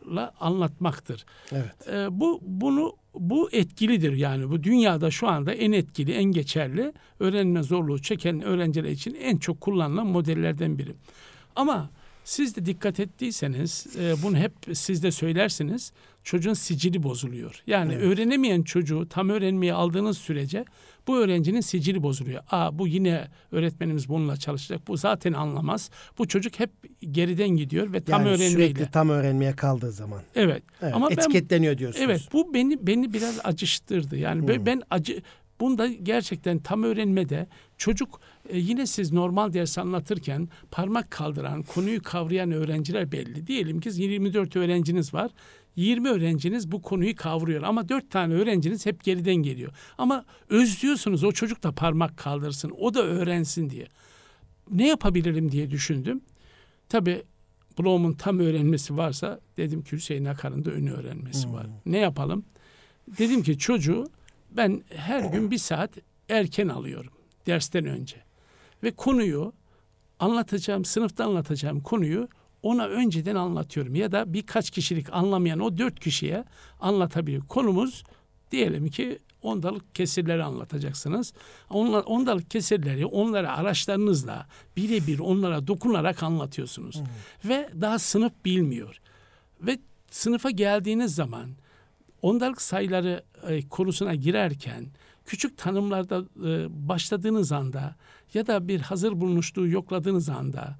tekrarla 0.02 0.34
anlatmaktır. 0.40 1.26
Evet. 1.52 1.88
Ee, 1.88 2.08
bu 2.12 2.40
bunu 2.44 2.96
bu 3.14 3.50
etkilidir 3.52 4.14
yani 4.14 4.50
bu 4.50 4.64
dünyada 4.64 5.12
şu 5.12 5.28
anda 5.28 5.54
en 5.54 5.72
etkili 5.72 6.12
en 6.12 6.24
geçerli 6.24 6.94
öğrenme 7.20 7.64
zorluğu 7.64 8.02
çeken 8.02 8.42
öğrenciler 8.42 8.90
için 8.90 9.16
en 9.16 9.38
çok 9.38 9.62
kullanılan 9.62 10.08
modellerden 10.08 10.78
biri. 10.78 10.94
Ama 11.56 11.90
siz 12.24 12.56
de 12.56 12.66
dikkat 12.66 13.00
ettiyseniz 13.00 13.88
e, 14.00 14.16
bunu 14.24 14.38
hep 14.38 14.54
siz 14.74 15.04
de 15.04 15.12
söylersiniz 15.12 15.92
çocuğun 16.24 16.54
sicili 16.54 17.04
bozuluyor. 17.04 17.64
Yani 17.68 17.94
Evet. 17.94 18.04
öğrenemeyen 18.04 18.62
çocuğu 18.64 19.08
tam 19.10 19.30
öğrenmeye 19.30 19.74
aldığınız 19.74 20.18
sürece 20.18 20.66
bu 21.08 21.18
öğrencinin 21.18 21.62
sicili 21.62 22.04
bozuluyor. 22.04 22.44
Aa 22.52 22.80
bu 22.80 22.88
yine 22.88 23.28
öğretmenimiz 23.52 24.10
bununla 24.10 24.38
çalışacak. 24.38 24.88
Bu 24.88 24.98
zaten 24.98 25.34
anlamaz. 25.34 25.90
Bu 26.18 26.28
çocuk 26.28 26.60
hep 26.60 26.70
geriden 27.12 27.50
gidiyor 27.50 27.94
ve 27.94 28.04
tam 28.04 28.20
yani 28.22 28.30
öğrenmeyle. 28.30 28.50
sürekli 28.52 28.92
tam 28.92 29.10
öğrenmeye 29.10 29.56
kaldığı 29.56 29.92
zaman. 29.92 30.22
Evet. 30.36 30.64
Evet, 30.82 30.94
Ama 30.96 31.10
ben 31.10 31.16
etiketleniyor 31.16 31.78
diyorsunuz. 31.78 32.06
Evet 32.06 32.22
bu 32.34 32.54
beni 32.54 32.88
beni 32.88 33.14
biraz 33.14 33.40
acıştırdı. 33.44 34.18
Yani 34.18 34.48
ben- 34.48 34.58
Hmm. 34.58 34.66
ben 34.66 34.82
acı 34.90 35.22
bunda 35.60 35.88
gerçekten 35.88 36.60
tam 36.60 36.84
öğrenmede 36.84 37.48
çocuk 37.78 38.20
e, 38.50 38.58
yine 38.60 38.86
siz 38.86 39.12
normal 39.12 39.54
ders 39.54 39.78
anlatırken 39.78 40.50
parmak 40.72 41.12
kaldıran, 41.12 41.64
konuyu 41.64 42.02
kavrayan 42.04 42.52
öğrenciler 42.52 43.12
belli. 43.12 43.48
Diyelim 43.48 43.80
ki 43.80 43.90
24 43.96 44.56
öğrenciniz 44.56 45.14
var. 45.14 45.32
20 45.76 46.10
öğrenciniz 46.10 46.72
bu 46.72 46.82
konuyu 46.82 47.16
kavruyor 47.16 47.64
ama 47.64 47.90
4 47.90 48.12
tane 48.12 48.34
öğrenciniz 48.34 48.86
hep 48.86 49.04
geriden 49.04 49.36
geliyor. 49.36 49.72
Ama 49.98 50.26
özlüyorsunuz 50.50 51.24
o 51.24 51.32
çocuk 51.32 51.64
da 51.64 51.72
parmak 51.72 52.18
kaldırsın, 52.18 52.74
o 52.80 52.94
da 52.94 53.04
öğrensin 53.04 53.70
diye. 53.70 53.88
Ne 54.72 54.88
yapabilirim 54.88 55.52
diye 55.52 55.72
düşündüm. 55.72 56.22
Tabii 56.90 57.24
Bloom'un 57.80 58.14
tam 58.14 58.40
öğrenmesi 58.40 58.98
varsa 58.98 59.40
dedim 59.58 59.82
ki 59.82 59.92
Hüseyin 59.92 60.26
Akar'ın 60.26 60.66
da 60.66 60.72
önü 60.72 60.92
öğrenmesi 60.92 61.54
var. 61.54 61.66
Ne 61.86 61.98
yapalım? 61.98 62.46
Dedim 63.18 63.44
ki 63.44 63.58
çocuğu 63.58 64.10
ben 64.52 64.84
her 64.96 65.24
gün 65.24 65.52
bir 65.52 65.58
saat 65.58 65.92
erken 66.30 66.68
alıyorum 66.68 67.14
dersten 67.48 67.86
önce. 67.86 68.18
Ve 68.84 68.92
konuyu 68.92 69.54
anlatacağım, 70.20 70.86
sınıfta 70.86 71.26
anlatacağım 71.26 71.80
konuyu 71.80 72.28
ona 72.64 72.86
önceden 72.86 73.36
anlatıyorum. 73.36 73.96
Ya 73.96 74.12
da 74.12 74.34
birkaç 74.34 74.70
kişilik 74.70 75.14
anlamayan 75.14 75.60
o 75.60 75.78
dört 75.78 76.00
kişiye 76.00 76.44
anlatabiliyor. 76.80 77.44
Konumuz 77.48 78.04
diyelim 78.52 78.90
ki 78.90 79.20
ondalık 79.42 79.96
kesirleri 79.96 80.44
anlatacaksınız. 80.44 81.34
Onlar, 81.70 82.04
ondalık 82.04 82.52
kesirleri 82.52 83.06
onlara 83.06 83.58
araçlarınızla 83.58 84.48
birebir 84.78 85.20
onlara 85.20 85.68
dokunarak 85.68 86.24
anlatıyorsunuz. 86.24 87.02
Ve 87.46 87.70
daha 87.82 88.00
sınıf 88.00 88.34
bilmiyor. 88.46 89.02
Ve 89.62 89.80
sınıfa 90.12 90.50
geldiğiniz 90.50 91.16
zaman 91.16 91.50
ondalık 92.22 92.62
sayıları 92.62 93.24
e, 93.48 93.68
konusuna 93.68 94.16
girerken 94.16 94.86
küçük 95.26 95.58
tanımlarda 95.58 96.24
e, 96.46 96.68
başladığınız 96.88 97.52
anda 97.52 97.96
ya 98.34 98.48
da 98.48 98.68
bir 98.68 98.80
hazır 98.82 99.22
bulunuşluğu 99.22 99.68
yokladığınız 99.68 100.30
anda 100.30 100.78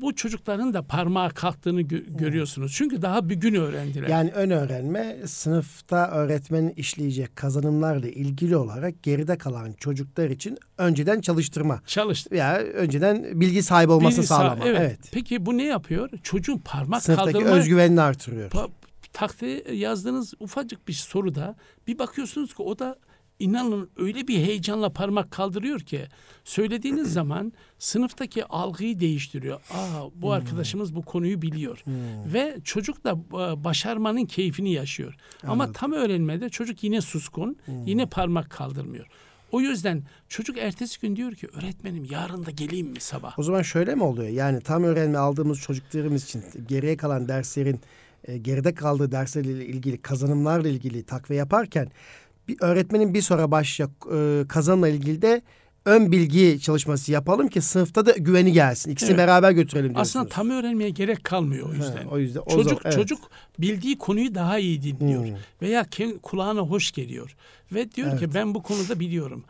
bu 0.00 0.14
çocukların 0.14 0.74
da 0.74 0.82
parmağa 0.82 1.28
kalktığını 1.28 1.80
gö- 1.82 2.16
görüyorsunuz. 2.16 2.72
Çünkü 2.76 3.02
daha 3.02 3.28
bir 3.28 3.34
gün 3.34 3.54
öğrendiler. 3.54 4.08
Yani 4.08 4.30
ön 4.30 4.50
öğrenme 4.50 5.16
sınıfta 5.26 6.10
öğretmenin 6.10 6.70
işleyecek 6.76 7.36
kazanımlarla 7.36 8.08
ilgili 8.08 8.56
olarak 8.56 9.02
geride 9.02 9.38
kalan 9.38 9.72
çocuklar 9.72 10.30
için 10.30 10.58
önceden 10.78 11.20
çalıştırma. 11.20 11.80
Çalıştı. 11.86 12.30
veya 12.32 12.56
önceden 12.58 13.40
bilgi 13.40 13.62
sahibi 13.62 13.92
olması 13.92 14.16
Bilgi 14.16 14.26
sağ- 14.26 14.36
sağlama. 14.36 14.64
Evet. 14.68 14.80
Evet. 14.80 14.98
Peki 15.12 15.46
bu 15.46 15.58
ne 15.58 15.64
yapıyor? 15.64 16.10
Çocuğun 16.22 16.58
parmak 16.58 17.02
Sınıftaki 17.02 17.32
kaldırma 17.32 17.50
özgüvenini 17.56 18.00
artırıyor. 18.00 18.50
pa- 18.50 18.70
taktiğe 19.12 19.64
yazdığınız 19.74 20.34
ufacık 20.40 20.88
bir 20.88 20.92
soruda 20.92 21.56
bir 21.86 21.98
bakıyorsunuz 21.98 22.54
ki 22.54 22.62
o 22.62 22.78
da 22.78 22.96
inanın 23.40 23.90
öyle 23.96 24.28
bir 24.28 24.36
heyecanla 24.36 24.92
parmak 24.92 25.30
kaldırıyor 25.30 25.80
ki 25.80 26.06
söylediğiniz 26.44 27.12
zaman 27.12 27.52
sınıftaki 27.78 28.44
algıyı 28.44 29.00
değiştiriyor. 29.00 29.60
Aa 29.70 30.04
bu 30.14 30.26
hmm. 30.26 30.32
arkadaşımız 30.32 30.94
bu 30.94 31.02
konuyu 31.02 31.42
biliyor. 31.42 31.78
Hmm. 31.84 32.32
Ve 32.34 32.56
çocuk 32.64 33.04
da 33.04 33.10
e, 33.10 33.64
başarmanın 33.64 34.24
keyfini 34.24 34.72
yaşıyor. 34.72 35.14
Anladım. 35.42 35.60
Ama 35.60 35.72
tam 35.72 35.92
öğrenmede 35.92 36.48
çocuk 36.48 36.84
yine 36.84 37.00
suskun, 37.00 37.56
hmm. 37.64 37.86
yine 37.86 38.06
parmak 38.06 38.50
kaldırmıyor. 38.50 39.06
O 39.52 39.60
yüzden 39.60 40.02
çocuk 40.28 40.58
ertesi 40.58 41.00
gün 41.00 41.16
diyor 41.16 41.32
ki 41.32 41.48
öğretmenim 41.58 42.04
yarın 42.10 42.46
da 42.46 42.50
geleyim 42.50 42.86
mi 42.86 43.00
sabah? 43.00 43.38
O 43.38 43.42
zaman 43.42 43.62
şöyle 43.62 43.94
mi 43.94 44.02
oluyor? 44.02 44.28
Yani 44.28 44.60
tam 44.60 44.84
öğrenme 44.84 45.18
aldığımız 45.18 45.58
çocuklarımız 45.60 46.24
için 46.24 46.44
geriye 46.68 46.96
kalan 46.96 47.28
derslerin 47.28 47.80
e, 48.24 48.38
geride 48.38 48.74
kaldığı 48.74 49.12
derslerle 49.12 49.66
ilgili 49.66 50.02
kazanımlarla 50.02 50.68
ilgili 50.68 51.02
takviye 51.02 51.38
yaparken 51.38 51.88
bir 52.50 52.56
öğretmenin 52.60 53.14
bir 53.14 53.22
sonra 53.22 53.50
başlayacak 53.50 53.90
e, 54.14 54.44
kazanımla 54.48 54.88
ilgili 54.88 55.22
de 55.22 55.42
ön 55.84 56.12
bilgi 56.12 56.60
çalışması 56.60 57.12
yapalım 57.12 57.48
ki 57.48 57.60
sınıfta 57.60 58.06
da 58.06 58.12
güveni 58.12 58.52
gelsin. 58.52 58.90
İkisini 58.90 59.10
evet. 59.10 59.18
beraber 59.18 59.50
götürelim 59.50 59.94
diyorsunuz. 59.94 60.16
Aslında 60.16 60.28
tam 60.28 60.50
öğrenmeye 60.50 60.90
gerek 60.90 61.24
kalmıyor 61.24 61.68
o 61.70 61.72
yüzden. 61.72 62.04
Ha, 62.04 62.10
o 62.10 62.18
yüzden 62.18 62.40
o 62.46 62.50
çocuk 62.50 62.68
zaman, 62.68 62.80
evet. 62.84 62.94
çocuk 62.94 63.30
bildiği 63.58 63.98
konuyu 63.98 64.34
daha 64.34 64.58
iyi 64.58 64.82
dinliyor 64.82 65.26
hmm. 65.26 65.34
veya 65.62 65.86
kulağına 66.22 66.60
hoş 66.60 66.92
geliyor 66.92 67.36
ve 67.72 67.92
diyor 67.92 68.08
evet. 68.10 68.20
ki 68.20 68.34
ben 68.34 68.54
bu 68.54 68.62
konuda 68.62 69.00
biliyorum. 69.00 69.44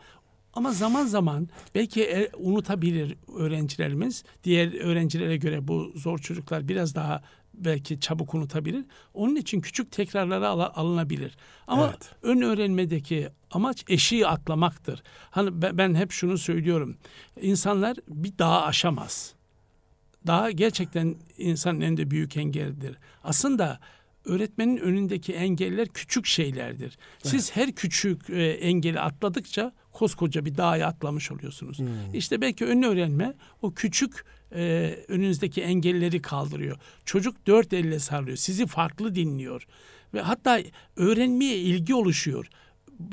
Ama 0.53 0.71
zaman 0.71 1.05
zaman 1.05 1.49
belki 1.75 2.03
e, 2.03 2.29
unutabilir 2.37 3.15
öğrencilerimiz. 3.37 4.23
Diğer 4.43 4.81
öğrencilere 4.81 5.37
göre 5.37 5.67
bu 5.67 5.91
zor 5.95 6.19
çocuklar 6.19 6.67
biraz 6.67 6.95
daha 6.95 7.21
belki 7.65 7.99
çabuk 7.99 8.33
unutabilir. 8.33 8.85
Onun 9.13 9.35
için 9.35 9.61
küçük 9.61 9.91
tekrarlara 9.91 10.49
al- 10.49 10.71
alınabilir. 10.75 11.37
Ama 11.67 11.87
evet. 11.89 12.09
ön 12.21 12.41
öğrenmedeki 12.41 13.29
amaç 13.51 13.85
eşiği 13.87 14.27
atlamaktır. 14.27 15.03
Hani 15.31 15.61
ben, 15.61 15.77
ben 15.77 15.95
hep 15.95 16.11
şunu 16.11 16.37
söylüyorum. 16.37 16.97
İnsanlar 17.41 17.97
bir 18.07 18.37
dağı 18.37 18.61
aşamaz. 18.61 19.33
Dağ 20.27 20.51
gerçekten 20.51 21.15
insanın 21.37 21.81
en 21.81 21.97
de 21.97 22.11
büyük 22.11 22.37
engelidir. 22.37 22.97
Aslında 23.23 23.79
öğretmenin 24.25 24.77
önündeki 24.77 25.33
engeller 25.33 25.87
küçük 25.87 26.25
şeylerdir. 26.25 26.97
Siz 27.23 27.51
evet. 27.55 27.55
her 27.55 27.75
küçük 27.75 28.29
e, 28.29 28.43
engeli 28.43 28.99
atladıkça 28.99 29.73
koskoca 29.91 30.45
bir 30.45 30.57
dağa 30.57 30.85
atlamış 30.85 31.31
oluyorsunuz. 31.31 31.79
Hmm. 31.79 31.87
İşte 32.13 32.41
belki 32.41 32.65
ön 32.65 32.83
öğrenme 32.83 33.33
o 33.61 33.73
küçük 33.73 34.25
e, 34.55 34.95
önünüzdeki 35.07 35.61
engelleri 35.61 36.21
kaldırıyor. 36.21 36.77
Çocuk 37.05 37.47
dört 37.47 37.73
elle 37.73 37.99
sarılıyor. 37.99 38.37
Sizi 38.37 38.65
farklı 38.65 39.15
dinliyor. 39.15 39.67
Ve 40.13 40.21
hatta 40.21 40.59
öğrenmeye 40.95 41.57
ilgi 41.57 41.95
oluşuyor. 41.95 42.49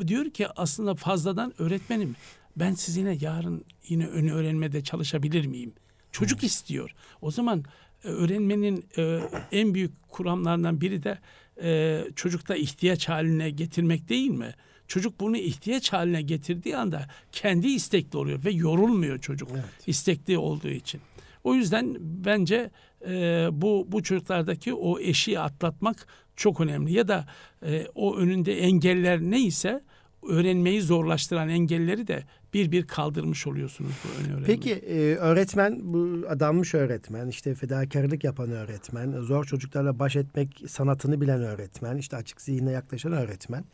Diyor 0.07 0.30
ki 0.30 0.49
aslında 0.57 0.95
fazladan 0.95 1.55
öğretmenim 1.59 2.16
ben 2.57 2.74
sizinle 2.74 3.18
yarın 3.20 3.64
yine 3.89 4.07
ön 4.07 4.28
öğrenmede 4.28 4.84
çalışabilir 4.84 5.47
miyim? 5.47 5.72
Çocuk 6.12 6.45
istiyor. 6.45 6.95
O 7.22 7.30
zaman 7.30 7.64
e, 8.05 8.09
öğrenmenin 8.09 8.84
e, 8.99 9.20
en 9.53 9.74
büyük 9.74 10.09
kuramlarından 10.09 10.80
biri 10.80 11.03
de 11.03 11.18
e, 11.62 12.05
çocukta 12.16 12.57
ihtiyaç 12.57 13.09
haline 13.09 13.51
getirmek 13.51 14.09
değil 14.09 14.30
mi? 14.30 14.55
Çocuk 14.89 15.20
bunu 15.20 15.36
ihtiyaç 15.36 15.93
haline 15.93 16.22
getirdiği 16.22 16.76
anda 16.76 17.09
kendi 17.32 17.68
istekli 17.68 18.18
oluyor 18.18 18.45
ve 18.45 18.51
yorulmuyor 18.51 19.18
çocuk 19.18 19.49
evet. 19.53 19.64
istekli 19.86 20.39
olduğu 20.39 20.68
için. 20.68 21.01
O 21.45 21.55
yüzden 21.55 21.97
bence 22.01 22.70
e, 23.09 23.49
bu 23.53 23.86
bu 23.89 24.03
çocuklardaki 24.03 24.74
o 24.74 25.01
eşiği 25.01 25.41
atlatmak 25.41 26.07
çok 26.36 26.61
önemli. 26.61 26.93
Ya 26.93 27.09
da 27.09 27.26
e, 27.66 27.86
o 27.95 28.16
önünde 28.16 28.59
engeller 28.59 29.20
neyse 29.20 29.82
öğrenmeyi 30.28 30.82
zorlaştıran 30.82 31.49
engelleri 31.49 32.07
de 32.07 32.22
bir 32.55 32.72
bir 32.72 32.86
kaldırmış 32.86 33.47
oluyorsunuz 33.47 33.93
bu 34.05 34.22
ön 34.22 34.30
öğrenme. 34.30 34.47
Peki 34.47 34.72
e, 34.72 35.14
öğretmen 35.14 35.78
bu 35.82 36.26
adanmış 36.28 36.74
öğretmen 36.74 37.28
işte 37.28 37.55
fedakarlık 37.55 38.24
yapan 38.24 38.51
öğretmen 38.51 39.20
zor 39.20 39.45
çocuklarla 39.45 39.99
baş 39.99 40.16
etmek 40.16 40.62
sanatını 40.68 41.20
bilen 41.20 41.43
öğretmen 41.43 41.97
işte 41.97 42.16
açık 42.16 42.41
zihinle 42.41 42.70
yaklaşan 42.70 43.12
öğretmen 43.12 43.64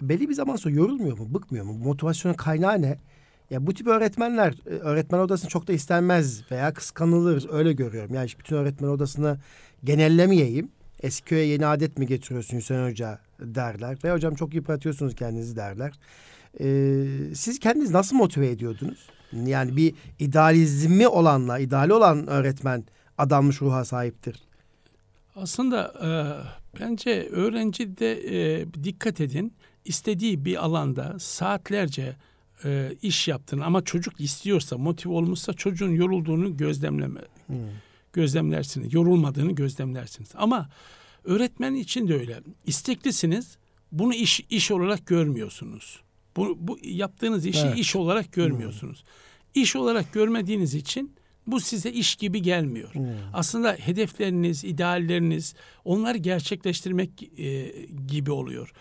belli 0.00 0.28
bir 0.28 0.34
zaman 0.34 0.56
sonra 0.56 0.74
yorulmuyor 0.74 1.18
mu 1.18 1.34
bıkmıyor 1.34 1.64
mu 1.64 1.72
motivasyonun 1.72 2.36
kaynağı 2.36 2.82
ne? 2.82 2.98
Ya 3.50 3.66
bu 3.66 3.74
tip 3.74 3.86
öğretmenler 3.86 4.54
e, 4.66 4.70
öğretmen 4.70 5.18
odasını 5.18 5.50
çok 5.50 5.68
da 5.68 5.72
istenmez 5.72 6.50
veya 6.50 6.74
kıskanılır 6.74 7.46
öyle 7.52 7.72
görüyorum. 7.72 8.14
Yani 8.14 8.28
bütün 8.38 8.56
öğretmen 8.56 8.88
odasını 8.88 9.38
genellemeyeyim. 9.84 10.70
Eskiköy'e 11.02 11.44
yeni 11.44 11.66
adet 11.66 11.98
mi 11.98 12.06
getiriyorsun 12.06 12.56
Hüseyin 12.56 12.90
Hoca 12.90 13.18
derler. 13.40 13.98
Ve 14.04 14.12
hocam 14.12 14.34
çok 14.34 14.54
yıpratıyorsunuz 14.54 15.14
kendinizi 15.14 15.56
derler. 15.56 15.92
Ee, 16.60 17.34
siz 17.34 17.58
kendiniz 17.58 17.90
nasıl 17.90 18.16
motive 18.16 18.50
ediyordunuz? 18.50 19.08
Yani 19.32 19.76
bir 19.76 19.94
idealizmi 20.18 21.08
olanla, 21.08 21.58
ideali 21.58 21.92
olan 21.92 22.26
öğretmen 22.26 22.84
adanmış 23.18 23.62
ruha 23.62 23.84
sahiptir. 23.84 24.42
Aslında 25.36 25.92
e, 26.02 26.08
bence 26.80 27.28
öğrenci 27.30 27.98
de 27.98 28.12
e, 28.12 28.66
dikkat 28.84 29.20
edin 29.20 29.52
istediği 29.84 30.44
bir 30.44 30.64
alanda 30.64 31.18
saatlerce 31.18 32.16
e, 32.64 32.96
iş 33.02 33.28
yaptığını 33.28 33.64
ama 33.64 33.84
çocuk 33.84 34.20
istiyorsa, 34.20 34.78
motive 34.78 35.12
olmuşsa 35.12 35.52
çocuğun 35.52 35.90
yorulduğunu 35.90 36.56
gözlemleme 36.56 37.20
hmm. 37.46 37.56
gözlemlersiniz. 38.12 38.94
Yorulmadığını 38.94 39.52
gözlemlersiniz. 39.52 40.30
Ama 40.34 40.68
öğretmen 41.24 41.74
için 41.74 42.08
de 42.08 42.14
öyle. 42.14 42.40
İsteklisiniz. 42.66 43.56
Bunu 43.92 44.14
iş 44.14 44.40
iş 44.50 44.70
olarak 44.70 45.06
görmüyorsunuz. 45.06 46.00
Bu, 46.36 46.56
bu 46.60 46.78
yaptığınız 46.82 47.46
işi 47.46 47.66
evet. 47.66 47.78
iş 47.78 47.96
olarak 47.96 48.32
görmüyorsunuz. 48.32 49.04
Hmm. 49.04 49.62
İş 49.62 49.76
olarak 49.76 50.12
görmediğiniz 50.12 50.74
için 50.74 51.12
bu 51.46 51.60
size 51.60 51.92
iş 51.92 52.16
gibi 52.16 52.42
gelmiyor. 52.42 52.94
Hmm. 52.94 53.06
Aslında 53.32 53.72
hedefleriniz, 53.72 54.64
idealleriniz 54.64 55.54
onları 55.84 56.18
gerçekleştirmek 56.18 57.10
e, 57.38 57.72
gibi 58.06 58.30
oluyor. 58.30 58.72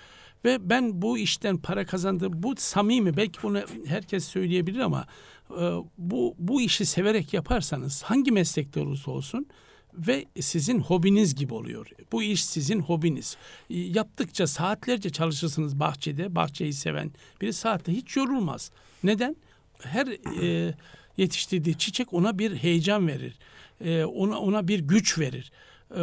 Ve 0.46 0.70
ben 0.70 1.02
bu 1.02 1.18
işten 1.18 1.58
para 1.58 1.86
kazandım. 1.86 2.44
Bu 2.44 2.54
samimi 2.58 3.18
belki 3.18 3.44
bunu 3.44 3.62
herkes 3.86 4.26
söyleyebilir 4.26 4.80
ama 4.80 5.06
e, 5.52 5.64
bu 5.98 6.36
bu 6.40 6.62
işi 6.62 6.86
severek 6.86 7.34
yaparsanız 7.34 8.04
hangi 8.04 8.32
meslekte 8.32 8.80
olursa 8.80 9.12
olsun 9.12 9.48
ve 9.94 10.26
sizin 10.40 10.80
hobiniz 10.80 11.36
gibi 11.36 11.54
oluyor. 11.54 11.90
Bu 12.12 12.24
iş 12.24 12.46
sizin 12.46 12.80
hobiniz. 12.80 13.38
E, 13.70 13.80
yaptıkça 13.80 14.48
saatlerce 14.48 15.10
çalışırsınız 15.10 15.80
bahçede. 15.80 16.36
Bahçeyi 16.36 16.74
seven 16.74 17.12
biri 17.42 17.54
saatte 17.54 17.92
hiç 17.94 18.16
yorulmaz. 18.16 18.72
Neden? 19.04 19.36
Her 19.80 20.08
e, 20.42 20.74
yetiştirdiği 21.18 21.78
çiçek 21.78 22.14
ona 22.14 22.40
bir 22.40 22.56
heyecan 22.56 23.08
verir. 23.08 23.38
E, 23.82 24.04
ona 24.04 24.40
ona 24.40 24.68
bir 24.68 24.80
güç 24.80 25.20
verir. 25.20 25.52
E, 25.96 26.02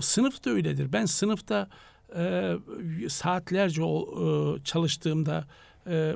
sınıf 0.00 0.44
da 0.44 0.50
öyledir. 0.50 0.92
Ben 0.92 1.06
sınıfta 1.06 1.68
e, 2.16 2.56
saatlerce 3.08 3.82
o, 3.82 4.06
e, 4.56 4.64
çalıştığımda 4.64 5.46
e, 5.86 6.14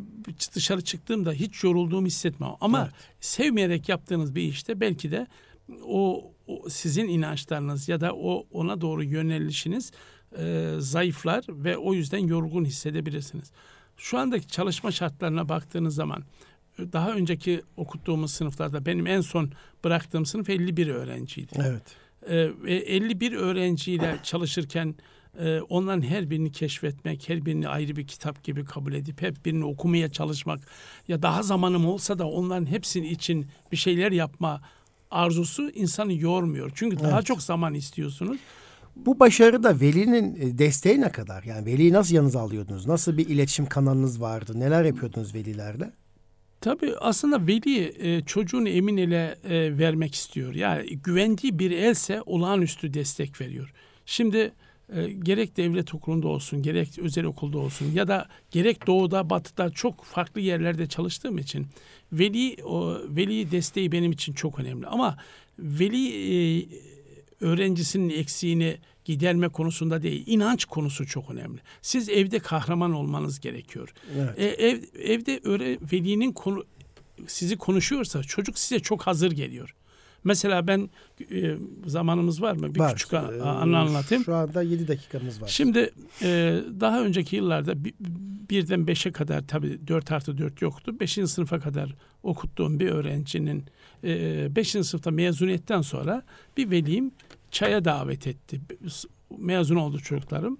dışarı 0.54 0.84
çıktığımda 0.84 1.32
hiç 1.32 1.64
yorulduğumu 1.64 2.06
hissetmem. 2.06 2.50
Ama 2.60 2.82
evet. 2.82 2.92
sevmeyerek 3.20 3.88
yaptığınız 3.88 4.34
bir 4.34 4.42
işte 4.42 4.80
belki 4.80 5.10
de 5.10 5.26
o, 5.84 6.32
o 6.46 6.68
sizin 6.68 7.08
inançlarınız 7.08 7.88
ya 7.88 8.00
da 8.00 8.14
o 8.14 8.46
ona 8.52 8.80
doğru 8.80 9.04
yönelişiniz 9.04 9.92
e, 10.38 10.74
zayıflar 10.78 11.44
ve 11.48 11.76
o 11.76 11.94
yüzden 11.94 12.18
yorgun 12.18 12.64
hissedebilirsiniz. 12.64 13.52
Şu 13.96 14.18
andaki 14.18 14.48
çalışma 14.48 14.90
şartlarına 14.90 15.48
baktığınız 15.48 15.94
zaman 15.94 16.24
daha 16.78 17.12
önceki 17.12 17.62
okuttuğumuz 17.76 18.32
sınıflarda 18.32 18.86
benim 18.86 19.06
en 19.06 19.20
son 19.20 19.52
bıraktığım 19.84 20.26
sınıf 20.26 20.50
51 20.50 20.88
öğrenciydi. 20.88 21.52
Evet. 21.58 21.82
Ee, 22.66 22.72
51 22.72 23.32
öğrenciyle 23.32 24.18
çalışırken 24.22 24.94
e, 25.38 25.60
onların 25.60 26.02
her 26.02 26.30
birini 26.30 26.52
keşfetmek, 26.52 27.28
her 27.28 27.46
birini 27.46 27.68
ayrı 27.68 27.96
bir 27.96 28.06
kitap 28.06 28.44
gibi 28.44 28.64
kabul 28.64 28.92
edip 28.92 29.22
hep 29.22 29.44
birini 29.44 29.64
okumaya 29.64 30.12
çalışmak 30.12 30.60
ya 31.08 31.22
daha 31.22 31.42
zamanım 31.42 31.86
olsa 31.86 32.18
da 32.18 32.28
onların 32.28 32.66
hepsinin 32.66 33.08
için 33.08 33.46
bir 33.72 33.76
şeyler 33.76 34.12
yapma 34.12 34.60
arzusu 35.10 35.70
insanı 35.70 36.12
yormuyor. 36.12 36.70
Çünkü 36.74 36.96
evet. 37.00 37.10
daha 37.10 37.22
çok 37.22 37.42
zaman 37.42 37.74
istiyorsunuz. 37.74 38.38
Bu 38.96 39.20
başarıda 39.20 39.80
velinin 39.80 40.36
e, 40.36 40.58
desteği 40.58 41.00
ne 41.00 41.12
kadar? 41.12 41.42
Yani 41.42 41.66
veliyi 41.66 41.92
nasıl 41.92 42.14
yanınıza 42.14 42.40
alıyordunuz? 42.40 42.86
Nasıl 42.86 43.18
bir 43.18 43.28
iletişim 43.28 43.66
kanalınız 43.66 44.20
vardı? 44.20 44.52
Neler 44.60 44.84
yapıyordunuz 44.84 45.34
velilerle? 45.34 45.92
Tabii 46.60 46.94
aslında 47.00 47.46
veli 47.46 47.94
e, 47.98 48.24
çocuğunu 48.24 48.68
emin 48.68 48.96
ele 48.96 49.38
e, 49.44 49.78
vermek 49.78 50.14
istiyor. 50.14 50.54
Yani 50.54 50.96
güvendiği 50.96 51.58
bir 51.58 51.70
else 51.70 52.22
olağanüstü 52.22 52.94
destek 52.94 53.40
veriyor. 53.40 53.72
Şimdi 54.06 54.52
e, 54.94 55.12
gerek 55.12 55.56
devlet 55.56 55.94
okulunda 55.94 56.28
olsun, 56.28 56.62
gerek 56.62 56.98
özel 56.98 57.24
okulda 57.24 57.58
olsun 57.58 57.92
ya 57.94 58.08
da 58.08 58.28
gerek 58.50 58.86
doğuda, 58.86 59.30
batıda 59.30 59.70
çok 59.70 60.04
farklı 60.04 60.40
yerlerde 60.40 60.86
çalıştığım 60.86 61.38
için 61.38 61.66
veli 62.12 62.64
o 62.64 62.98
veli 63.08 63.50
desteği 63.50 63.92
benim 63.92 64.12
için 64.12 64.32
çok 64.32 64.60
önemli. 64.60 64.86
Ama 64.86 65.16
veli 65.58 66.08
e, 66.60 66.66
öğrencisinin 67.40 68.10
eksiğini 68.10 68.76
giderme 69.04 69.48
konusunda 69.48 70.02
değil, 70.02 70.24
inanç 70.26 70.64
konusu 70.64 71.06
çok 71.06 71.30
önemli. 71.30 71.58
Siz 71.82 72.08
evde 72.08 72.38
kahraman 72.38 72.92
olmanız 72.92 73.40
gerekiyor. 73.40 73.94
Evet. 74.16 74.38
E, 74.38 74.44
ev, 74.44 74.82
evde 74.98 75.40
öğre, 75.44 75.78
velinin 75.92 76.32
konu, 76.32 76.64
sizi 77.26 77.56
konuşuyorsa 77.56 78.22
çocuk 78.22 78.58
size 78.58 78.80
çok 78.80 79.02
hazır 79.02 79.30
geliyor. 79.30 79.74
Mesela 80.24 80.66
ben 80.66 80.90
e, 81.32 81.54
zamanımız 81.86 82.42
var 82.42 82.52
mı? 82.56 82.74
Bir 82.74 82.80
Var. 82.80 82.92
küçük 82.94 83.14
a- 83.14 83.32
Ee, 83.34 83.40
anı 83.42 83.78
anlatayım. 83.78 84.24
Şu 84.24 84.34
anda 84.34 84.62
7 84.62 84.88
dakikamız 84.88 85.42
var. 85.42 85.48
Şimdi 85.48 85.90
e, 86.22 86.60
daha 86.80 87.02
önceki 87.04 87.36
yıllarda 87.36 87.84
bi- 87.84 87.94
birden 88.50 88.86
beşe 88.86 89.12
kadar 89.12 89.46
tabii 89.46 89.86
4 89.88 90.12
artı 90.12 90.38
4 90.38 90.62
yoktu. 90.62 91.00
Beşinci 91.00 91.28
sınıfa 91.32 91.60
kadar 91.60 91.94
okuttuğum 92.22 92.80
bir 92.80 92.88
öğrencinin 92.88 93.64
e, 94.04 94.46
beşinci 94.56 94.88
sınıfta 94.88 95.10
mezuniyetten 95.10 95.80
sonra 95.82 96.22
bir 96.56 96.70
velim 96.70 97.12
çaya 97.50 97.84
davet 97.84 98.26
etti. 98.26 98.60
Mezun 99.38 99.76
oldu 99.76 100.00
çocuklarım. 100.00 100.58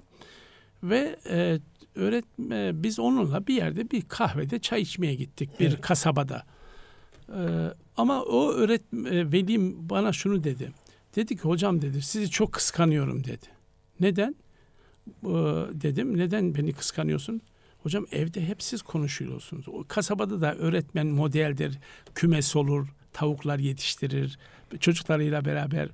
Ve 0.82 1.16
e, 1.30 1.58
öğretme, 1.94 2.82
biz 2.82 2.98
onunla 2.98 3.46
bir 3.46 3.54
yerde 3.54 3.90
bir 3.90 4.02
kahvede 4.02 4.58
çay 4.58 4.82
içmeye 4.82 5.14
gittik 5.14 5.50
bir 5.60 5.68
Evet. 5.68 5.80
kasabada. 5.80 6.42
E, 7.30 7.40
ama 7.96 8.22
o 8.22 8.52
öğretme, 8.52 9.32
velim 9.32 9.88
bana 9.88 10.12
şunu 10.12 10.44
dedi. 10.44 10.72
Dedi 11.16 11.36
ki 11.36 11.42
hocam 11.42 11.82
dedi 11.82 12.02
sizi 12.02 12.30
çok 12.30 12.52
kıskanıyorum 12.52 13.24
dedi. 13.24 13.46
Neden? 14.00 14.34
Ee, 15.24 15.28
dedim 15.72 16.18
neden 16.18 16.54
beni 16.54 16.72
kıskanıyorsun? 16.72 17.40
Hocam 17.82 18.06
evde 18.12 18.48
hep 18.48 18.62
siz 18.62 18.82
konuşuyorsunuz. 18.82 19.68
O 19.68 19.84
kasabada 19.88 20.40
da 20.40 20.54
öğretmen 20.54 21.06
modeldir, 21.06 21.78
kümes 22.14 22.56
olur, 22.56 22.88
tavuklar 23.12 23.58
yetiştirir. 23.58 24.38
Çocuklarıyla 24.80 25.44
beraber 25.44 25.88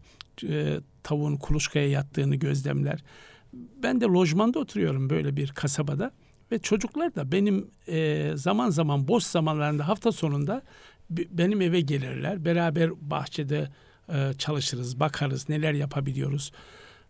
e, 0.49 0.81
tavuğun 1.03 1.37
kuluçkaya 1.37 1.89
yattığını 1.89 2.37
gözlemler. 2.37 3.05
Ben 3.53 4.01
de 4.01 4.05
lojmanda 4.05 4.59
oturuyorum 4.59 5.11
böyle 5.11 5.37
bir 5.37 5.49
kasabada 5.49 6.11
ve 6.53 6.59
çocuklar 6.59 7.15
da 7.15 7.33
benim 7.33 7.71
e, 7.89 8.33
zaman 8.35 8.71
zaman 8.71 9.09
boş 9.09 9.25
zamanlarında 9.25 9.89
hafta 9.89 10.13
sonunda 10.13 10.63
benim 11.11 11.61
eve 11.61 11.81
gelirler. 11.81 12.45
Beraber 12.45 12.91
bahçede 13.01 13.69
e, 14.09 14.33
çalışırız, 14.39 15.01
bakarız, 15.01 15.49
neler 15.49 15.73
yapabiliyoruz. 15.73 16.53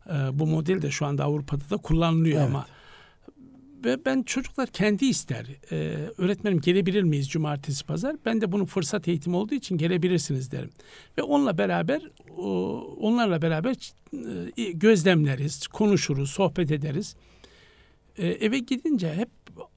E, 0.07 0.13
bu 0.33 0.47
model 0.47 0.83
de 0.83 0.91
şu 0.91 1.07
anda 1.07 1.25
Avrupa'da 1.25 1.71
da 1.71 1.77
kullanılıyor 1.77 2.41
Evet. 2.41 2.49
ama 2.49 2.67
ve 3.85 4.05
ben 4.05 4.23
çocuklar 4.23 4.69
kendi 4.69 5.07
ister. 5.07 5.47
E, 5.73 5.77
öğretmenim 6.19 6.61
gelebilir 6.61 7.03
miyiz 7.03 7.29
cumartesi 7.29 7.85
pazar? 7.85 8.17
Ben 8.25 8.41
de 8.41 8.53
bunun 8.53 8.65
fırsat 8.65 9.09
eğitimi 9.09 9.37
olduğu 9.37 9.55
için 9.55 9.79
gelebilirsiniz 9.79 10.53
derim. 10.53 10.71
Ve 11.19 11.23
onunla 11.23 11.59
beraber 11.59 12.03
onlarla 13.01 13.43
beraber 13.43 13.77
gözlemleriz, 14.75 15.67
konuşuruz, 15.67 16.31
sohbet 16.31 16.71
ederiz. 16.71 17.17
E, 18.19 18.29
eve 18.29 18.59
gidince 18.59 19.15
hep 19.15 19.29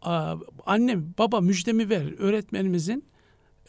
a, 0.02 0.36
anne 0.66 0.98
baba 1.18 1.42
müjdemi 1.42 1.90
ver 1.90 2.20
öğretmenimizin 2.20 3.04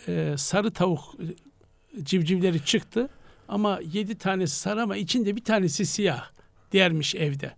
e, 0.09 0.35
sarı 0.39 0.71
tavuk 0.71 1.01
e, 1.21 2.05
civcivleri 2.05 2.65
çıktı 2.65 3.09
ama 3.49 3.81
yedi 3.93 4.15
tanesi 4.19 4.57
sarı 4.61 4.83
ama 4.83 4.97
içinde 4.97 5.37
bir 5.37 5.45
tanesi 5.45 5.87
siyah 5.87 6.31
dermiş 6.73 7.15
evde. 7.15 7.55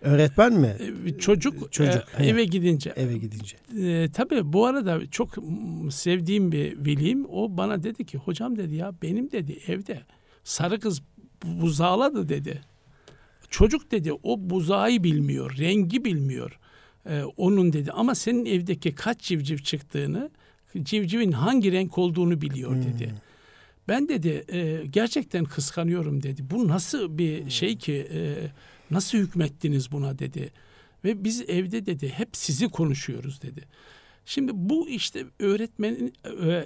Öğretmen 0.00 0.52
mi? 0.52 0.76
E, 1.06 1.18
çocuk, 1.18 1.72
Çocuk, 1.72 2.04
e, 2.18 2.26
eve 2.26 2.44
gidince 2.44 2.92
Eve 2.96 3.18
gidince. 3.18 3.56
e, 3.82 4.10
tabii 4.12 4.52
bu 4.52 4.66
arada 4.66 5.06
çok 5.10 5.34
sevdiğim 5.90 6.52
bir 6.52 6.84
veliyim. 6.86 7.26
O 7.30 7.56
bana 7.56 7.82
dedi 7.82 8.04
ki 8.04 8.18
hocam 8.18 8.56
dedi 8.58 8.74
ya 8.74 8.92
benim 9.02 9.30
dedi 9.32 9.58
evde 9.66 10.00
sarı 10.44 10.80
kız 10.80 11.02
bu- 11.44 11.60
buzağladı 11.60 12.28
dedi. 12.28 12.60
Çocuk 13.50 13.90
dedi 13.90 14.12
o 14.22 14.50
buzağı 14.50 14.88
bilmiyor, 14.88 15.56
rengi 15.58 16.04
bilmiyor. 16.04 16.58
E, 17.10 17.22
onun 17.22 17.72
dedi 17.72 17.92
ama 17.92 18.14
senin 18.14 18.44
evdeki 18.46 18.94
kaç 18.94 19.20
civciv 19.20 19.58
çıktığını, 19.58 20.30
civcivin 20.84 21.32
hangi 21.32 21.72
renk 21.72 21.98
olduğunu 21.98 22.40
biliyor 22.40 22.76
dedi. 22.76 23.14
Ben 23.88 24.08
dedi 24.08 24.44
e, 24.48 24.86
gerçekten 24.86 25.44
kıskanıyorum 25.44 26.22
dedi. 26.22 26.50
Bu 26.50 26.68
nasıl 26.68 27.18
bir 27.18 27.50
şey 27.50 27.78
ki 27.78 28.08
e, 28.12 28.50
nasıl 28.90 29.18
hükmettiniz 29.18 29.92
buna 29.92 30.18
dedi. 30.18 30.52
Ve 31.04 31.24
biz 31.24 31.40
evde 31.48 31.86
dedi 31.86 32.08
hep 32.08 32.28
sizi 32.32 32.68
konuşuyoruz 32.68 33.42
dedi. 33.42 33.64
Şimdi 34.24 34.52
bu 34.54 34.88
işte 34.88 35.24
öğretmenin 35.38 36.12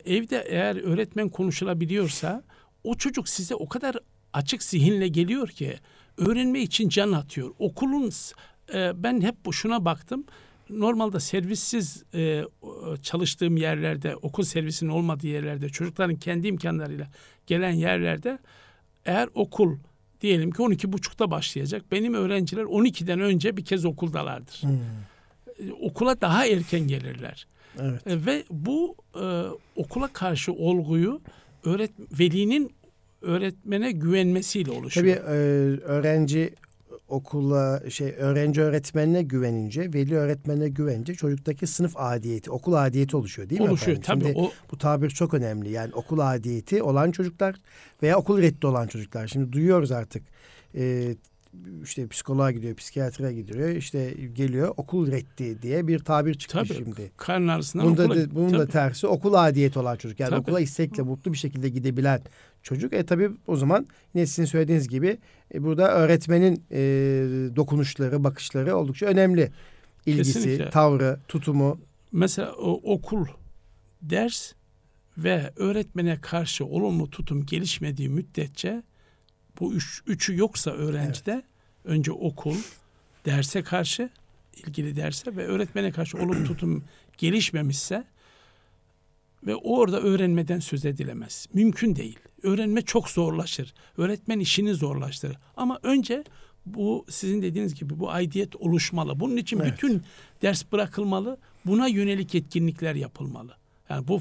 evde 0.04 0.44
eğer 0.48 0.76
öğretmen 0.76 1.28
konuşulabiliyorsa 1.28 2.42
o 2.84 2.94
çocuk 2.94 3.28
size 3.28 3.54
o 3.54 3.68
kadar 3.68 3.96
açık 4.32 4.62
zihinle 4.62 5.08
geliyor 5.08 5.48
ki 5.48 5.78
öğrenme 6.16 6.60
için 6.60 6.88
can 6.88 7.12
atıyor. 7.12 7.50
Okulun 7.58 8.10
ben 8.74 9.20
hep 9.20 9.36
şuna 9.52 9.84
baktım. 9.84 10.24
Normalde 10.78 11.20
servissiz 11.20 12.02
e, 12.14 12.44
çalıştığım 13.02 13.56
yerlerde, 13.56 14.16
okul 14.16 14.42
servisinin 14.42 14.90
olmadığı 14.90 15.26
yerlerde, 15.26 15.68
çocukların 15.68 16.16
kendi 16.16 16.48
imkanlarıyla 16.48 17.08
gelen 17.46 17.70
yerlerde 17.72 18.38
eğer 19.04 19.28
okul 19.34 19.76
diyelim 20.20 20.50
ki 20.50 20.62
12.30'da 20.62 21.30
başlayacak. 21.30 21.82
Benim 21.92 22.14
öğrenciler 22.14 22.62
12'den 22.64 23.20
önce 23.20 23.56
bir 23.56 23.64
kez 23.64 23.84
okuldalardır. 23.84 24.62
E, 24.64 25.72
Okula 25.72 26.20
daha 26.20 26.46
erken 26.46 26.80
gelirler. 26.80 27.46
Evet. 27.80 28.06
E, 28.06 28.26
Ve 28.26 28.44
bu 28.50 28.94
e, 29.14 29.42
okula 29.76 30.08
karşı 30.12 30.52
olguyu 30.52 31.20
öğret 31.64 31.90
velinin 32.20 32.72
öğretmene 33.20 33.92
güvenmesiyle 33.92 34.70
oluşuyor. 34.70 35.16
Tabii 35.16 35.26
e, 35.26 35.36
öğrenci 35.82 36.54
okula 37.10 37.90
şey 37.90 38.14
öğrenci 38.18 38.62
öğretmenine 38.62 39.22
güvenince, 39.22 39.80
veli 39.94 40.16
öğretmenine 40.16 40.68
güvenince 40.68 41.14
çocuktaki 41.14 41.66
sınıf 41.66 41.92
adiyeti, 41.96 42.50
okul 42.50 42.72
adiyeti 42.72 43.16
oluşuyor 43.16 43.50
değil 43.50 43.60
mi 43.60 43.68
oluşuyor. 43.68 43.98
efendim? 43.98 44.26
Tabii 44.26 44.34
Şimdi 44.34 44.46
o 44.46 44.52
bu 44.70 44.78
tabir 44.78 45.10
çok 45.10 45.34
önemli. 45.34 45.70
Yani 45.70 45.94
okul 45.94 46.18
adiyeti 46.18 46.82
olan 46.82 47.10
çocuklar 47.10 47.56
veya 48.02 48.18
okul 48.18 48.42
reddi 48.42 48.66
olan 48.66 48.86
çocuklar. 48.86 49.26
Şimdi 49.26 49.52
duyuyoruz 49.52 49.92
artık. 49.92 50.22
E, 50.74 51.14
işte 51.82 52.08
psikoloğa 52.08 52.50
gidiyor, 52.50 52.74
psikiyatra 52.74 53.32
gidiyor. 53.32 53.68
işte 53.68 54.14
geliyor 54.32 54.74
okul 54.76 55.12
reddi 55.12 55.62
diye 55.62 55.86
bir 55.86 55.98
tabir 55.98 56.34
çıktı 56.34 56.58
tabii 56.58 56.78
şimdi. 56.78 57.12
karın 57.16 57.48
ağrısından 57.48 57.86
Bunda 57.86 58.04
okula 58.04 58.16
da, 58.16 58.34
bunun 58.34 58.52
da 58.52 58.58
tabii. 58.58 58.72
tersi 58.72 59.06
okul 59.06 59.34
adiyeti 59.34 59.78
olan 59.78 59.96
çocuk. 59.96 60.20
Yani 60.20 60.30
Tabii. 60.30 60.40
okula 60.40 60.60
istekle 60.60 61.02
mutlu 61.02 61.32
bir 61.32 61.38
şekilde 61.38 61.68
gidebilen 61.68 62.20
çocuk. 62.62 62.92
E 62.92 63.06
tabi 63.06 63.30
o 63.46 63.56
zaman 63.56 63.86
yine 64.14 64.26
sizin 64.26 64.44
söylediğiniz 64.44 64.88
gibi 64.88 65.18
e, 65.54 65.62
burada 65.62 65.94
öğretmenin 65.94 66.64
e, 66.70 66.78
dokunuşları, 67.56 68.24
bakışları 68.24 68.76
oldukça 68.76 69.06
önemli. 69.06 69.52
İlgisi, 70.06 70.32
Kesinlikle. 70.32 70.70
tavrı, 70.70 71.20
tutumu. 71.28 71.80
Mesela 72.12 72.52
o 72.52 72.94
okul, 72.94 73.26
ders 74.02 74.52
ve 75.18 75.52
öğretmene 75.56 76.20
karşı 76.20 76.64
olumlu 76.64 77.10
tutum 77.10 77.46
gelişmediği 77.46 78.08
müddetçe 78.08 78.82
bu 79.60 79.74
üç, 79.74 80.02
üçü 80.06 80.36
yoksa 80.36 80.70
öğrencide 80.70 81.42
önce 81.84 82.12
okul, 82.12 82.56
derse 83.24 83.62
karşı 83.62 84.10
ilgili 84.56 84.96
derse 84.96 85.36
ve 85.36 85.46
öğretmene 85.46 85.92
karşı 85.92 86.18
olumlu 86.18 86.44
tutum 86.44 86.84
gelişmemişse 87.18 88.04
ve 89.46 89.56
orada 89.56 90.00
öğrenmeden 90.00 90.58
söz 90.60 90.84
edilemez. 90.84 91.46
Mümkün 91.54 91.96
değil. 91.96 92.18
Öğrenme 92.42 92.82
çok 92.82 93.08
zorlaşır. 93.08 93.74
Öğretmen 93.96 94.40
işini 94.40 94.74
zorlaştırır. 94.74 95.36
Ama 95.56 95.78
önce 95.82 96.24
bu 96.66 97.04
sizin 97.08 97.42
dediğiniz 97.42 97.74
gibi 97.74 97.98
bu 98.00 98.10
aidiyet 98.10 98.56
oluşmalı. 98.56 99.20
Bunun 99.20 99.36
için 99.36 99.60
Evet. 99.60 99.72
bütün 99.72 100.02
ders 100.42 100.72
bırakılmalı. 100.72 101.38
Buna 101.66 101.86
yönelik 101.88 102.34
etkinlikler 102.34 102.94
yapılmalı. 102.94 103.52
Yani 103.90 104.08
bu 104.08 104.20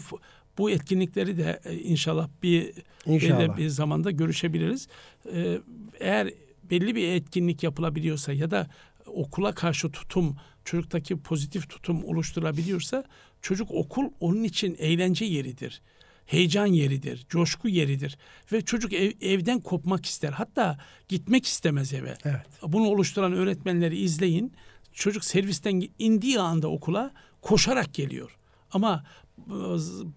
bu 0.58 0.70
etkinlikleri 0.72 1.38
de 1.38 1.60
e, 1.66 1.76
inşallah 1.76 2.30
bir 2.44 2.72
İnşallah. 3.06 3.58
bir 3.58 3.68
zamanda 3.70 4.12
görüşebiliriz. 4.12 4.88
Ee, 5.34 5.58
eğer 6.00 6.30
belli 6.70 6.96
bir 6.96 7.08
etkinlik 7.08 7.64
yapılabiliyorsa 7.64 8.34
ya 8.34 8.52
da 8.52 8.68
okula 9.06 9.52
karşı 9.52 9.92
tutum, 9.92 10.38
çocuktaki 10.70 11.18
pozitif 11.18 11.70
tutum 11.70 12.06
oluşturabiliyorsa 12.06 13.04
çocuk 13.42 13.72
okul 13.72 14.12
onun 14.20 14.44
için 14.44 14.76
eğlence 14.80 15.26
yeridir. 15.26 15.82
Heyecan 16.26 16.66
yeridir, 16.66 17.26
coşku 17.30 17.70
yeridir 17.70 18.18
ve 18.52 18.62
çocuk 18.62 18.94
ev- 18.94 19.14
evden 19.22 19.60
kopmak 19.60 20.06
ister. 20.06 20.32
Hatta 20.32 20.78
gitmek 21.08 21.46
istemez 21.46 21.94
eve. 21.94 22.18
Evet. 22.26 22.46
Bunu 22.64 22.88
oluşturan 22.88 23.34
öğretmenleri 23.34 23.98
izleyin. 23.98 24.54
Çocuk 24.94 25.26
servisten 25.26 25.84
indiği 26.00 26.40
anda 26.40 26.68
okula 26.68 27.12
koşarak 27.42 27.94
geliyor. 27.94 28.38
Ama 28.72 29.04
e, 29.38 29.54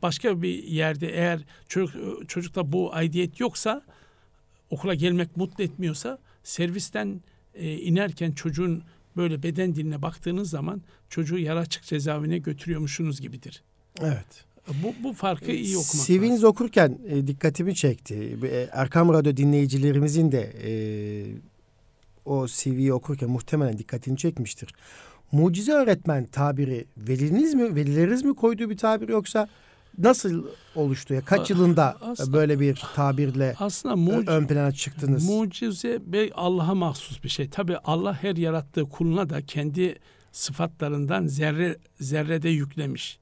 başka 0.02 0.42
bir 0.42 0.64
yerde 0.64 1.08
eğer 1.12 1.40
çocuk, 1.68 2.28
çocukta 2.28 2.72
bu 2.72 2.94
aidiyet 2.94 3.40
yoksa 3.40 3.82
okula 4.70 4.94
gelmek 4.94 5.36
mutlu 5.36 5.64
etmiyorsa 5.64 6.18
servisten 6.42 7.20
e, 7.54 7.72
inerken 7.72 8.32
çocuğun 8.32 8.84
böyle 9.16 9.42
beden 9.42 9.74
diline 9.74 10.02
baktığınız 10.02 10.50
zaman 10.50 10.82
çocuğu 11.08 11.38
yara 11.38 11.60
açık 11.60 11.84
cezaevine 11.84 12.38
götürüyormuşsunuz 12.38 13.20
gibidir. 13.20 13.62
Evet. 14.00 14.44
Bu, 14.68 14.94
bu 15.04 15.12
farkı 15.12 15.52
iyi 15.52 15.76
okumak 15.76 16.06
CV'niz 16.06 16.30
lazım. 16.30 16.48
okurken 16.48 16.98
e, 17.08 17.26
dikkatimi 17.26 17.74
çekti. 17.74 18.38
E, 18.44 18.68
Erkam 18.72 19.12
Radyo 19.12 19.36
dinleyicilerimizin 19.36 20.32
de 20.32 20.52
e, 20.64 20.72
o 22.24 22.46
CV'yi 22.46 22.92
okurken 22.92 23.30
muhtemelen 23.30 23.78
dikkatini 23.78 24.16
çekmiştir. 24.16 24.74
Mucize 25.32 25.72
öğretmen 25.72 26.24
tabiri 26.24 26.84
veliniz 26.96 27.54
mi, 27.54 27.76
velileriniz 27.76 28.24
mi 28.24 28.34
koyduğu 28.34 28.70
bir 28.70 28.76
tabir 28.76 29.08
yoksa 29.08 29.48
nasıl 29.98 30.44
oluştu 30.74 31.14
ya? 31.14 31.20
Kaç 31.24 31.50
yılında 31.50 31.96
aslında- 32.00 32.32
böyle 32.36 32.60
bir 32.60 32.82
tabirle 32.94 33.54
Aslında 33.58 33.96
mucize, 33.96 34.30
ön 34.30 34.46
plana 34.46 34.72
çıktınız? 34.72 35.28
mucize 35.28 36.00
Allah'a 36.34 36.74
mahsus 36.74 37.24
bir 37.24 37.28
şey. 37.28 37.48
Tabi 37.50 37.76
Allah 37.84 38.22
her 38.22 38.36
yarattığı 38.36 38.88
kuluna 38.88 39.30
da 39.30 39.42
kendi 39.46 39.98
sıfatlarından 40.32 41.26
zerre 41.26 41.76
zerrede 42.00 42.48
yüklemiş. 42.48 43.18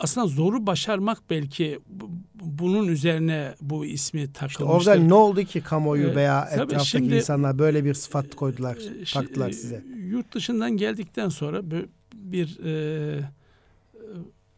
Aslında 0.00 0.26
zoru 0.26 0.66
başarmak 0.66 1.18
belki 1.30 1.78
bu- 1.88 2.10
bunun 2.34 2.88
üzerine 2.88 3.54
bu 3.60 3.84
ismi 3.86 4.20
İşte 4.20 4.32
takılmıştır. 4.32 4.90
orada 4.90 4.94
ne 5.02 5.14
oldu 5.14 5.44
ki 5.44 5.60
kamuoyu 5.60 6.08
Ee, 6.08 6.14
veya 6.16 6.44
tabii 6.48 6.54
etraftaki 6.62 6.88
şimdi- 6.88 7.16
insanlar 7.16 7.58
böyle 7.58 7.84
bir 7.84 7.94
sıfat 7.94 8.34
koydular, 8.34 8.76
Ee, 8.76 9.02
şi- 9.02 9.12
taktılar 9.14 9.48
e, 9.48 9.52
size? 9.52 9.84
Yurt 9.96 10.34
dışından 10.34 10.76
geldikten 10.76 11.28
sonra 11.28 11.62
bir 12.14 12.58
e, 12.64 12.70
e, 12.70 13.20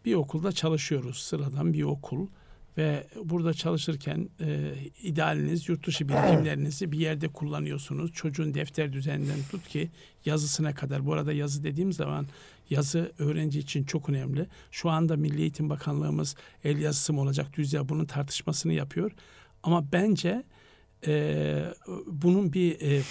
bir 0.05 0.15
okulda 0.15 0.53
çalışıyoruz. 0.53 1.19
Sıradan 1.19 1.73
bir 1.73 1.83
okul 1.83 2.27
ve 2.79 3.07
burada 3.25 3.55
çalışırken 3.55 4.29
e, 4.41 4.75
idealiniz 5.03 5.69
yurt 5.69 5.87
dışı 5.87 6.09
birikimlerinizi 6.09 6.93
bir 6.93 6.99
yerde 6.99 7.29
kullanıyorsunuz. 7.29 8.13
Çocuğun 8.13 8.55
defter 8.55 8.93
düzeninden 8.93 9.39
tut 9.51 9.69
ki 9.69 9.91
yazısına 10.25 10.75
kadar. 10.75 11.07
Bu 11.07 11.13
arada 11.13 11.33
yazı 11.33 11.65
dediğim 11.65 11.93
zaman 11.93 12.27
yazı 12.71 13.13
öğrenci 13.19 13.59
için 13.59 13.85
çok 13.85 14.09
önemli. 14.09 14.47
Şu 14.71 14.91
anda 14.91 15.17
Milli 15.17 15.41
Eğitim 15.41 15.71
Bakanlığımız 15.71 16.37
el 16.65 16.79
yazısı 16.79 17.13
mı 17.13 17.21
olacak 17.21 17.47
düz 17.57 17.73
ya 17.73 17.89
bunun 17.89 18.05
tartışmasını 18.05 18.73
yapıyor. 18.73 19.13
Ama 19.63 19.93
bence 19.93 20.43
e, 21.07 21.75
bunun 22.07 22.53
bir 22.53 22.81
e, 22.81 23.03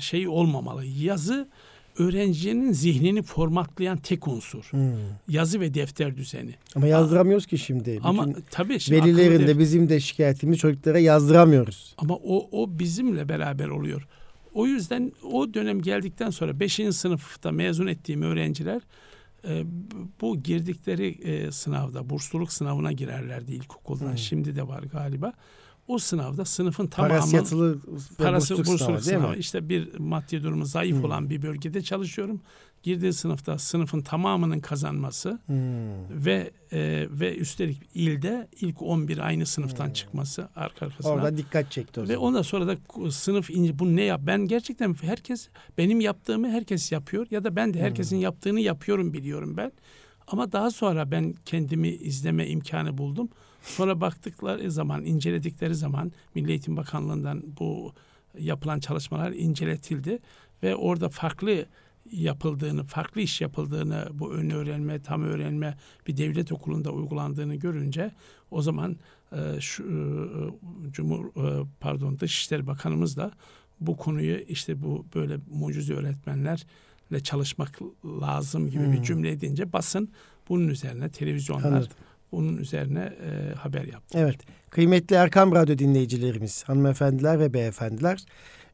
şey 0.00 0.28
olmamalı. 0.28 0.84
Yazı 0.84 1.48
öğrencinin 1.98 2.72
zihnini 2.72 3.22
formatlayan 3.22 3.96
tek 3.98 4.28
unsur. 4.28 4.64
Hmm. 4.70 4.90
Yazı 5.28 5.60
ve 5.60 5.74
defter 5.74 6.16
düzeni. 6.16 6.54
Ama 6.74 6.86
yazdıramıyoruz 6.86 7.46
ki 7.46 7.58
şimdi. 7.58 8.00
Ama 8.02 8.26
Bütün 8.28 8.44
tabii 8.50 8.80
şimdi 8.80 9.02
velilerin 9.02 9.32
akıllı 9.34 9.46
de 9.48 9.52
def- 9.52 9.58
bizim 9.58 9.88
de 9.88 10.00
şikayetimiz 10.00 10.58
çocuklara 10.58 10.98
yazdıramıyoruz. 10.98 11.94
ama 11.98 12.14
o 12.14 12.48
o 12.62 12.78
bizimle 12.78 13.28
beraber 13.28 13.68
oluyor. 13.68 14.06
O 14.54 14.66
yüzden 14.66 15.12
o 15.32 15.54
dönem 15.54 15.82
geldikten 15.82 16.30
sonra 16.30 16.60
5. 16.60 16.80
sınıfta 16.92 17.52
mezun 17.52 17.86
ettiğim 17.86 18.22
öğrenciler 18.22 18.82
e, 19.48 19.62
bu- 19.64 20.08
bu 20.20 20.42
girdikleri 20.42 21.08
e, 21.08 21.52
sınavda 21.52 22.10
bursluluk 22.10 22.52
sınavına 22.52 22.92
girerlerdi 22.92 23.52
ilkokuldan. 23.52 24.10
Hmm. 24.10 24.18
Şimdi 24.18 24.56
de 24.56 24.68
var 24.68 24.82
galiba. 24.82 25.32
O 25.88 25.98
sınavda 25.98 26.44
sınıfın 26.44 26.86
tamamı 26.86 27.12
Parası 27.14 27.36
yatılı 27.36 27.74
ve 27.76 27.78
parası 28.18 28.58
bursluluk 28.58 28.80
sınavı 28.80 29.02
sınavı. 29.02 29.36
İşte 29.36 29.68
bir 29.68 29.98
maddi 29.98 30.42
durumu 30.42 30.64
zayıf 30.66 30.96
Hmm. 30.96 31.04
olan 31.04 31.30
bir 31.30 31.42
bölgede 31.42 31.82
çalışıyorum. 31.82 32.40
Girdiği 32.82 33.12
sınıfta 33.12 33.58
sınıfın 33.58 34.00
tamamının 34.00 34.60
kazanması 34.60 35.38
Hmm. 35.46 36.26
ve 36.26 36.50
e, 36.72 37.06
ve 37.10 37.36
üstelik 37.36 37.82
ilde 37.94 38.48
ilk 38.60 38.82
11 38.82 39.18
aynı 39.18 39.46
sınıftan 39.46 39.86
Hmm. 39.86 39.92
çıkması 39.92 40.48
arka 40.56 40.86
arkasına. 40.86 41.12
Orada 41.12 41.36
dikkat 41.36 41.70
çekti 41.70 42.00
o 42.00 42.02
ve 42.02 42.06
zaman. 42.06 42.20
ondan 42.22 42.42
sonra 42.42 42.66
da 42.66 42.76
sınıf 43.10 43.50
bu 43.50 43.96
ne 43.96 44.02
yap? 44.02 44.20
Ben 44.26 44.40
gerçekten 44.46 44.94
herkes 45.02 45.48
benim 45.78 46.00
yaptığımı 46.00 46.48
herkes 46.50 46.92
yapıyor 46.92 47.26
ya 47.30 47.44
da 47.44 47.56
ben 47.56 47.74
de 47.74 47.80
herkesin 47.80 48.16
Hmm. 48.16 48.22
yaptığını 48.22 48.60
yapıyorum 48.60 49.12
biliyorum 49.12 49.56
ben. 49.56 49.72
Ama 50.26 50.52
daha 50.52 50.70
sonra 50.70 51.10
ben 51.10 51.34
kendimi 51.44 51.88
izleme 51.88 52.46
imkanı 52.48 52.98
buldum. 52.98 53.28
Sonra 53.62 54.00
baktıkları 54.00 54.70
zaman, 54.70 55.04
inceledikleri 55.04 55.74
zaman 55.74 56.12
Milli 56.34 56.50
Eğitim 56.50 56.76
Bakanlığı'ndan 56.76 57.42
bu 57.60 57.92
yapılan 58.38 58.80
çalışmalar 58.80 59.32
inceletildi 59.32 60.18
ve 60.62 60.76
orada 60.76 61.08
farklı 61.08 61.66
yapıldığını, 62.12 62.84
farklı 62.84 63.20
iş 63.20 63.40
yapıldığını, 63.40 64.08
bu 64.12 64.32
ön 64.32 64.50
öğrenme, 64.50 65.02
tam 65.02 65.22
öğrenme 65.22 65.74
bir 66.06 66.16
devlet 66.16 66.52
okulunda 66.52 66.90
uygulandığını 66.90 67.54
görünce 67.54 68.10
o 68.50 68.62
zaman 68.62 68.96
e, 69.32 69.60
şu 69.60 69.82
e, 69.84 70.92
Cumhur 70.92 71.26
e, 71.26 71.66
pardon 71.80 72.18
Dışişleri 72.18 72.66
Bakanımız 72.66 73.16
da 73.16 73.32
bu 73.80 73.96
konuyu 73.96 74.38
işte 74.38 74.82
bu 74.82 75.06
böyle 75.14 75.38
mucize 75.50 75.94
öğretmenlerle 75.94 77.20
çalışmak 77.22 77.78
lazım 78.04 78.70
gibi 78.70 78.84
Hmm. 78.84 78.92
bir 78.92 79.02
cümle 79.02 79.30
edince 79.30 79.72
basın 79.72 80.08
bunun 80.48 80.68
üzerine 80.68 81.08
televizyonlar 81.08 81.68
Anladım. 81.68 81.88
Bunun 82.32 82.56
üzerine 82.56 83.00
e, 83.00 83.54
haber 83.54 83.84
yaptı. 83.84 84.18
Evet. 84.18 84.36
Kıymetli 84.70 85.16
Erkam 85.16 85.52
Radyo 85.52 85.78
dinleyicilerimiz, 85.78 86.64
hanımefendiler 86.64 87.40
ve 87.40 87.54
beyefendiler. 87.54 88.24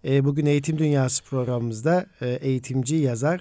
e, 0.04 0.24
bugün 0.24 0.46
Eğitim 0.46 0.78
Dünyası 0.78 1.24
programımızda 1.24 2.06
e, 2.20 2.28
eğitimci 2.28 2.96
yazar 2.96 3.40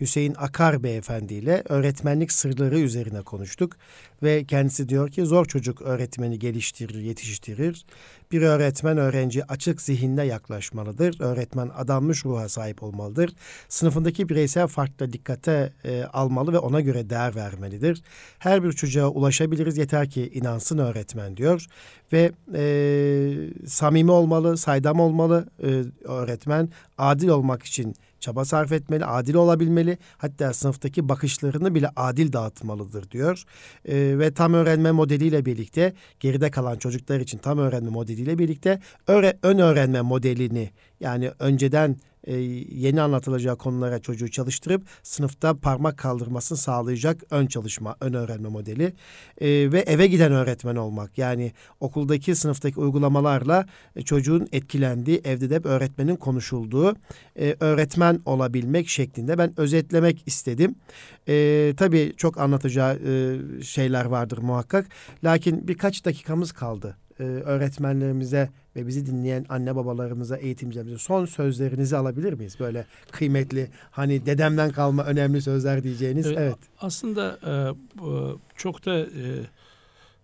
Hüseyin 0.00 0.34
Akar 0.38 0.82
beyefendi 0.82 1.34
ile 1.34 1.62
öğretmenlik 1.68 2.32
sırları 2.32 2.78
üzerine 2.78 3.22
konuştuk. 3.22 3.76
Ve 4.22 4.44
kendisi 4.44 4.88
diyor 4.88 5.10
ki 5.10 5.24
zor 5.26 5.44
çocuk 5.44 5.82
öğretmeni 5.82 6.38
geliştirir, 6.38 7.00
yetiştirir. 7.00 7.86
Bir 8.32 8.42
öğretmen 8.42 8.98
öğrenci 8.98 9.44
açık 9.44 9.82
zihinle 9.82 10.24
yaklaşmalıdır. 10.24 11.20
Öğretmen 11.20 11.70
adanmış 11.76 12.24
ruha 12.24 12.48
sahip 12.48 12.82
olmalıdır. 12.82 13.34
Sınıfındaki 13.68 14.28
bireysel 14.28 14.66
farkla 14.66 15.12
dikkate 15.12 15.72
e, 15.84 16.02
almalı 16.02 16.52
ve 16.52 16.58
ona 16.58 16.80
göre 16.80 17.10
değer 17.10 17.34
vermelidir. 17.34 18.02
Her 18.38 18.64
bir 18.64 18.72
çocuğa 18.72 19.08
ulaşabiliriz 19.08 19.78
yeter 19.78 20.10
ki 20.10 20.30
inansın 20.34 20.78
öğretmen 20.78 21.36
diyor. 21.36 21.66
Ve 22.12 22.32
e, 22.54 23.66
samimi 23.66 24.10
olmalı, 24.10 24.56
saydam 24.56 25.00
olmalı 25.00 25.48
e, 25.62 25.68
öğretmen. 26.08 26.68
Adil 26.98 27.28
olmak 27.28 27.62
için 27.62 27.94
çaba 28.20 28.44
sarf 28.44 28.72
etmeli, 28.72 29.04
adil 29.04 29.34
olabilmeli. 29.34 29.98
Hatta 30.18 30.52
sınıftaki 30.52 31.08
bakışlarını 31.08 31.74
bile 31.74 31.88
adil 31.96 32.32
dağıtmalıdır 32.32 33.10
diyor. 33.10 33.44
E, 33.84 34.18
ve 34.18 34.34
tam 34.34 34.54
öğrenme 34.54 34.90
modeliyle 34.90 35.44
birlikte 35.44 35.94
geride 36.20 36.50
kalan 36.50 36.76
çocuklar 36.76 37.20
için 37.20 37.38
tam 37.38 37.58
öğrenme 37.58 37.90
modeliyle 37.90 38.38
birlikte 38.38 38.80
öğre, 39.06 39.38
ön 39.42 39.58
öğrenme 39.58 40.00
modelini 40.00 40.70
yani 41.00 41.30
önceden 41.38 41.96
e, 42.30 42.34
yeni 42.74 43.00
anlatılacağı 43.00 43.56
konulara 43.56 43.98
çocuğu 43.98 44.30
çalıştırıp 44.30 44.82
sınıfta 45.02 45.54
parmak 45.54 45.98
kaldırmasını 45.98 46.58
sağlayacak 46.58 47.22
ön 47.30 47.46
çalışma, 47.46 47.96
ön 48.00 48.14
öğrenme 48.14 48.48
modeli 48.48 48.92
E, 49.40 49.72
ve 49.72 49.80
eve 49.80 50.06
giden 50.06 50.32
öğretmen 50.32 50.76
olmak. 50.76 51.18
Yani 51.18 51.52
okuldaki 51.80 52.34
sınıftaki 52.34 52.80
uygulamalarla 52.80 53.66
e, 53.96 54.02
çocuğun 54.02 54.48
etkilendiği, 54.52 55.20
evde 55.24 55.50
de 55.50 55.68
öğretmenin 55.68 56.16
konuşulduğu 56.16 56.96
e, 57.38 57.56
öğretmen 57.60 58.20
olabilmek 58.24 58.88
şeklinde 58.88 59.38
ben 59.38 59.60
özetlemek 59.60 60.22
istedim. 60.26 60.74
E, 61.28 61.74
tabii 61.76 62.12
çok 62.16 62.38
anlatacağı 62.38 62.94
e, 62.94 63.62
şeyler 63.62 64.04
vardır 64.04 64.38
muhakkak. 64.38 64.86
Lakin 65.24 65.68
birkaç 65.68 66.04
dakikamız 66.04 66.52
kaldı. 66.52 66.96
E, 67.20 67.22
öğretmenlerimize 67.22 68.50
ve 68.76 68.86
bizi 68.86 69.06
dinleyen 69.06 69.46
anne 69.48 69.76
babalarımıza, 69.76 70.36
eğitimcilerimize 70.36 70.98
son 70.98 71.24
sözlerinizi 71.24 71.96
alabilir 71.96 72.32
miyiz? 72.32 72.56
Böyle 72.60 72.86
kıymetli, 73.10 73.70
hani 73.90 74.26
dedemden 74.26 74.70
kalma 74.70 75.04
önemli 75.04 75.42
sözler 75.42 75.82
diyeceğiniz. 75.82 76.26
Evet, 76.26 76.38
Evet. 76.38 76.56
Aslında 76.80 77.38
e, 77.46 77.54
çok 78.56 78.86
da 78.86 78.98
e, 78.98 79.06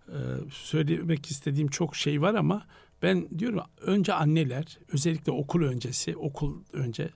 e, 0.07 0.17
söylemek 0.51 1.31
istediğim 1.31 1.67
çok 1.67 1.95
şey 1.95 2.21
var 2.21 2.33
ama 2.33 2.65
ben 3.01 3.27
diyorum 3.39 3.59
önce 3.81 4.13
anneler 4.13 4.77
özellikle 4.93 5.31
okul 5.31 5.61
öncesi 5.61 6.15
okul 6.15 6.55
önce 6.73 7.09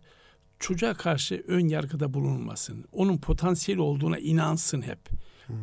çocuğa 0.60 0.94
karşı 0.94 1.44
ön 1.48 1.68
yargıda 1.68 2.14
bulunmasın. 2.14 2.86
Onun 2.92 3.18
potansiyel 3.18 3.80
olduğuna 3.80 4.20
inansın 4.20 4.82
hep. 4.82 5.00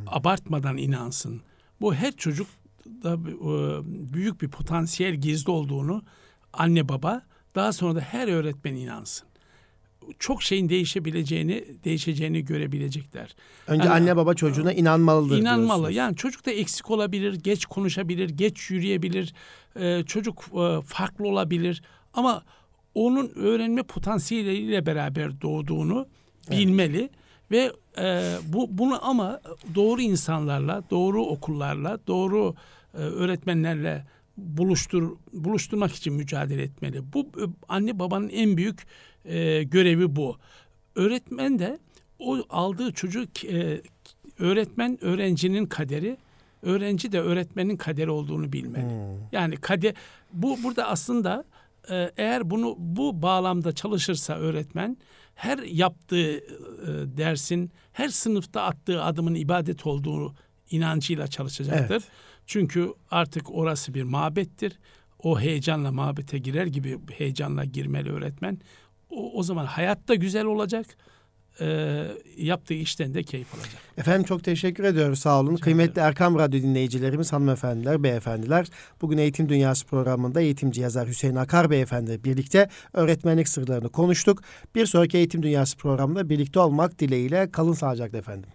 Abartmadan 0.07 0.77
inansın. 0.77 1.41
Bu 1.81 1.95
her 1.95 2.13
çocuk 2.13 2.47
da 2.87 3.13
e, 3.15 3.19
büyük 4.15 4.43
bir 4.43 4.49
potansiyel 4.49 5.15
gizli 5.15 5.51
olduğunu 5.51 6.03
anne 6.53 6.89
baba 6.89 7.23
daha 7.55 7.73
sonra 7.73 7.95
da 7.95 8.01
her 8.01 8.29
öğretmen 8.29 8.75
inansın. 8.75 9.29
Çok 10.19 10.43
şeyin 10.43 10.69
değişebileceğini, 10.69 11.65
değişeceğini 11.85 12.45
görebilecekler. 12.45 13.35
Önce 13.67 13.85
Yani- 13.85 13.95
anne 13.95 14.17
baba 14.17 14.35
çocuğuna 14.35 14.73
inanmalıdır 14.73 15.39
İnanmalı. 15.39 15.69
diyorsunuz. 15.69 15.97
Yani 15.97 16.17
çocuk 16.17 16.47
da 16.47 16.51
eksik 16.51 16.91
olabilir, 16.91 17.35
geç 17.35 17.67
konuşabilir, 17.67 18.29
geç 18.31 18.71
yürüyebilir. 18.71 19.35
Ee, 19.77 20.03
çocuk 20.07 20.45
e, 20.55 20.81
farklı 20.83 21.25
olabilir 21.29 21.83
ama 22.15 22.43
onun 22.95 23.29
öğrenme 23.35 23.83
potansiyeliyle 23.83 24.87
beraber 24.87 25.41
doğduğunu 25.41 26.07
bilmeli 26.51 27.11
ve 27.51 27.73
e, 28.01 28.37
bu 28.49 28.79
bunu 28.79 29.07
ama 29.07 29.41
doğru 29.75 30.01
insanlarla, 30.01 30.83
doğru 30.91 31.25
okullarla, 31.25 31.99
doğru 32.07 32.55
e, 32.95 32.99
öğretmenlerle 32.99 34.07
buluştur 34.37 35.17
buluşturmak 35.33 35.93
için 35.93 36.13
mücadele 36.13 36.63
etmeli. 36.63 37.13
Bu 37.13 37.21
e, 37.21 37.45
anne 37.69 37.99
babanın 37.99 38.29
en 38.29 38.57
büyük 38.57 38.87
e, 39.25 39.63
görevi 39.63 40.17
bu. 40.17 40.37
Öğretmen 40.95 41.59
de 41.59 41.79
o 42.19 42.39
aldığı 42.51 42.93
çocuk 42.93 43.45
e, 43.45 43.83
öğretmen 44.39 45.05
öğrencinin 45.05 45.67
kaderi 45.67 46.17
öğrenci 46.63 47.13
de 47.13 47.21
öğretmenin 47.21 47.77
kaderi 47.77 48.11
olduğunu 48.11 48.53
bilmeli. 48.53 48.85
Hmm. 48.85 49.29
Yani 49.33 49.57
kader 49.57 49.95
bu 50.33 50.63
burada 50.63 50.89
aslında 50.89 51.45
e, 51.91 52.11
eğer 52.17 52.51
bunu 52.51 52.75
bu 52.79 53.23
bağlamda 53.23 53.73
çalışırsa 53.73 54.35
öğretmen 54.35 54.97
her 55.39 55.59
yaptığı 55.59 56.33
e, 56.33 56.43
dersin 57.17 57.71
her 57.93 58.09
sınıfta 58.09 58.63
attığı 58.63 59.03
adımın 59.03 59.35
ibadet 59.35 59.87
olduğu 59.87 60.35
inancıyla 60.71 61.27
çalışacaktır. 61.27 61.95
Evet. 61.95 62.09
Çünkü 62.47 62.93
artık 63.11 63.55
orası 63.55 63.95
bir 63.95 64.03
mabettir. 64.03 64.79
O 65.19 65.41
heyecanla 65.41 65.93
mabete 65.93 66.39
girer 66.39 66.67
gibi 66.67 66.99
heyecanla 67.13 67.65
girmeli 67.65 68.13
öğretmen. 68.13 68.59
O, 69.11 69.33
o 69.33 69.43
zaman 69.43 69.67
hayatta 69.67 70.15
güzel 70.15 70.45
olacak. 70.45 70.87
E, 71.61 72.05
yaptığı 72.37 72.75
işten 72.75 73.15
de 73.15 73.23
keyif 73.23 73.55
alacak. 73.55 73.83
Efendim 73.99 74.25
çok 74.25 74.45
teşekkür 74.45 74.85
ediyoruz. 74.85 75.19
Sağ 75.19 75.41
olun. 75.41 75.57
Kıymetli 75.57 76.01
Erkam 76.01 76.39
Radyo 76.39 76.63
dinleyicilerimiz, 76.63 77.33
hanımefendiler, 77.33 78.03
beyefendiler. 78.03 78.67
Bugün 79.03 79.19
Eğitim 79.19 79.49
Dünyası 79.49 79.87
programında 79.87 80.41
eğitimci 80.41 80.81
yazar 80.81 81.09
Hüseyin 81.09 81.37
Akar 81.37 81.71
beyefendi 81.71 82.25
birlikte 82.25 82.69
öğretmenlik 82.93 83.49
sırlarını 83.49 83.89
konuştuk. 83.89 84.43
Bir 84.75 84.87
sonraki 84.87 85.17
Eğitim 85.17 85.43
Dünyası 85.43 85.77
programında 85.77 86.29
birlikte 86.29 86.61
olmak 86.61 86.99
dileğiyle 86.99 87.51
kalın 87.51 87.73
sağlıcakla 87.73 88.19
efendim. 88.19 88.51